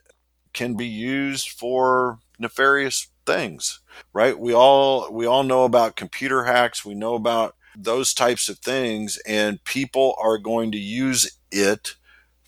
can 0.54 0.76
be 0.76 0.88
used 0.88 1.50
for 1.50 2.20
nefarious 2.38 3.08
things, 3.26 3.80
right? 4.14 4.38
We 4.38 4.54
all 4.54 5.12
we 5.12 5.26
all 5.26 5.44
know 5.44 5.64
about 5.64 5.96
computer 5.96 6.44
hacks. 6.44 6.84
We 6.84 6.96
know 6.96 7.16
about 7.16 7.56
those 7.76 8.14
types 8.14 8.50
of 8.50 8.60
things, 8.60 9.18
and 9.26 9.64
people 9.64 10.16
are 10.22 10.38
going 10.38 10.72
to 10.74 10.78
use 10.78 11.38
it 11.50 11.96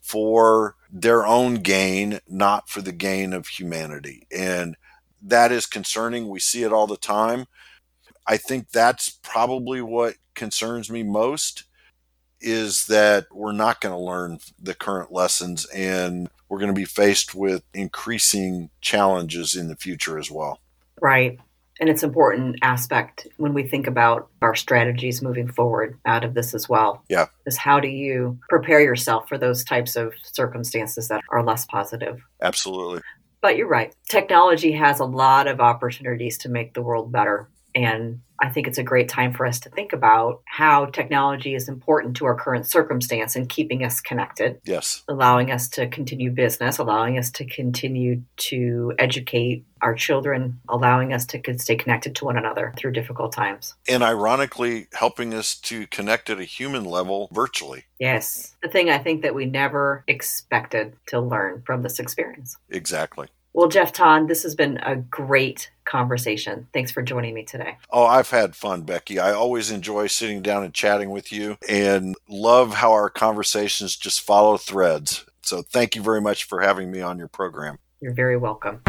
for 0.03 0.75
their 0.91 1.25
own 1.25 1.55
gain, 1.55 2.19
not 2.27 2.69
for 2.69 2.81
the 2.81 2.91
gain 2.91 3.33
of 3.33 3.47
humanity. 3.47 4.27
And 4.35 4.75
that 5.21 5.51
is 5.51 5.65
concerning. 5.65 6.27
We 6.27 6.39
see 6.39 6.63
it 6.63 6.73
all 6.73 6.85
the 6.85 6.97
time. 6.97 7.45
I 8.27 8.37
think 8.37 8.69
that's 8.69 9.09
probably 9.09 9.81
what 9.81 10.15
concerns 10.35 10.91
me 10.91 11.03
most 11.03 11.63
is 12.41 12.87
that 12.87 13.27
we're 13.31 13.53
not 13.53 13.79
going 13.79 13.93
to 13.95 13.99
learn 13.99 14.39
the 14.61 14.73
current 14.73 15.11
lessons 15.11 15.65
and 15.67 16.29
we're 16.49 16.59
going 16.59 16.73
to 16.73 16.79
be 16.79 16.85
faced 16.85 17.33
with 17.33 17.63
increasing 17.73 18.69
challenges 18.81 19.55
in 19.55 19.69
the 19.69 19.77
future 19.77 20.19
as 20.19 20.29
well. 20.29 20.59
Right. 21.01 21.39
And 21.83 21.89
it's 21.89 22.01
an 22.01 22.11
important 22.11 22.59
aspect 22.61 23.27
when 23.35 23.53
we 23.53 23.67
think 23.67 23.87
about 23.87 24.29
our 24.41 24.55
strategies 24.55 25.21
moving 25.21 25.51
forward 25.51 25.99
out 26.05 26.23
of 26.23 26.33
this 26.33 26.53
as 26.53 26.69
well. 26.69 27.03
Yeah. 27.09 27.25
Is 27.45 27.57
how 27.57 27.81
do 27.81 27.89
you 27.89 28.39
prepare 28.47 28.79
yourself 28.79 29.27
for 29.27 29.37
those 29.37 29.65
types 29.65 29.97
of 29.97 30.13
circumstances 30.23 31.09
that 31.09 31.19
are 31.29 31.43
less 31.43 31.65
positive? 31.65 32.21
Absolutely. 32.41 33.01
But 33.41 33.57
you're 33.57 33.67
right. 33.67 33.93
Technology 34.07 34.71
has 34.71 35.01
a 35.01 35.05
lot 35.05 35.49
of 35.49 35.59
opportunities 35.59 36.37
to 36.37 36.49
make 36.49 36.73
the 36.73 36.81
world 36.81 37.11
better. 37.11 37.49
And 37.75 38.21
I 38.43 38.49
think 38.49 38.67
it's 38.67 38.77
a 38.77 38.83
great 38.83 39.07
time 39.07 39.31
for 39.31 39.45
us 39.45 39.57
to 39.61 39.69
think 39.69 39.93
about 39.93 40.41
how 40.43 40.87
technology 40.87 41.55
is 41.55 41.69
important 41.69 42.17
to 42.17 42.25
our 42.25 42.35
current 42.35 42.67
circumstance 42.67 43.37
and 43.37 43.47
keeping 43.47 43.85
us 43.85 44.01
connected. 44.01 44.59
Yes. 44.65 45.01
Allowing 45.07 45.49
us 45.49 45.69
to 45.69 45.87
continue 45.87 46.29
business, 46.29 46.77
allowing 46.77 47.17
us 47.17 47.31
to 47.31 47.45
continue 47.45 48.21
to 48.35 48.93
educate 48.99 49.65
our 49.81 49.95
children, 49.95 50.59
allowing 50.67 51.13
us 51.13 51.25
to 51.27 51.41
stay 51.57 51.77
connected 51.77 52.15
to 52.15 52.25
one 52.25 52.37
another 52.37 52.73
through 52.77 52.91
difficult 52.91 53.31
times. 53.31 53.75
And 53.87 54.03
ironically, 54.03 54.87
helping 54.91 55.33
us 55.33 55.55
to 55.61 55.87
connect 55.87 56.29
at 56.29 56.39
a 56.39 56.43
human 56.43 56.83
level 56.83 57.29
virtually. 57.31 57.85
Yes. 57.97 58.55
The 58.61 58.67
thing 58.67 58.89
I 58.89 58.97
think 58.97 59.21
that 59.21 59.35
we 59.35 59.45
never 59.45 60.03
expected 60.07 60.97
to 61.07 61.21
learn 61.21 61.63
from 61.65 61.81
this 61.81 61.97
experience. 61.97 62.57
Exactly. 62.69 63.29
Well, 63.53 63.67
Jeff 63.67 63.93
Ton, 63.93 64.25
this 64.25 64.41
has 64.43 64.55
been 64.55 64.77
a 64.77 64.95
great 64.95 65.69
conversation. 65.85 66.67
Thanks 66.73 66.91
for 66.91 67.03
joining 67.03 67.35
me 67.35 67.43
today. 67.43 67.77
Oh, 67.91 68.05
I've 68.05 68.31
had 68.31 68.55
fun, 68.55 68.81
Becky. 68.81 69.19
I 69.19 69.31
always 69.31 69.69
enjoy 69.69 70.07
sitting 70.07 70.41
down 70.41 70.63
and 70.63 70.73
chatting 70.73 71.11
with 71.11 71.31
you 71.31 71.57
and 71.69 72.15
love 72.27 72.73
how 72.73 72.91
our 72.93 73.11
conversations 73.11 73.95
just 73.95 74.21
follow 74.21 74.57
threads. 74.57 75.25
So 75.43 75.61
thank 75.61 75.95
you 75.95 76.01
very 76.01 76.21
much 76.21 76.45
for 76.45 76.61
having 76.61 76.89
me 76.89 77.01
on 77.01 77.19
your 77.19 77.27
program. 77.27 77.77
You're 78.01 78.13
very 78.13 78.37
welcome. 78.37 78.81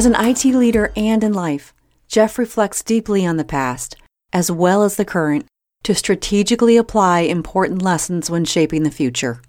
As 0.00 0.06
an 0.06 0.16
IT 0.18 0.46
leader 0.46 0.94
and 0.96 1.22
in 1.22 1.34
life, 1.34 1.74
Jeff 2.08 2.38
reflects 2.38 2.82
deeply 2.82 3.26
on 3.26 3.36
the 3.36 3.44
past, 3.44 3.96
as 4.32 4.50
well 4.50 4.82
as 4.82 4.96
the 4.96 5.04
current, 5.04 5.44
to 5.82 5.94
strategically 5.94 6.78
apply 6.78 7.20
important 7.20 7.82
lessons 7.82 8.30
when 8.30 8.46
shaping 8.46 8.82
the 8.82 8.90
future. 8.90 9.42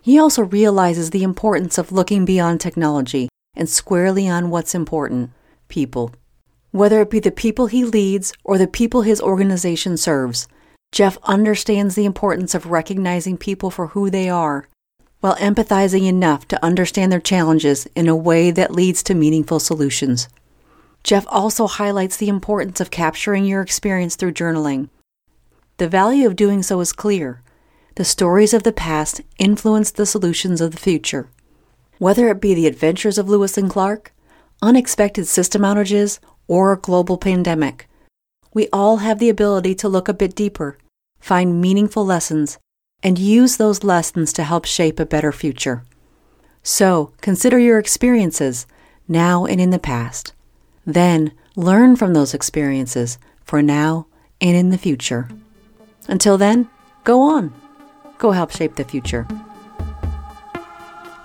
He 0.00 0.16
also 0.16 0.44
realizes 0.44 1.10
the 1.10 1.24
importance 1.24 1.78
of 1.78 1.90
looking 1.90 2.24
beyond 2.24 2.60
technology 2.60 3.28
and 3.56 3.68
squarely 3.68 4.28
on 4.28 4.50
what's 4.50 4.72
important 4.72 5.32
people. 5.66 6.12
Whether 6.70 7.00
it 7.00 7.10
be 7.10 7.18
the 7.18 7.32
people 7.32 7.66
he 7.66 7.84
leads 7.84 8.32
or 8.44 8.56
the 8.56 8.68
people 8.68 9.02
his 9.02 9.20
organization 9.20 9.96
serves, 9.96 10.46
Jeff 10.92 11.18
understands 11.24 11.96
the 11.96 12.04
importance 12.04 12.54
of 12.54 12.66
recognizing 12.66 13.36
people 13.36 13.68
for 13.68 13.88
who 13.88 14.10
they 14.10 14.30
are 14.30 14.68
while 15.20 15.36
empathizing 15.36 16.06
enough 16.06 16.46
to 16.48 16.64
understand 16.64 17.10
their 17.10 17.20
challenges 17.20 17.86
in 17.94 18.08
a 18.08 18.16
way 18.16 18.50
that 18.50 18.72
leads 18.72 19.02
to 19.02 19.14
meaningful 19.14 19.58
solutions. 19.58 20.28
Jeff 21.02 21.26
also 21.28 21.66
highlights 21.66 22.16
the 22.16 22.28
importance 22.28 22.80
of 22.80 22.90
capturing 22.90 23.44
your 23.44 23.62
experience 23.62 24.16
through 24.16 24.32
journaling. 24.32 24.88
The 25.78 25.88
value 25.88 26.26
of 26.26 26.36
doing 26.36 26.62
so 26.62 26.80
is 26.80 26.92
clear. 26.92 27.42
The 27.96 28.04
stories 28.04 28.54
of 28.54 28.62
the 28.62 28.72
past 28.72 29.20
influence 29.38 29.90
the 29.90 30.06
solutions 30.06 30.60
of 30.60 30.72
the 30.72 30.78
future. 30.78 31.28
Whether 31.98 32.28
it 32.28 32.40
be 32.40 32.54
the 32.54 32.66
adventures 32.66 33.18
of 33.18 33.28
Lewis 33.28 33.58
and 33.58 33.70
Clark, 33.70 34.12
unexpected 34.62 35.26
system 35.26 35.62
outages, 35.62 36.18
or 36.46 36.72
a 36.72 36.78
global 36.78 37.18
pandemic, 37.18 37.88
we 38.54 38.68
all 38.72 38.98
have 38.98 39.18
the 39.18 39.28
ability 39.28 39.74
to 39.76 39.88
look 39.88 40.08
a 40.08 40.14
bit 40.14 40.34
deeper, 40.34 40.78
find 41.20 41.60
meaningful 41.60 42.04
lessons, 42.04 42.58
and 43.02 43.18
use 43.18 43.56
those 43.56 43.84
lessons 43.84 44.32
to 44.32 44.44
help 44.44 44.64
shape 44.64 44.98
a 44.98 45.06
better 45.06 45.32
future. 45.32 45.84
So, 46.62 47.12
consider 47.20 47.58
your 47.58 47.78
experiences, 47.78 48.66
now 49.06 49.46
and 49.46 49.60
in 49.60 49.70
the 49.70 49.78
past. 49.78 50.32
Then, 50.84 51.32
learn 51.56 51.96
from 51.96 52.14
those 52.14 52.34
experiences 52.34 53.18
for 53.44 53.62
now 53.62 54.06
and 54.40 54.56
in 54.56 54.70
the 54.70 54.78
future. 54.78 55.28
Until 56.08 56.36
then, 56.38 56.68
go 57.04 57.20
on. 57.20 57.52
Go 58.18 58.32
help 58.32 58.50
shape 58.50 58.76
the 58.76 58.84
future. 58.84 59.26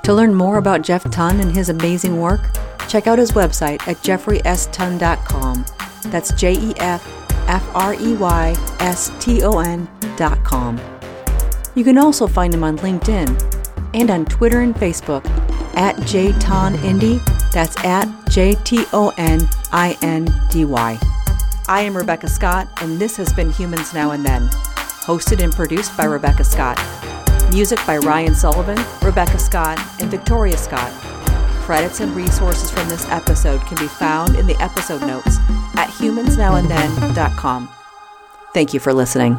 To 0.03 0.13
learn 0.13 0.36
more 0.36 0.57
about 0.57 0.82
Jeff 0.82 1.09
Ton 1.11 1.39
and 1.39 1.55
his 1.55 1.69
amazing 1.69 2.19
work, 2.19 2.41
check 2.88 3.07
out 3.07 3.17
his 3.17 3.32
website 3.32 3.86
at 3.88 3.97
jeffreyston.com. 3.97 5.65
That's 6.11 6.34
J 6.34 6.53
E 6.53 6.74
F 6.78 7.05
F 7.47 7.67
R 7.74 7.93
E 7.95 8.13
Y 8.13 8.55
S 8.80 9.11
T 9.19 9.43
O 9.43 9.59
N.com. 9.59 10.78
You 11.76 11.84
can 11.84 11.97
also 11.97 12.28
find 12.28 12.53
him 12.53 12.63
on 12.63 12.78
LinkedIn 12.78 13.91
and 13.93 14.11
on 14.11 14.26
Twitter 14.26 14.61
and 14.61 14.76
Facebook 14.76 15.26
at 15.76 15.95
JTonIndy. 15.97 17.51
That's 17.51 17.78
at 17.84 18.07
J 18.30 18.55
T 18.63 18.86
O 18.93 19.11
N 19.17 19.41
I 19.71 19.97
N 20.01 20.34
D 20.49 20.65
Y. 20.65 20.99
I 21.67 21.82
am 21.82 21.95
Rebecca 21.95 22.28
Scott, 22.28 22.67
and 22.82 22.99
this 22.99 23.15
has 23.17 23.32
been 23.34 23.49
Humans 23.49 23.93
Now 23.93 24.11
and 24.11 24.26
Then, 24.26 24.49
hosted 25.05 25.41
and 25.41 25.53
produced 25.53 25.95
by 25.95 26.05
Rebecca 26.05 26.43
Scott. 26.43 26.80
Music 27.51 27.80
by 27.88 27.97
Ryan 27.97 28.36
Sullivan, 28.36 28.84
Rebecca 29.01 29.39
Scott, 29.39 29.80
and 29.99 30.09
Victoria 30.11 30.57
Scott. 30.57 30.91
Credits 31.61 32.01
and 32.01 32.13
resources 32.15 32.69
from 32.69 32.89
this 32.89 33.07
episode 33.09 33.61
can 33.61 33.78
be 33.78 33.88
found 33.88 34.36
in 34.36 34.45
the 34.45 34.61
episode 34.61 35.01
notes 35.01 35.38
at 35.76 35.89
humansnowandthen.com. 35.89 37.69
Thank 38.53 38.74
you 38.74 38.80
for 38.80 38.93
listening. 38.93 39.38